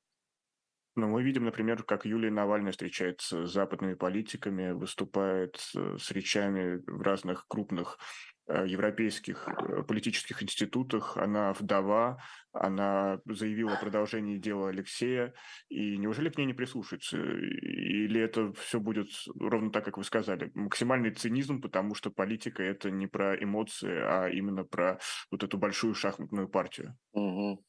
Но 0.97 1.07
мы 1.07 1.23
видим, 1.23 1.45
например, 1.45 1.83
как 1.85 2.05
Юлия 2.05 2.31
Навальная 2.31 2.73
встречается 2.73 3.47
с 3.47 3.53
западными 3.53 3.95
политиками, 3.95 4.73
выступает 4.73 5.57
с 5.57 6.11
речами 6.11 6.83
в 6.87 7.01
разных 7.01 7.47
крупных 7.49 7.97
Э, 8.40 8.40
европейских 8.65 9.49
э, 9.49 9.83
политических 9.83 10.43
институтах. 10.43 11.17
Она 11.17 11.53
вдова, 11.53 12.19
она 12.53 13.21
заявила 13.25 13.75
о 13.75 13.81
продолжении 13.81 14.39
дела 14.39 14.69
Алексея. 14.69 15.33
И 15.69 15.97
неужели 15.99 16.29
к 16.31 16.39
ней 16.39 16.47
не 16.47 16.55
прислушаются? 16.55 17.17
Или 17.17 18.21
это 18.21 18.53
все 18.55 18.81
будет 18.81 19.09
ровно 19.39 19.71
так, 19.71 19.85
как 19.85 19.99
вы 19.99 20.05
сказали? 20.05 20.51
Максимальный 20.55 21.11
цинизм, 21.11 21.61
потому 21.61 21.95
что 21.95 22.11
политика– 22.11 22.63
это 22.65 22.91
не 22.91 23.07
про 23.07 23.35
эмоции, 23.43 23.93
а 23.93 24.29
именно 24.29 24.65
про 24.65 24.99
вот 25.31 25.43
эту 25.43 25.59
большую 25.59 25.95
шахматную 25.95 26.49
партию. 26.49 26.97
Угу. 27.13 27.65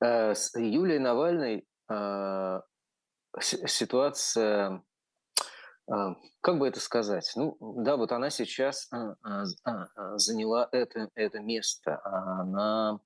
С 0.00 0.52
Юлией 0.56 0.98
Навальной 0.98 1.64
ситуация 3.40 4.82
как 5.86 6.58
бы 6.58 6.66
это 6.66 6.80
сказать? 6.80 7.30
Ну, 7.36 7.56
да, 7.60 7.96
вот 7.96 8.12
она 8.12 8.30
сейчас 8.30 8.88
а, 8.90 9.16
а, 9.64 10.18
заняла 10.18 10.68
это, 10.72 11.10
это 11.14 11.40
место. 11.40 12.00
Она 12.04 13.00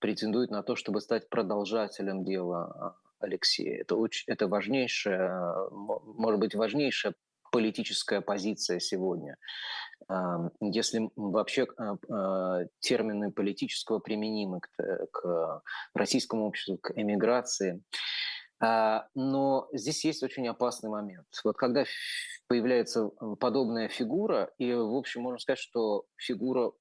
претендует 0.00 0.50
на 0.50 0.62
то, 0.62 0.74
чтобы 0.74 1.00
стать 1.00 1.28
продолжателем 1.28 2.24
дела 2.24 2.96
Алексея. 3.20 3.80
Это, 3.80 3.94
очень, 3.96 4.24
это 4.26 4.48
важнейшая, 4.48 5.68
может 5.70 6.40
быть, 6.40 6.54
важнейшая 6.56 7.14
политическая 7.52 8.20
позиция 8.20 8.80
сегодня. 8.80 9.36
Если 10.60 11.08
вообще 11.14 11.66
термины 12.80 13.30
политического 13.30 14.00
применимы 14.00 14.60
к, 14.60 15.06
к 15.12 15.62
российскому 15.94 16.46
обществу, 16.46 16.78
к 16.78 16.92
эмиграции, 16.96 17.74
а, 17.74 17.80
но 18.60 19.68
здесь 19.72 20.04
есть 20.04 20.22
очень 20.22 20.48
опасный 20.48 20.90
момент. 20.90 21.26
Вот 21.44 21.56
когда 21.56 21.84
появляется 22.48 23.10
подобная 23.38 23.88
фигура, 23.88 24.50
и, 24.58 24.72
в 24.72 24.96
общем, 24.96 25.22
можно 25.22 25.38
сказать, 25.38 25.60
что 25.60 26.04
фигура, 26.16 26.72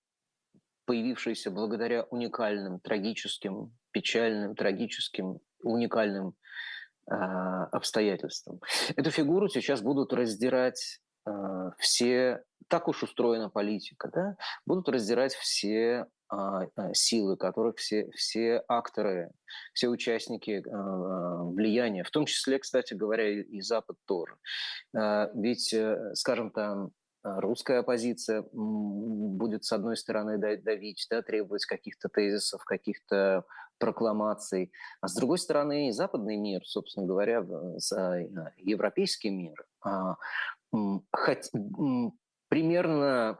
появившаяся 0.86 1.52
благодаря 1.52 2.04
уникальным, 2.04 2.80
трагическим, 2.80 3.78
печальным, 3.92 4.56
трагическим, 4.56 5.40
уникальным 5.62 6.34
э, 7.10 7.14
обстоятельствам. 7.14 8.62
Эту 8.96 9.12
фигуру 9.12 9.50
сейчас 9.50 9.82
будут 9.82 10.14
раздирать 10.14 11.02
э, 11.28 11.72
все, 11.78 12.44
так 12.68 12.88
уж 12.88 13.04
устроена 13.04 13.50
политика, 13.50 14.10
да, 14.14 14.38
будут 14.66 14.90
раздирать 14.90 15.34
все 15.36 16.08
а, 16.30 16.68
а, 16.76 16.94
силы, 16.94 17.38
которых 17.38 17.78
все, 17.78 18.10
все 18.12 18.62
акторы, 18.68 19.32
все 19.74 19.88
участники 19.88 20.62
а, 20.68 21.44
влияния, 21.44 22.04
в 22.04 22.12
том 22.12 22.26
числе, 22.26 22.60
кстати 22.60 22.94
говоря, 22.94 23.30
и 23.30 23.62
Запад 23.62 23.96
тоже. 24.06 24.36
Ведь, 24.94 25.74
э, 25.74 26.14
скажем, 26.16 26.52
там 26.52 26.92
русская 27.24 27.80
оппозиция 27.80 28.44
будет, 28.52 29.64
с 29.64 29.72
одной 29.72 29.96
стороны, 29.96 30.38
давить, 30.38 31.08
да, 31.10 31.22
требовать 31.22 31.66
каких-то 31.66 32.10
тезисов, 32.10 32.64
каких-то 32.64 33.44
прокламаций, 33.78 34.72
а 35.02 35.08
с 35.08 35.16
другой 35.16 35.38
стороны, 35.38 35.90
и 35.90 35.92
западный 35.92 36.38
мир, 36.38 36.66
собственно 36.66 37.06
говоря, 37.06 37.46
европейский 38.58 39.30
мир, 39.30 39.66
хоть, 41.12 41.52
примерно 42.50 43.40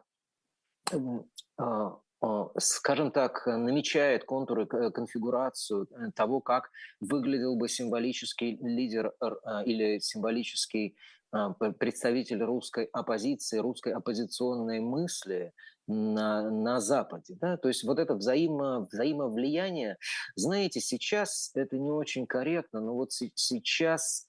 а, 2.20 2.50
скажем 2.58 3.12
так, 3.12 3.46
намечает 3.46 4.24
контуры, 4.24 4.66
конфигурацию 4.66 5.88
э, 5.92 6.12
того, 6.16 6.42
как 6.42 6.72
выглядел 7.00 7.56
бы 7.56 7.70
символический 7.70 8.58
лидер 8.60 9.14
а, 9.20 9.64
или 9.64 10.00
символический 10.00 10.96
а, 11.32 11.52
представитель 11.54 12.42
русской 12.42 12.86
оппозиции, 12.86 13.60
русской 13.60 13.94
оппозиционной 13.94 14.80
мысли 14.80 15.54
на, 15.86 16.50
на 16.50 16.82
Западе. 16.82 17.38
Да? 17.40 17.56
То 17.58 17.68
есть 17.68 17.84
вот 17.84 18.00
это 18.00 18.16
взаимо, 18.16 18.88
взаимовлияние, 18.92 19.98
знаете, 20.36 20.80
сейчас 20.80 21.52
это 21.54 21.78
не 21.78 21.92
очень 21.92 22.26
корректно, 22.26 22.82
но 22.82 22.96
вот 22.96 23.12
сейчас 23.12 24.26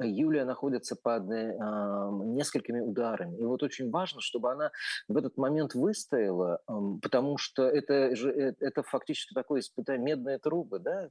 Юлия 0.00 0.44
находится 0.44 0.96
под 0.96 1.30
э, 1.30 1.56
несколькими 2.24 2.80
ударами. 2.80 3.38
И 3.38 3.44
вот 3.44 3.62
очень 3.62 3.90
важно, 3.90 4.20
чтобы 4.20 4.50
она 4.50 4.70
в 5.08 5.16
этот 5.16 5.36
момент 5.36 5.74
выстояла, 5.74 6.60
э, 6.68 6.72
потому 7.02 7.38
что 7.38 7.68
это, 7.68 8.14
же, 8.16 8.30
э, 8.30 8.54
это 8.60 8.82
фактически 8.82 9.34
такое 9.34 9.60
испытание, 9.60 10.04
медные 10.04 10.38
трубы 10.38 10.80
да, 10.80 11.10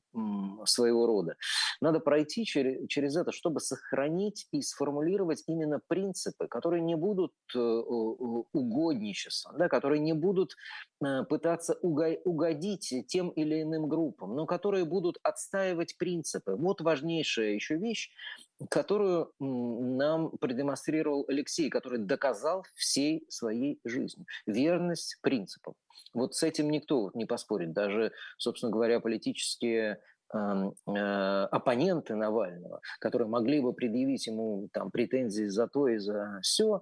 своего 0.66 1.08
рода. 1.08 1.36
Надо 1.82 2.00
пройти 2.00 2.46
через, 2.46 2.88
через 2.88 3.16
это, 3.16 3.32
чтобы 3.32 3.60
сохранить 3.60 4.48
и 4.52 4.62
сформулировать 4.62 5.44
именно 5.48 5.80
принципы, 5.88 6.48
которые 6.48 6.82
не 6.82 6.96
будут 6.96 7.32
э, 7.56 7.60
угодничеством, 7.60 9.58
да, 9.58 9.70
которые 9.70 10.00
не 10.00 10.14
будут 10.14 10.56
э, 11.04 11.24
пытаться 11.24 11.78
угодить 11.82 12.94
тем 13.08 13.30
или 13.30 13.62
иным 13.62 13.88
группам, 13.88 14.36
но 14.36 14.46
которые 14.46 14.86
будут 14.86 15.18
отстаивать 15.24 15.98
принципы. 15.98 16.56
Вот 16.56 16.82
важнейшая 16.82 17.54
еще 17.54 17.76
вещь, 17.76 18.12
которую 18.70 19.32
нам 19.40 20.32
продемонстрировал 20.38 21.26
Алексей, 21.28 21.70
который 21.70 22.00
доказал 22.00 22.66
всей 22.76 23.26
своей 23.30 23.80
жизнью. 23.84 24.26
Верность 24.46 25.18
принципам. 25.22 25.74
Вот 26.14 26.36
с 26.36 26.44
этим 26.44 26.70
никто 26.70 27.12
не 27.14 27.26
поспорит. 27.26 27.74
Даже, 27.74 28.12
собственно 28.38 28.72
говоря, 28.72 29.00
политические 29.00 30.00
э, 30.34 30.38
оппоненты 31.52 32.16
Навального, 32.16 32.82
которые 33.00 33.28
могли 33.28 33.62
бы 33.62 33.74
предъявить 33.74 34.28
ему 34.28 34.70
там, 34.74 34.92
претензии 34.92 35.46
за 35.46 35.68
то 35.68 35.88
и 35.88 35.98
за 35.98 36.40
все, 36.42 36.82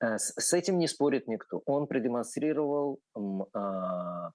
э, 0.00 0.18
с 0.18 0.52
этим 0.52 0.78
не 0.78 0.88
спорит 0.88 1.28
никто. 1.28 1.62
Он 1.66 1.86
продемонстрировал 1.86 3.00
а, 3.52 4.30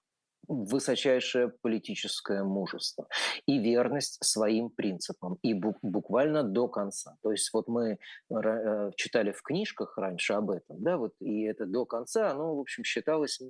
высочайшее 0.48 1.48
политическое 1.48 2.42
мужество 2.42 3.06
и 3.46 3.58
верность 3.58 4.18
своим 4.24 4.70
принципам, 4.70 5.38
и 5.42 5.54
буквально 5.54 6.42
до 6.42 6.68
конца. 6.68 7.16
То 7.22 7.30
есть 7.30 7.50
вот 7.52 7.68
мы 7.68 7.98
э, 8.30 8.90
читали 8.96 9.32
в 9.32 9.42
книжках 9.42 9.96
раньше 9.98 10.32
об 10.32 10.50
этом, 10.50 10.82
да, 10.82 10.96
вот, 10.96 11.12
и 11.20 11.42
это 11.42 11.66
до 11.66 11.84
конца, 11.84 12.30
оно, 12.30 12.56
в 12.56 12.60
общем, 12.60 12.82
считалось 12.84 13.40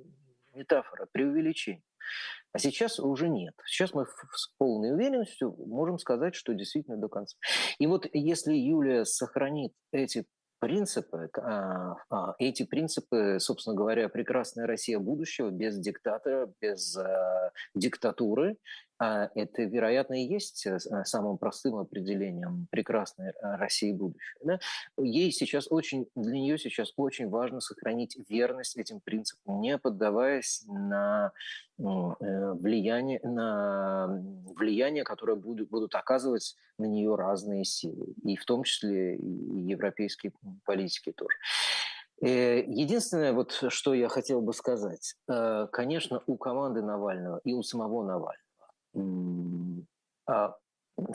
метафора, 0.53 1.07
преувеличение. 1.11 1.83
А 2.51 2.57
сейчас 2.57 2.99
уже 2.99 3.29
нет. 3.29 3.53
Сейчас 3.65 3.93
мы 3.93 4.05
с 4.33 4.47
полной 4.57 4.93
уверенностью 4.93 5.55
можем 5.67 5.99
сказать, 5.99 6.33
что 6.33 6.53
действительно 6.53 6.97
до 6.97 7.07
конца. 7.07 7.37
И 7.77 7.85
вот 7.85 8.07
если 8.11 8.55
Юлия 8.55 9.05
сохранит 9.05 9.73
эти 9.91 10.25
принципы, 10.59 11.29
а, 11.37 11.95
а, 12.09 12.35
эти 12.37 12.63
принципы, 12.63 13.37
собственно 13.39 13.75
говоря, 13.75 14.09
прекрасная 14.09 14.67
Россия 14.67 14.99
будущего 14.99 15.49
без 15.49 15.77
диктатора, 15.79 16.51
без 16.61 16.95
э, 16.97 17.51
диктатуры, 17.73 18.51
а 18.51 18.88
это, 18.99 19.63
вероятно, 19.63 20.21
и 20.21 20.27
есть 20.27 20.65
э, 20.65 20.77
э, 20.77 21.03
самым 21.05 21.37
простым 21.37 21.77
определением 21.77 22.67
прекрасной 22.69 23.33
России 23.41 23.91
будущего. 23.91 24.39
Да? 24.43 24.59
Ей 24.97 25.31
сейчас 25.31 25.67
очень, 25.69 26.07
для 26.15 26.33
нее 26.33 26.57
сейчас 26.57 26.91
очень 26.97 27.29
важно 27.29 27.61
сохранить 27.61 28.17
верность 28.29 28.77
этим 28.77 28.99
принципам, 28.99 29.61
не 29.61 29.77
поддаваясь 29.77 30.63
на 30.67 31.31
влияние, 31.77 33.21
на 33.23 34.21
влияние, 34.57 35.05
которое 35.05 35.35
будут, 35.35 35.69
будут 35.69 35.95
оказывать 35.95 36.57
на 36.77 36.85
нее 36.85 37.15
разные 37.15 37.63
силы, 37.63 38.13
и 38.23 38.35
в 38.35 38.43
том 38.43 38.63
числе 38.63 39.15
и 39.15 39.61
европейские 39.61 40.33
политики 40.65 41.13
тоже. 41.13 41.37
Э, 42.21 42.63
единственное, 42.67 43.33
вот, 43.33 43.51
что 43.69 43.93
я 43.93 44.09
хотел 44.09 44.41
бы 44.41 44.53
сказать, 44.53 45.15
э, 45.29 45.67
конечно, 45.71 46.21
у 46.27 46.35
команды 46.35 46.81
Навального 46.81 47.39
и 47.43 47.53
у 47.53 47.63
самого 47.63 48.03
Навального, 48.03 48.33
а, 48.33 48.48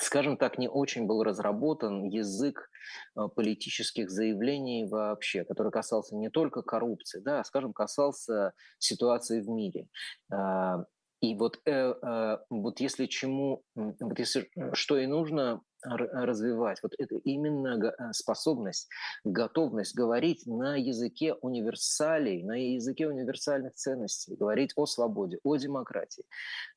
скажем 0.01 0.37
так, 0.37 0.59
не 0.59 0.69
очень 0.69 1.07
был 1.07 1.23
разработан 1.23 2.05
язык 2.05 2.71
э, 3.17 3.29
политических 3.35 4.11
заявлений 4.11 4.87
вообще, 4.87 5.45
который 5.45 5.73
касался 5.73 6.17
не 6.17 6.31
только 6.31 6.63
коррупции, 6.63 7.21
да, 7.21 7.41
а, 7.41 7.45
скажем, 7.45 7.73
касался 7.73 8.53
ситуации 8.79 9.41
в 9.41 9.49
мире. 9.49 9.89
А, 10.33 10.85
и 11.21 11.35
вот, 11.37 11.61
э, 11.67 11.71
э, 11.71 12.39
вот 12.51 12.81
если 12.81 13.07
чему, 13.07 13.63
вот 13.75 14.19
если 14.19 14.51
что 14.73 14.99
и 14.99 15.07
нужно 15.07 15.63
развивать, 15.85 16.83
вот 16.83 16.95
это 16.99 17.17
именно 17.25 17.79
э, 17.87 18.13
способность, 18.13 18.89
готовность 19.25 19.95
говорить 19.95 20.47
на 20.47 20.77
языке 20.77 21.35
универсалей, 21.35 22.43
на 22.43 22.55
языке 22.75 23.09
универсальных 23.09 23.75
ценностей, 23.75 24.35
говорить 24.37 24.73
о 24.77 24.87
свободе, 24.87 25.39
о 25.43 25.57
демократии, 25.57 26.25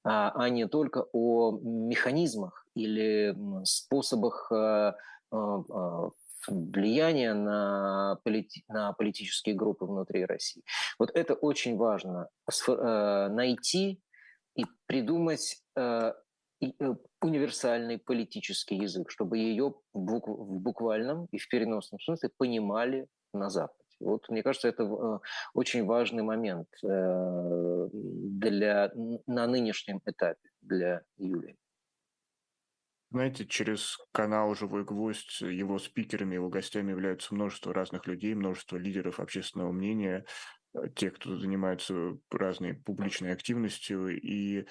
а, 0.03 0.31
а 0.35 0.49
не 0.49 0.67
только 0.67 1.05
о 1.13 1.57
механизмах 1.61 2.65
или 2.75 3.35
способах 3.63 4.51
э, 4.51 4.93
э, 5.31 5.57
влияния 6.47 7.33
на, 7.33 8.19
полити- 8.23 8.63
на 8.67 8.93
политические 8.93 9.55
группы 9.55 9.85
внутри 9.85 10.25
России. 10.25 10.63
Вот 10.99 11.11
это 11.13 11.33
очень 11.33 11.77
важно. 11.77 12.29
Найти 12.67 14.01
и 14.55 14.65
придумать 14.85 15.61
универсальный 17.21 17.97
политический 17.97 18.75
язык, 18.75 19.11
чтобы 19.11 19.37
ее 19.37 19.75
в 19.93 20.59
буквальном 20.59 21.27
и 21.31 21.37
в 21.37 21.47
переносном 21.49 21.99
смысле 21.99 22.29
понимали 22.37 23.07
на 23.33 23.49
Западе. 23.49 23.83
Вот 23.99 24.29
мне 24.29 24.43
кажется, 24.43 24.67
это 24.67 24.83
э, 24.83 25.19
очень 25.53 25.85
важный 25.85 26.21
момент 26.21 26.67
э, 26.83 27.89
для, 27.91 28.91
на 29.25 29.47
нынешнем 29.47 30.01
этапе 30.05 30.49
для 30.61 31.01
Юлии. 31.17 31.57
Знаете, 33.09 33.45
через 33.45 33.97
канал 34.11 34.53
«Живой 34.53 34.83
гвоздь» 34.83 35.41
его 35.41 35.79
спикерами, 35.79 36.35
его 36.35 36.49
гостями 36.49 36.91
являются 36.91 37.33
множество 37.33 37.73
разных 37.73 38.05
людей, 38.05 38.35
множество 38.35 38.77
лидеров 38.77 39.19
общественного 39.19 39.71
мнения, 39.71 40.25
Э, 40.77 40.89
те, 40.95 41.11
кто 41.11 41.37
занимаются 41.37 42.17
разной 42.29 42.73
публичной 42.73 43.33
активностью, 43.33 44.19
и 44.19 44.65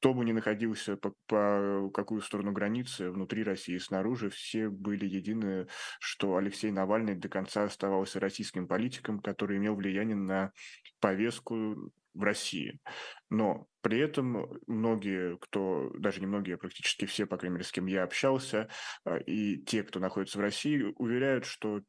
кто 0.00 0.14
бы 0.14 0.24
ни 0.24 0.32
находился 0.32 0.96
по, 0.96 1.14
по 1.26 1.90
какую 1.92 2.22
сторону 2.22 2.52
границы, 2.52 3.10
внутри 3.10 3.44
России 3.44 3.74
и 3.74 3.78
снаружи, 3.78 4.30
все 4.30 4.70
были 4.70 5.04
едины, 5.04 5.66
что 5.98 6.36
Алексей 6.36 6.70
Навальный 6.70 7.14
до 7.14 7.28
конца 7.28 7.64
оставался 7.64 8.18
российским 8.18 8.66
политиком, 8.66 9.20
который 9.20 9.58
имел 9.58 9.74
влияние 9.74 10.16
на 10.16 10.52
повестку 11.00 11.92
в 12.14 12.22
России. 12.22 12.80
Но 13.28 13.66
при 13.82 13.98
этом 13.98 14.48
многие, 14.66 15.36
кто, 15.36 15.92
даже 15.98 16.20
не 16.20 16.26
многие, 16.26 16.54
а 16.54 16.58
практически 16.58 17.04
все, 17.04 17.26
по 17.26 17.36
крайней 17.36 17.56
мере, 17.56 17.66
с 17.66 17.70
кем 17.70 17.84
я 17.84 18.02
общался, 18.02 18.70
э, 19.04 19.22
и 19.24 19.62
те, 19.62 19.82
кто 19.82 20.00
находится 20.00 20.38
в 20.38 20.40
России, 20.40 20.94
уверяют, 20.96 21.44
что 21.44 21.82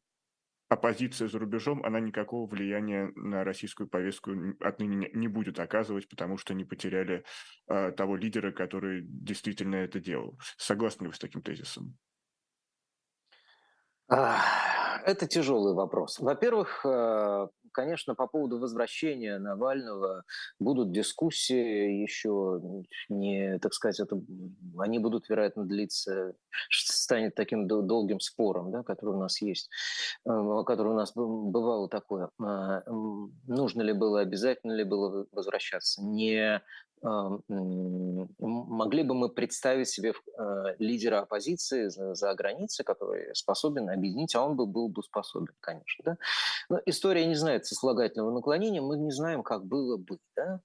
оппозиция 0.71 1.27
за 1.27 1.37
рубежом, 1.37 1.83
она 1.83 1.99
никакого 1.99 2.47
влияния 2.47 3.11
на 3.15 3.43
российскую 3.43 3.89
повестку 3.89 4.31
отныне 4.61 5.09
не 5.13 5.27
будет 5.27 5.59
оказывать, 5.59 6.07
потому 6.07 6.37
что 6.37 6.53
не 6.53 6.63
потеряли 6.63 7.25
э, 7.67 7.91
того 7.91 8.15
лидера, 8.15 8.53
который 8.53 9.01
действительно 9.03 9.75
это 9.75 9.99
делал. 9.99 10.39
Согласны 10.57 11.03
ли 11.03 11.07
вы 11.09 11.13
с 11.13 11.19
таким 11.19 11.41
тезисом? 11.41 11.97
Это 14.07 15.27
тяжелый 15.27 15.75
вопрос. 15.75 16.19
Во-первых, 16.19 16.85
э, 16.85 17.47
конечно, 17.71 18.15
по 18.15 18.27
поводу 18.27 18.59
возвращения 18.59 19.37
Навального 19.39 20.23
будут 20.59 20.91
дискуссии 20.91 22.01
еще 22.01 22.61
не, 23.09 23.59
так 23.59 23.73
сказать, 23.73 23.99
это, 23.99 24.21
они 24.77 24.99
будут, 24.99 25.29
вероятно, 25.29 25.65
длиться, 25.65 26.35
станет 26.69 27.35
таким 27.35 27.67
долгим 27.67 28.19
спором, 28.19 28.71
да, 28.71 28.83
который 28.83 29.15
у 29.15 29.19
нас 29.19 29.41
есть, 29.41 29.69
э, 30.25 30.63
который 30.65 30.93
у 30.93 30.95
нас 30.95 31.11
бывало 31.15 31.89
такое. 31.89 32.29
А, 32.41 32.83
нужно 33.47 33.81
ли 33.81 33.93
было, 33.93 34.21
обязательно 34.21 34.73
ли 34.73 34.83
было 34.83 35.27
возвращаться? 35.31 36.01
Не 36.03 36.61
могли 37.01 39.03
бы 39.03 39.15
мы 39.15 39.29
представить 39.29 39.89
себе 39.89 40.13
э, 40.13 40.75
лидера 40.77 41.21
оппозиции 41.21 41.87
за, 41.87 42.33
границей, 42.35 42.85
который 42.85 43.35
способен 43.35 43.89
объединить, 43.89 44.35
а 44.35 44.43
он 44.43 44.55
бы 44.55 44.65
был 44.65 44.87
бы 44.87 45.01
способен, 45.03 45.53
конечно. 45.59 46.03
Да? 46.05 46.17
Но 46.69 46.79
история 46.85 47.25
не 47.25 47.35
знает 47.35 47.65
сослагательного 47.65 48.31
наклонения, 48.31 48.81
мы 48.81 48.97
не 48.97 49.11
знаем, 49.11 49.41
как 49.41 49.65
было 49.65 49.97
бы. 49.97 50.19
Да? 50.35 50.61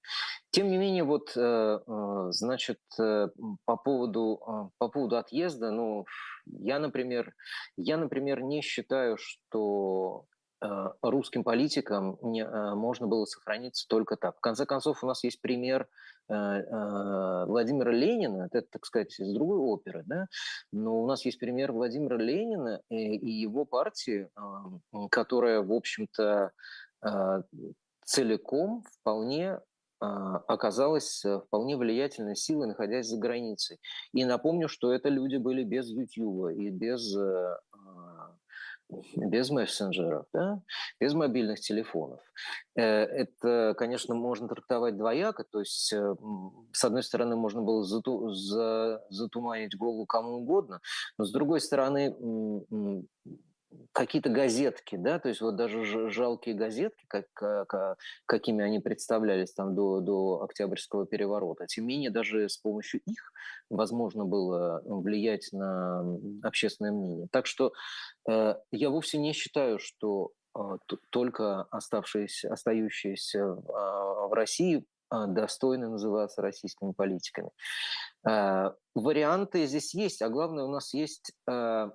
Тем 0.50 0.70
не 0.70 0.76
менее, 0.76 1.04
вот, 1.04 1.32
э, 1.36 1.80
э, 1.86 2.26
значит, 2.30 2.80
по 2.96 3.76
поводу, 3.76 4.72
по 4.78 4.88
поводу 4.88 5.16
отъезда, 5.16 5.70
ну, 5.70 6.04
я, 6.46 6.78
например, 6.78 7.34
я, 7.76 7.96
например, 7.96 8.42
не 8.42 8.62
считаю, 8.62 9.16
что 9.16 10.26
русским 11.02 11.44
политикам 11.44 12.18
не, 12.22 12.44
можно 12.74 13.06
было 13.06 13.24
сохраниться 13.24 13.86
только 13.88 14.16
так. 14.16 14.36
В 14.36 14.40
конце 14.40 14.66
концов, 14.66 15.04
у 15.04 15.06
нас 15.06 15.22
есть 15.24 15.40
пример 15.40 15.88
Э, 16.28 16.34
э, 16.34 17.44
Владимира 17.46 17.92
Ленина, 17.92 18.48
это, 18.50 18.66
так 18.68 18.84
сказать, 18.84 19.18
из 19.20 19.32
другой 19.32 19.58
оперы, 19.58 20.02
да, 20.06 20.26
но 20.72 21.00
у 21.00 21.06
нас 21.06 21.24
есть 21.24 21.38
пример 21.38 21.70
Владимира 21.70 22.16
Ленина 22.16 22.80
и, 22.90 23.30
его 23.30 23.64
партии, 23.64 24.28
которая, 25.10 25.62
в 25.62 25.72
общем-то, 25.72 26.50
э, 27.04 27.42
целиком 28.04 28.84
вполне 29.00 29.60
оказалась 29.98 31.24
вполне 31.46 31.74
влиятельной 31.78 32.36
силой, 32.36 32.66
находясь 32.66 33.06
за 33.06 33.16
границей. 33.16 33.78
И 34.12 34.26
напомню, 34.26 34.68
что 34.68 34.92
это 34.92 35.08
люди 35.08 35.36
были 35.36 35.64
без 35.64 35.88
YouTube 35.88 36.50
и 36.54 36.68
без 36.68 37.16
без 39.16 39.50
мессенджеров, 39.50 40.26
да? 40.32 40.62
без 41.00 41.14
мобильных 41.14 41.60
телефонов. 41.60 42.20
Э, 42.76 42.82
это, 42.82 43.74
конечно, 43.76 44.14
можно 44.14 44.48
трактовать 44.48 44.96
двояко, 44.96 45.44
то 45.44 45.60
есть, 45.60 45.92
э, 45.92 46.14
с 46.72 46.84
одной 46.84 47.02
стороны, 47.02 47.36
можно 47.36 47.62
было 47.62 47.82
зату 47.84 48.30
затуманить 49.10 49.76
голову 49.76 50.06
кому 50.06 50.38
угодно, 50.38 50.80
но 51.18 51.24
с 51.24 51.32
другой 51.32 51.60
стороны, 51.60 52.14
какие-то 53.92 54.28
газетки, 54.28 54.96
да, 54.96 55.18
то 55.18 55.28
есть 55.28 55.40
вот 55.40 55.56
даже 55.56 56.10
жалкие 56.10 56.54
газетки, 56.54 57.04
как, 57.08 57.26
как, 57.34 57.98
какими 58.26 58.64
они 58.64 58.80
представлялись 58.80 59.52
там 59.52 59.74
до, 59.74 60.00
до 60.00 60.42
Октябрьского 60.42 61.06
переворота, 61.06 61.66
тем 61.66 61.86
не 61.86 61.96
менее 61.96 62.10
даже 62.10 62.48
с 62.48 62.58
помощью 62.58 63.00
их 63.06 63.32
возможно 63.70 64.24
было 64.24 64.82
влиять 64.84 65.48
на 65.52 66.04
общественное 66.42 66.92
мнение. 66.92 67.28
Так 67.30 67.46
что 67.46 67.72
э, 68.28 68.54
я 68.70 68.90
вовсе 68.90 69.18
не 69.18 69.32
считаю, 69.32 69.78
что 69.78 70.32
э, 70.56 70.60
только 71.10 71.62
оставшиеся, 71.70 72.52
остающиеся 72.52 73.38
э, 73.38 73.54
в 73.56 74.30
России 74.32 74.84
э, 75.10 75.26
достойны 75.28 75.88
называться 75.88 76.42
российскими 76.42 76.92
политиками. 76.92 77.50
Э, 78.28 78.72
варианты 78.94 79.66
здесь 79.66 79.94
есть, 79.94 80.22
а 80.22 80.28
главное 80.28 80.64
у 80.64 80.70
нас 80.70 80.92
есть 80.92 81.32
Э, 81.48 81.90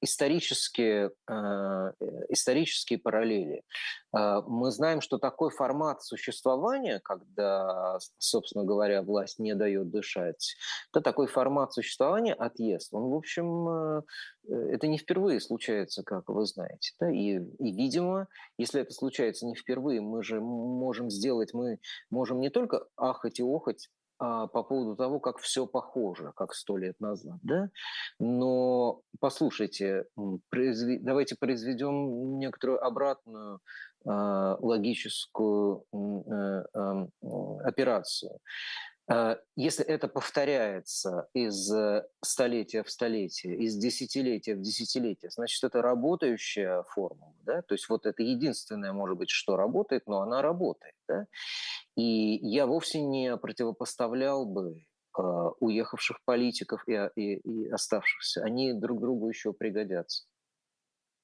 исторические, 0.00 1.10
э, 1.28 1.92
исторические 2.28 2.98
параллели. 2.98 3.64
А, 4.12 4.42
мы 4.42 4.70
знаем, 4.70 5.00
что 5.00 5.18
такой 5.18 5.50
формат 5.50 6.02
существования, 6.02 7.00
когда, 7.02 7.98
собственно 8.18 8.64
говоря, 8.64 9.02
власть 9.02 9.38
не 9.38 9.54
дает 9.54 9.90
дышать, 9.90 10.54
это 10.92 11.00
такой 11.00 11.26
формат 11.26 11.72
существования 11.72 12.34
отъезд. 12.34 12.94
Он, 12.94 13.10
в 13.10 13.14
общем, 13.14 13.68
э, 13.68 14.02
это 14.48 14.86
не 14.86 14.98
впервые 14.98 15.40
случается, 15.40 16.02
как 16.04 16.28
вы 16.28 16.46
знаете. 16.46 16.92
Да? 17.00 17.10
И, 17.10 17.38
и, 17.38 17.72
видимо, 17.72 18.28
если 18.58 18.80
это 18.80 18.92
случается 18.92 19.46
не 19.46 19.54
впервые, 19.54 20.00
мы 20.00 20.22
же 20.22 20.40
можем 20.40 21.10
сделать, 21.10 21.54
мы 21.54 21.78
можем 22.10 22.40
не 22.40 22.50
только 22.50 22.86
ахать 22.96 23.40
и 23.40 23.42
охать 23.42 23.88
по 24.22 24.62
поводу 24.62 24.94
того, 24.96 25.18
как 25.18 25.38
все 25.38 25.66
похоже, 25.66 26.32
как 26.36 26.54
сто 26.54 26.76
лет 26.76 27.00
назад, 27.00 27.38
да? 27.42 27.70
Но 28.20 29.00
послушайте, 29.18 30.04
произве... 30.48 30.98
давайте 31.00 31.36
произведем 31.36 32.38
некоторую 32.38 32.84
обратную 32.84 33.60
а, 34.04 34.56
логическую 34.60 35.84
э, 35.92 36.62
э, 36.74 37.06
операцию. 37.64 38.38
А, 39.08 39.38
если 39.56 39.84
это 39.84 40.08
повторяется 40.08 41.28
из 41.34 41.70
столетия 42.22 42.82
в 42.82 42.90
столетие, 42.90 43.56
из 43.56 43.76
десятилетия 43.76 44.54
в 44.54 44.60
десятилетие, 44.60 45.30
значит, 45.30 45.62
это 45.64 45.82
работающая 45.82 46.82
формула. 46.84 47.34
Да? 47.44 47.62
То 47.62 47.74
есть 47.74 47.88
вот 47.88 48.06
это 48.06 48.22
единственное, 48.22 48.92
может 48.92 49.18
быть, 49.18 49.30
что 49.30 49.56
работает, 49.56 50.06
но 50.06 50.20
она 50.20 50.42
работает. 50.42 50.94
Да? 51.08 51.26
И 51.96 52.38
я 52.42 52.66
вовсе 52.66 53.02
не 53.02 53.36
противопоставлял 53.36 54.46
бы 54.46 54.84
а, 55.14 55.50
уехавших 55.60 56.18
политиков 56.24 56.82
и, 56.88 57.10
и, 57.16 57.34
и 57.36 57.68
оставшихся. 57.68 58.42
Они 58.44 58.72
друг 58.72 59.00
другу 59.00 59.28
еще 59.28 59.52
пригодятся. 59.52 60.24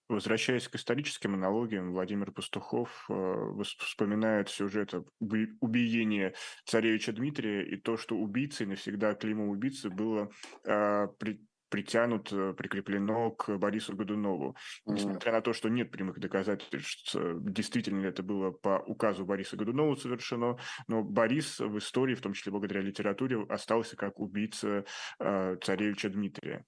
Возвращаясь 0.09 0.69
к 0.69 0.75
историческим 0.75 1.35
аналогиям, 1.35 1.93
Владимир 1.93 2.33
Пастухов 2.33 3.07
э, 3.11 3.63
вспоминает 3.79 4.49
сюжет 4.49 4.95
убиения 5.21 6.35
царевича 6.65 7.13
Дмитрия 7.13 7.63
и 7.63 7.77
то, 7.77 7.99
что 7.99 8.17
убийцей 8.17 8.67
навсегда 8.67 9.15
клеймо 9.15 9.49
убийцы 9.49 9.91
было 9.91 10.31
э, 10.65 11.09
при, 11.19 11.41
притянут, 11.69 12.33
э, 12.33 12.55
прикреплено 12.55 13.33
к 13.33 13.57
Борису 13.59 13.95
Годунову. 13.95 14.57
Несмотря 14.87 15.33
на 15.33 15.41
то, 15.41 15.53
что 15.53 15.69
нет 15.69 15.91
прямых 15.91 16.19
доказательств, 16.19 17.15
действительно 17.41 18.01
ли 18.01 18.09
это 18.09 18.23
было 18.23 18.51
по 18.51 18.83
указу 18.87 19.27
Бориса 19.27 19.57
Годунова 19.57 19.95
совершено, 19.97 20.57
но 20.87 21.03
Борис 21.03 21.61
в 21.61 21.79
истории, 21.79 22.15
в 22.15 22.21
том 22.23 22.33
числе 22.33 22.53
благодаря 22.53 22.81
литературе, 22.81 23.45
остался 23.49 23.97
как 23.97 24.19
убийца 24.19 24.85
э, 25.19 25.57
царевича 25.63 26.09
Дмитрия. 26.09 26.65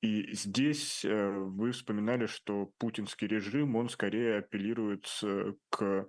И 0.00 0.32
здесь 0.32 1.04
э, 1.04 1.30
вы 1.30 1.72
вспоминали, 1.72 2.26
что 2.26 2.66
путинский 2.78 3.26
режим, 3.26 3.74
он 3.74 3.88
скорее 3.88 4.38
апеллирует 4.38 5.08
к 5.70 6.06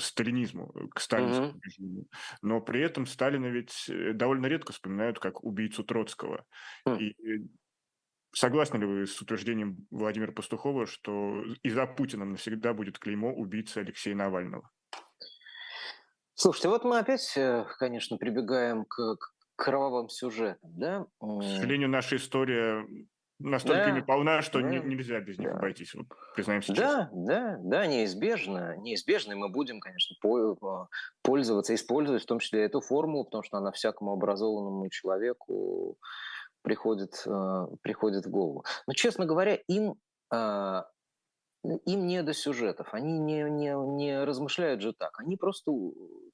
сталинизму, 0.00 0.72
к 0.94 1.00
сталинскому 1.00 1.48
mm-hmm. 1.48 1.60
режиму. 1.62 2.06
Но 2.42 2.60
при 2.60 2.80
этом 2.80 3.06
Сталина 3.06 3.46
ведь 3.46 3.88
э, 3.88 4.12
довольно 4.14 4.46
редко 4.46 4.72
вспоминают 4.72 5.18
как 5.18 5.44
убийцу 5.44 5.84
Троцкого. 5.84 6.46
Mm. 6.88 6.98
И 6.98 7.50
согласны 8.32 8.78
ли 8.78 8.86
вы 8.86 9.06
с 9.06 9.20
утверждением 9.20 9.86
Владимира 9.90 10.32
Пастухова, 10.32 10.86
что 10.86 11.42
и 11.62 11.68
за 11.70 11.86
Путиным 11.86 12.30
навсегда 12.30 12.72
будет 12.72 12.98
клеймо 12.98 13.34
убийцы 13.34 13.78
Алексея 13.78 14.14
Навального? 14.14 14.70
Слушайте, 16.34 16.68
вот 16.68 16.84
мы 16.84 16.98
опять, 16.98 17.36
э, 17.36 17.66
конечно, 17.78 18.16
прибегаем 18.16 18.86
к, 18.86 19.16
кровавым 19.60 20.08
сюжетом, 20.08 20.70
да? 20.74 21.06
К 21.20 21.42
сожалению, 21.42 21.90
наша 21.90 22.16
история 22.16 22.86
настолько 23.38 23.92
да, 23.92 24.02
полна, 24.02 24.42
что 24.42 24.60
да, 24.60 24.68
не, 24.68 24.78
нельзя 24.78 25.20
без 25.20 25.38
них 25.38 25.50
да. 25.50 25.56
обойтись, 25.56 25.94
вот, 25.94 26.06
признаемся 26.34 26.74
Да, 26.74 27.10
да, 27.12 27.58
да, 27.60 27.86
неизбежно, 27.86 28.76
неизбежно, 28.78 29.32
и 29.32 29.36
мы 29.36 29.50
будем, 29.50 29.80
конечно, 29.80 30.16
пользоваться, 31.22 31.74
использовать 31.74 32.22
в 32.22 32.26
том 32.26 32.38
числе 32.38 32.64
эту 32.64 32.80
формулу, 32.80 33.24
потому 33.24 33.42
что 33.42 33.58
она 33.58 33.70
всякому 33.70 34.12
образованному 34.12 34.88
человеку 34.88 35.96
приходит, 36.62 37.22
э, 37.26 37.66
приходит 37.82 38.26
в 38.26 38.30
голову. 38.30 38.64
Но, 38.86 38.94
честно 38.94 39.24
говоря, 39.26 39.54
им 39.68 39.94
а, 40.30 40.84
им 41.62 42.06
не 42.06 42.22
до 42.22 42.32
сюжетов, 42.32 42.88
они 42.92 43.18
не, 43.18 43.42
не, 43.42 43.74
не 43.96 44.24
размышляют 44.24 44.80
же 44.80 44.92
так, 44.92 45.18
они 45.20 45.36
просто, 45.36 45.72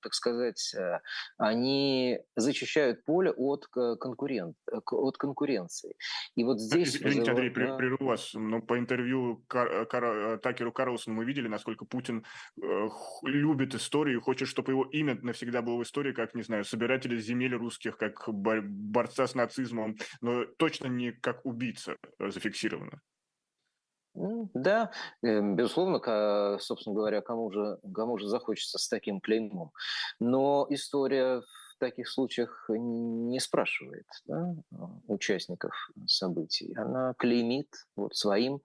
так 0.00 0.14
сказать, 0.14 0.74
э, 0.74 1.00
они 1.36 2.20
зачищают 2.36 3.04
поле 3.04 3.30
от, 3.30 3.66
конкурент, 3.66 4.56
от 4.70 5.16
конкуренции. 5.16 5.96
И 6.36 6.44
вот 6.44 6.60
здесь... 6.60 6.96
Извините, 6.96 7.30
Андрей, 7.30 7.50
прерву 7.50 8.06
вас, 8.06 8.34
но 8.34 8.60
по 8.60 8.78
интервью 8.78 9.44
Кар... 9.48 9.86
Кар... 9.86 10.38
Такеру 10.38 10.72
Карлсону 10.72 11.16
мы 11.16 11.24
видели, 11.24 11.48
насколько 11.48 11.84
Путин 11.84 12.24
э, 12.62 12.88
любит 13.22 13.74
историю, 13.74 14.20
хочет, 14.20 14.48
чтобы 14.48 14.72
его 14.72 14.84
имя 14.84 15.18
навсегда 15.20 15.62
было 15.62 15.78
в 15.78 15.82
истории, 15.82 16.12
как, 16.12 16.34
не 16.34 16.42
знаю, 16.42 16.64
собирателя 16.64 17.16
земель 17.16 17.54
русских, 17.54 17.96
как 17.96 18.28
борца 18.28 19.26
с 19.26 19.34
нацизмом, 19.34 19.96
но 20.20 20.44
точно 20.44 20.86
не 20.86 21.12
как 21.12 21.44
убийца 21.44 21.96
э, 22.18 22.30
зафиксировано. 22.30 23.00
Да, 24.54 24.90
эм, 25.22 25.56
безусловно, 25.56 26.58
собственно 26.58 26.94
говоря, 26.94 27.20
кому 27.20 27.50
же, 27.50 27.78
кому 27.94 28.18
же 28.18 28.28
захочется 28.28 28.78
с 28.78 28.88
таким 28.88 29.20
клеймом. 29.20 29.72
Но 30.20 30.66
история 30.70 31.40
в 31.40 31.78
таких 31.78 32.08
случаях 32.08 32.66
не 32.68 33.38
спрашивает 33.40 34.06
да, 34.24 34.54
участников 35.06 35.72
событий. 36.06 36.74
Она 36.76 37.14
клеймит 37.18 37.68
вот 37.96 38.16
своим 38.16 38.62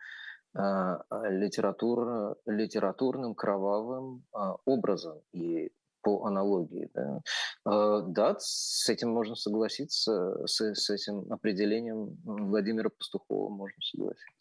а, 0.53 1.01
литератур, 1.29 2.37
литературным 2.45 3.35
кровавым 3.35 4.23
а, 4.33 4.57
образом 4.65 5.21
и 5.31 5.71
по 6.01 6.25
аналогии. 6.25 6.89
Да. 6.93 7.21
А, 7.65 8.01
да, 8.01 8.35
с 8.39 8.89
этим 8.89 9.09
можно 9.11 9.35
согласиться, 9.35 10.45
с, 10.45 10.59
с 10.59 10.89
этим 10.89 11.31
определением 11.31 12.17
Владимира 12.23 12.89
Пастухова 12.89 13.49
можно 13.49 13.81
согласиться. 13.81 14.40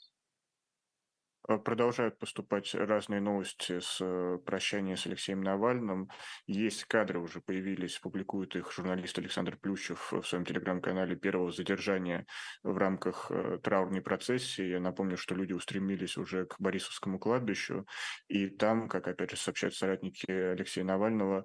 Э, 1.50 1.58
продолжают 1.58 2.18
поступать 2.18 2.74
разные 2.74 3.20
новости 3.20 3.80
с 3.80 3.98
э, 4.00 4.38
прощания 4.44 4.96
с 4.96 5.06
Алексеем 5.06 5.40
Навальным. 5.40 6.08
Есть 6.46 6.84
кадры 6.84 7.18
уже 7.18 7.40
появились, 7.40 7.98
публикует 7.98 8.54
их 8.54 8.72
журналист 8.72 9.18
Александр 9.18 9.56
Плющев 9.56 10.12
в 10.12 10.22
своем 10.22 10.44
телеграм-канале 10.44 11.16
первого 11.16 11.50
задержания 11.50 12.26
в 12.62 12.76
рамках 12.76 13.30
э, 13.30 13.58
траурной 13.62 14.00
процессии. 14.00 14.64
Я 14.64 14.80
напомню, 14.80 15.16
что 15.16 15.34
люди 15.34 15.52
устремились 15.52 16.16
уже 16.16 16.46
к 16.46 16.56
Борисовскому 16.60 17.18
кладбищу, 17.18 17.84
и 18.28 18.46
там, 18.48 18.88
как 18.88 19.08
опять 19.08 19.30
же 19.30 19.36
сообщают 19.36 19.74
соратники 19.74 20.30
Алексея 20.30 20.84
Навального, 20.84 21.44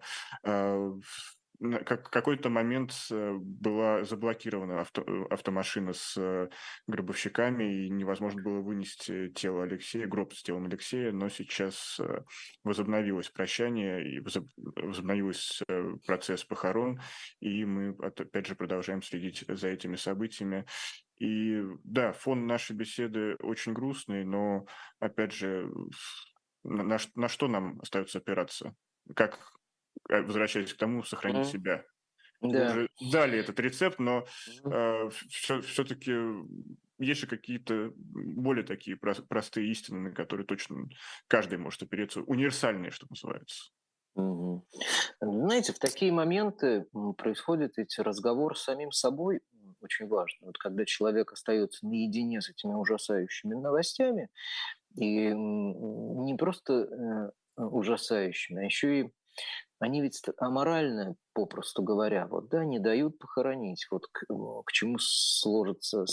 как 1.85 2.09
какой-то 2.09 2.49
момент 2.49 2.93
э, 3.11 3.33
была 3.39 4.03
заблокирована 4.03 4.81
авто, 4.81 5.01
э, 5.01 5.25
автомашина 5.29 5.93
с 5.93 6.17
э, 6.17 6.49
гробовщиками, 6.87 7.85
и 7.85 7.89
невозможно 7.89 8.41
было 8.41 8.61
вынести 8.61 9.29
тело 9.29 9.63
Алексея, 9.63 10.07
гроб 10.07 10.33
с 10.33 10.43
телом 10.43 10.65
Алексея, 10.65 11.11
но 11.11 11.29
сейчас 11.29 11.99
возобновилось 12.63 13.29
прощание 13.29 14.17
и 14.17 14.19
возобновился 14.19 15.65
процесс 16.05 16.43
похорон, 16.43 16.99
и 17.39 17.65
мы, 17.65 17.95
опять 17.99 18.47
же, 18.47 18.55
продолжаем 18.55 19.01
следить 19.01 19.45
за 19.47 19.69
этими 19.69 19.95
событиями. 19.95 20.65
И 21.17 21.61
да, 21.83 22.11
фон 22.11 22.45
нашей 22.45 22.75
беседы 22.75 23.35
очень 23.39 23.73
грустный, 23.73 24.25
но, 24.25 24.65
опять 24.99 25.31
же, 25.31 25.71
на, 26.63 26.97
на 27.15 27.27
что 27.29 27.47
нам 27.47 27.79
остается 27.81 28.17
опираться? 28.17 28.75
Как 29.15 29.39
возвращаясь 30.07 30.73
к 30.73 30.77
тому, 30.77 31.03
сохранить 31.03 31.47
mm-hmm. 31.47 31.51
себя. 31.51 31.85
Да. 32.41 32.71
Уже 32.71 32.89
дали 33.11 33.39
этот 33.39 33.59
рецепт, 33.59 33.99
но 33.99 34.25
э, 34.65 35.09
все, 35.29 35.61
все-таки 35.61 36.13
есть 36.99 37.21
же 37.21 37.27
какие-то 37.27 37.91
более 37.95 38.63
такие 38.63 38.97
простые 38.97 39.71
истины, 39.71 39.99
на 39.99 40.11
которые 40.11 40.45
точно 40.45 40.87
каждый 41.27 41.57
может 41.57 41.81
опереться, 41.83 42.21
универсальные, 42.21 42.91
что 42.91 43.07
называется. 43.09 43.71
Угу. 44.15 44.65
Знаете, 45.21 45.73
в 45.73 45.79
такие 45.79 46.11
моменты 46.11 46.85
происходит 47.17 47.73
ведь 47.77 47.97
разговор 47.99 48.57
с 48.57 48.63
самим 48.63 48.91
собой 48.91 49.41
очень 49.81 50.07
важно. 50.07 50.47
Вот 50.47 50.57
когда 50.57 50.85
человек 50.85 51.33
остается 51.33 51.85
наедине 51.85 52.41
с 52.41 52.49
этими 52.49 52.73
ужасающими 52.73 53.53
новостями, 53.53 54.29
и 54.95 55.31
не 55.33 56.35
просто 56.37 56.73
э, 56.73 57.61
ужасающими, 57.61 58.61
а 58.61 58.65
еще 58.65 59.01
и 59.01 59.11
они 59.79 60.01
ведь 60.01 60.21
аморальны, 60.37 61.15
попросту 61.33 61.83
говоря, 61.83 62.27
вот, 62.27 62.47
да, 62.49 62.63
не 62.63 62.79
дают 62.79 63.19
похоронить. 63.19 63.87
Вот 63.91 64.07
к, 64.07 64.25
к 64.27 64.71
чему 64.71 64.97
сложится, 64.99 66.05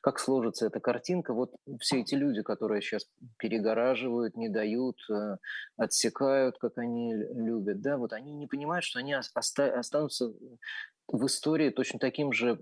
как 0.00 0.18
сложится 0.18 0.66
эта 0.66 0.80
картинка. 0.80 1.32
Вот 1.32 1.54
все 1.80 2.00
эти 2.00 2.14
люди, 2.14 2.42
которые 2.42 2.82
сейчас 2.82 3.06
перегораживают, 3.38 4.36
не 4.36 4.48
дают, 4.48 4.98
э, 5.08 5.36
отсекают, 5.76 6.58
как 6.58 6.78
они 6.78 7.14
любят, 7.14 7.80
да, 7.80 7.96
вот 7.96 8.12
они 8.12 8.34
не 8.34 8.46
понимают, 8.46 8.84
что 8.84 8.98
они 8.98 9.14
оста- 9.14 9.78
останутся 9.78 10.32
в 11.08 11.26
истории 11.26 11.70
точно 11.70 12.00
таким 12.00 12.32
же 12.32 12.56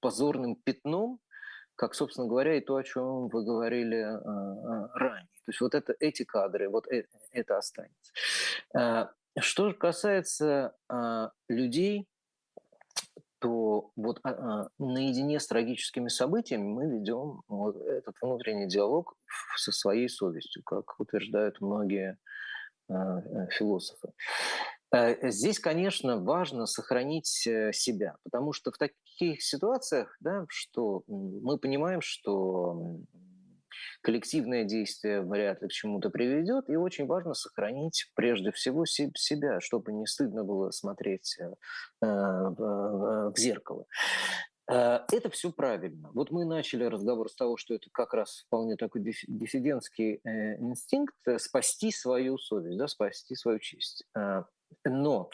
позорным 0.00 0.56
пятном, 0.56 1.20
как, 1.74 1.94
собственно 1.94 2.26
говоря, 2.28 2.58
и 2.58 2.60
то, 2.60 2.76
о 2.76 2.82
чем 2.82 3.28
вы 3.28 3.42
говорили 3.42 3.96
э, 3.96 4.18
э, 4.18 4.88
ранее. 4.94 5.30
То 5.46 5.50
есть 5.52 5.60
вот 5.62 5.74
это, 5.74 5.94
эти 5.98 6.24
кадры, 6.24 6.68
вот 6.68 6.86
это 7.32 7.56
останется. 7.56 8.12
Что 9.38 9.72
касается 9.72 10.74
а, 10.88 11.30
людей, 11.48 12.06
то 13.38 13.90
вот 13.96 14.20
а, 14.22 14.68
наедине 14.78 15.40
с 15.40 15.46
трагическими 15.46 16.08
событиями 16.08 16.68
мы 16.68 16.86
ведем 16.86 17.42
вот 17.48 17.76
этот 17.76 18.16
внутренний 18.20 18.68
диалог 18.68 19.14
со 19.56 19.72
своей 19.72 20.08
совестью, 20.08 20.62
как 20.62 20.98
утверждают 21.00 21.60
многие 21.60 22.18
а, 22.88 23.20
э, 23.20 23.48
философы. 23.50 24.12
Э, 24.92 25.30
здесь, 25.30 25.60
конечно, 25.60 26.18
важно 26.18 26.66
сохранить 26.66 27.46
э, 27.46 27.72
себя, 27.72 28.16
потому 28.24 28.52
что 28.52 28.72
в 28.72 28.78
таких 28.78 29.42
ситуациях, 29.42 30.16
да, 30.20 30.44
что 30.48 31.04
мы 31.06 31.58
понимаем, 31.58 32.00
что 32.00 32.98
коллективное 34.02 34.64
действие 34.64 35.22
вряд 35.22 35.62
ли 35.62 35.68
к 35.68 35.72
чему-то 35.72 36.10
приведет, 36.10 36.68
и 36.68 36.76
очень 36.76 37.06
важно 37.06 37.34
сохранить 37.34 38.10
прежде 38.14 38.50
всего 38.52 38.84
себя, 38.86 39.60
чтобы 39.60 39.92
не 39.92 40.06
стыдно 40.06 40.44
было 40.44 40.70
смотреть 40.70 41.38
э, 41.40 41.50
в 42.00 43.34
зеркало. 43.36 43.86
Это 44.66 45.30
все 45.30 45.50
правильно. 45.50 46.10
Вот 46.14 46.30
мы 46.30 46.44
начали 46.44 46.84
разговор 46.84 47.28
с 47.28 47.34
того, 47.34 47.56
что 47.56 47.74
это 47.74 47.88
как 47.90 48.14
раз 48.14 48.44
вполне 48.46 48.76
такой 48.76 49.02
диссидентский 49.02 50.20
инстинкт 50.60 51.16
спасти 51.38 51.90
свою 51.90 52.38
совесть, 52.38 52.78
да, 52.78 52.86
спасти 52.86 53.34
свою 53.34 53.58
честь. 53.58 54.04
Но, 54.84 55.28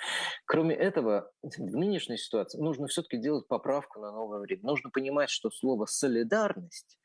кроме 0.46 0.74
этого, 0.74 1.30
в 1.42 1.76
нынешней 1.76 2.16
ситуации 2.16 2.58
нужно 2.58 2.86
все-таки 2.86 3.18
делать 3.18 3.46
поправку 3.46 4.00
на 4.00 4.10
новое 4.10 4.40
время. 4.40 4.62
Нужно 4.62 4.88
понимать, 4.88 5.28
что 5.28 5.50
слово 5.50 5.84
«солидарность» 5.84 6.98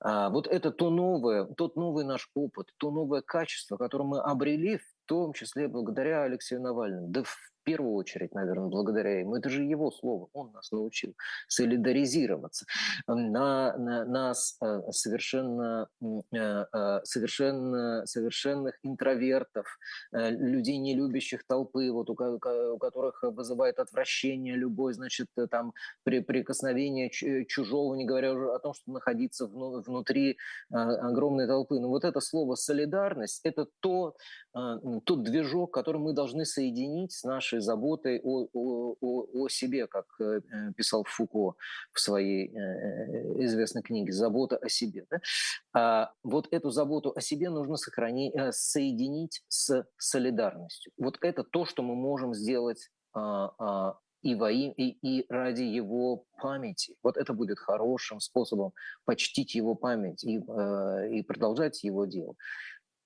вот 0.00 0.46
это 0.46 0.70
то 0.70 0.90
новое, 0.90 1.46
тот 1.46 1.76
новый 1.76 2.04
наш 2.04 2.30
опыт, 2.34 2.68
то 2.78 2.90
новое 2.90 3.22
качество, 3.22 3.76
которое 3.76 4.04
мы 4.04 4.20
обрели, 4.20 4.78
в 4.78 4.84
том 5.06 5.32
числе 5.32 5.68
благодаря 5.68 6.22
Алексею 6.24 6.60
Навальному. 6.60 7.08
Да 7.08 7.22
в 7.22 7.36
первую 7.64 7.94
очередь, 7.94 8.34
наверное, 8.34 8.68
благодаря 8.68 9.20
ему. 9.20 9.36
Это 9.36 9.48
же 9.48 9.62
его 9.62 9.90
слово, 9.90 10.28
он 10.32 10.52
нас 10.52 10.70
научил 10.70 11.14
солидаризироваться. 11.48 12.66
На, 13.06 13.76
на 13.76 14.04
нас 14.04 14.56
э, 14.62 14.82
совершенно, 14.90 15.88
э, 16.02 16.64
э, 16.72 17.00
совершенно, 17.04 18.06
совершенных 18.06 18.78
интровертов, 18.82 19.66
людей, 20.12 20.78
не 20.78 20.94
любящих 20.94 21.46
толпы, 21.46 21.90
вот 21.90 22.10
у, 22.10 22.12
у 22.14 22.78
которых 22.78 23.22
вызывает 23.22 23.78
отвращение 23.78 24.56
любой, 24.56 24.92
значит, 24.92 25.28
там 25.50 25.72
при 26.04 26.20
прикосновение 26.20 27.10
чужого, 27.10 27.94
не 27.94 28.04
говоря 28.04 28.32
уже 28.32 28.52
о 28.52 28.58
том, 28.58 28.74
что 28.74 28.90
находиться 28.92 29.46
внутри 29.46 30.36
огромной 30.70 31.46
толпы. 31.46 31.80
Но 31.80 31.88
вот 31.88 32.04
это 32.04 32.20
слово 32.20 32.54
солидарность, 32.54 33.40
это 33.44 33.66
то, 33.80 34.16
тот 34.52 35.22
движок, 35.22 35.72
который 35.72 36.00
мы 36.00 36.12
должны 36.12 36.44
соединить 36.44 37.12
с 37.12 37.24
нашей 37.24 37.53
нашей 37.54 37.60
заботой 37.60 38.20
о, 38.22 38.48
о, 38.52 38.96
о, 39.00 39.48
себе, 39.48 39.86
как 39.86 40.06
э, 40.20 40.24
э, 40.24 40.72
писал 40.76 41.04
Фуко 41.04 41.56
в 41.92 42.00
своей 42.00 42.48
э, 42.48 43.44
известной 43.44 43.82
книге 43.82 44.12
«Забота 44.12 44.56
о 44.56 44.68
себе». 44.68 45.06
Да? 45.10 45.18
А 45.72 46.12
вот 46.22 46.48
эту 46.50 46.70
заботу 46.70 47.12
о 47.14 47.20
себе 47.20 47.50
нужно 47.50 47.76
сохранить, 47.76 48.34
соединить 48.50 49.42
с 49.48 49.86
солидарностью. 49.96 50.92
Вот 50.98 51.18
это 51.22 51.44
то, 51.44 51.64
что 51.64 51.82
мы 51.82 51.94
можем 51.94 52.34
сделать 52.34 52.90
а, 53.12 53.52
а, 53.58 53.98
и, 54.22 54.34
во 54.34 54.50
им, 54.50 54.72
и, 54.72 54.96
и 55.02 55.26
ради 55.28 55.62
его 55.62 56.24
памяти. 56.40 56.96
Вот 57.02 57.16
это 57.16 57.32
будет 57.32 57.58
хорошим 57.58 58.20
способом 58.20 58.72
почтить 59.04 59.54
его 59.54 59.74
память 59.74 60.24
и, 60.24 60.36
и 61.18 61.22
продолжать 61.22 61.84
его 61.84 62.06
дело. 62.06 62.34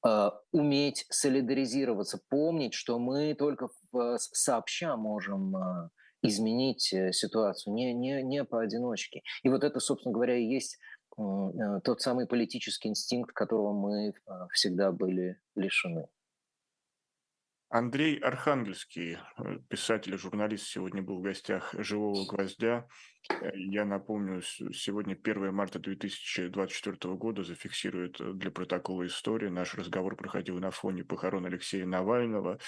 Э, 0.06 0.30
уметь 0.52 1.06
солидаризироваться, 1.10 2.20
помнить, 2.28 2.74
что 2.74 2.98
мы 2.98 3.34
только 3.34 3.68
сообща 4.16 4.96
можем 4.96 5.56
э, 5.56 5.90
изменить 6.22 6.92
э, 6.92 7.12
ситуацию, 7.12 7.74
не, 7.74 7.92
не, 7.92 8.22
не 8.22 8.44
поодиночке. 8.44 9.22
И 9.42 9.48
вот 9.48 9.64
это, 9.64 9.80
собственно 9.80 10.12
говоря, 10.12 10.36
и 10.36 10.44
есть 10.44 10.78
тот 11.82 12.00
самый 12.00 12.28
политический 12.28 12.88
инстинкт, 12.88 13.32
которого 13.32 13.72
мы 13.72 14.14
всегда 14.52 14.92
были 14.92 15.40
лишены. 15.56 16.06
Андрей 17.70 18.16
Архангельский, 18.16 19.18
э, 19.36 19.58
писатель 19.68 20.14
и 20.14 20.16
журналист, 20.16 20.68
сегодня 20.68 21.02
был 21.02 21.18
в 21.18 21.22
гостях 21.22 21.74
«Живого 21.76 22.24
гвоздя». 22.26 22.86
Э, 23.28 23.50
я 23.54 23.84
напомню, 23.84 24.40
сегодня 24.40 25.14
1 25.14 25.52
марта 25.52 25.78
2024 25.78 27.14
года 27.16 27.44
зафиксирует 27.44 28.18
э, 28.22 28.32
для 28.32 28.50
протокола 28.50 29.06
истории. 29.06 29.48
Наш 29.48 29.74
разговор 29.74 30.16
проходил 30.16 30.58
на 30.58 30.70
фоне 30.70 31.04
похорон 31.04 31.44
Алексея 31.44 31.84
Навального. 31.84 32.58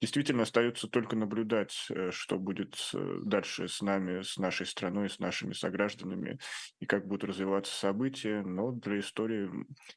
Действительно, 0.00 0.44
остается 0.44 0.88
только 0.88 1.14
наблюдать, 1.16 1.72
что 2.10 2.38
будет 2.38 2.78
дальше 3.24 3.66
с 3.66 3.82
нами, 3.82 4.22
с 4.22 4.36
нашей 4.36 4.64
страной, 4.64 5.10
с 5.10 5.18
нашими 5.18 5.52
согражданами, 5.52 6.38
и 6.78 6.86
как 6.86 7.04
будут 7.06 7.24
развиваться 7.24 7.74
события. 7.74 8.42
Но 8.42 8.70
для 8.70 9.00
истории 9.00 9.50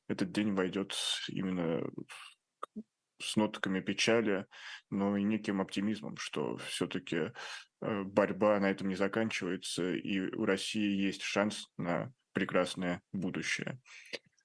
этот 0.08 0.32
день 0.32 0.56
войдет 0.56 0.95
именно 1.30 1.84
с 3.22 3.36
нотками 3.36 3.80
печали, 3.80 4.45
но 4.89 5.15
и 5.17 5.24
неким 5.24 5.61
оптимизмом, 5.61 6.17
что 6.17 6.57
все-таки 6.57 7.32
э, 7.82 8.03
борьба 8.03 8.59
на 8.59 8.69
этом 8.69 8.89
не 8.89 8.95
заканчивается, 8.95 9.93
и 9.93 10.19
у 10.19 10.45
России 10.45 11.01
есть 11.01 11.22
шанс 11.22 11.67
на 11.78 12.11
прекрасное 12.34 13.01
будущее. 13.11 13.80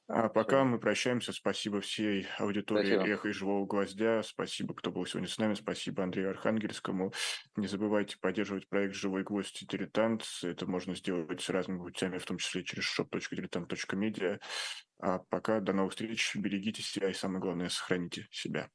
А 0.09 0.29
пока 0.29 0.63
мы 0.65 0.79
прощаемся. 0.79 1.33
Спасибо 1.33 1.81
всей 1.81 2.29
аудитории 2.39 2.95
спасибо. 2.95 3.13
«Эхо 3.13 3.29
и 3.29 3.33
живого 3.33 3.67
гвоздя». 3.67 4.23
Спасибо, 4.23 4.73
кто 4.75 4.93
был 4.93 5.05
сегодня 5.05 5.29
с 5.29 5.37
нами. 5.39 5.55
Спасибо 5.55 6.05
Андрею 6.05 6.31
Архангельскому. 6.31 7.13
Не 7.57 7.67
забывайте 7.67 8.17
поддерживать 8.21 8.69
проект 8.69 8.95
«Живой 8.95 9.25
гвоздь» 9.25 9.61
и 9.63 9.67
«Дилетант». 9.67 10.25
Это 10.45 10.67
можно 10.67 10.95
сделать 10.95 11.41
с 11.41 11.49
разными 11.49 11.79
путями, 11.79 12.19
в 12.19 12.25
том 12.25 12.39
числе 12.39 12.63
через 12.63 12.85
shop.diletant.media. 12.85 14.41
А 15.01 15.19
пока 15.29 15.61
до 15.61 15.73
новых 15.73 15.93
встреч. 15.93 16.37
Берегите 16.37 16.83
себя 16.83 17.11
и, 17.11 17.15
самое 17.15 17.41
главное, 17.41 17.69
сохраните 17.69 18.29
себя. 18.31 18.71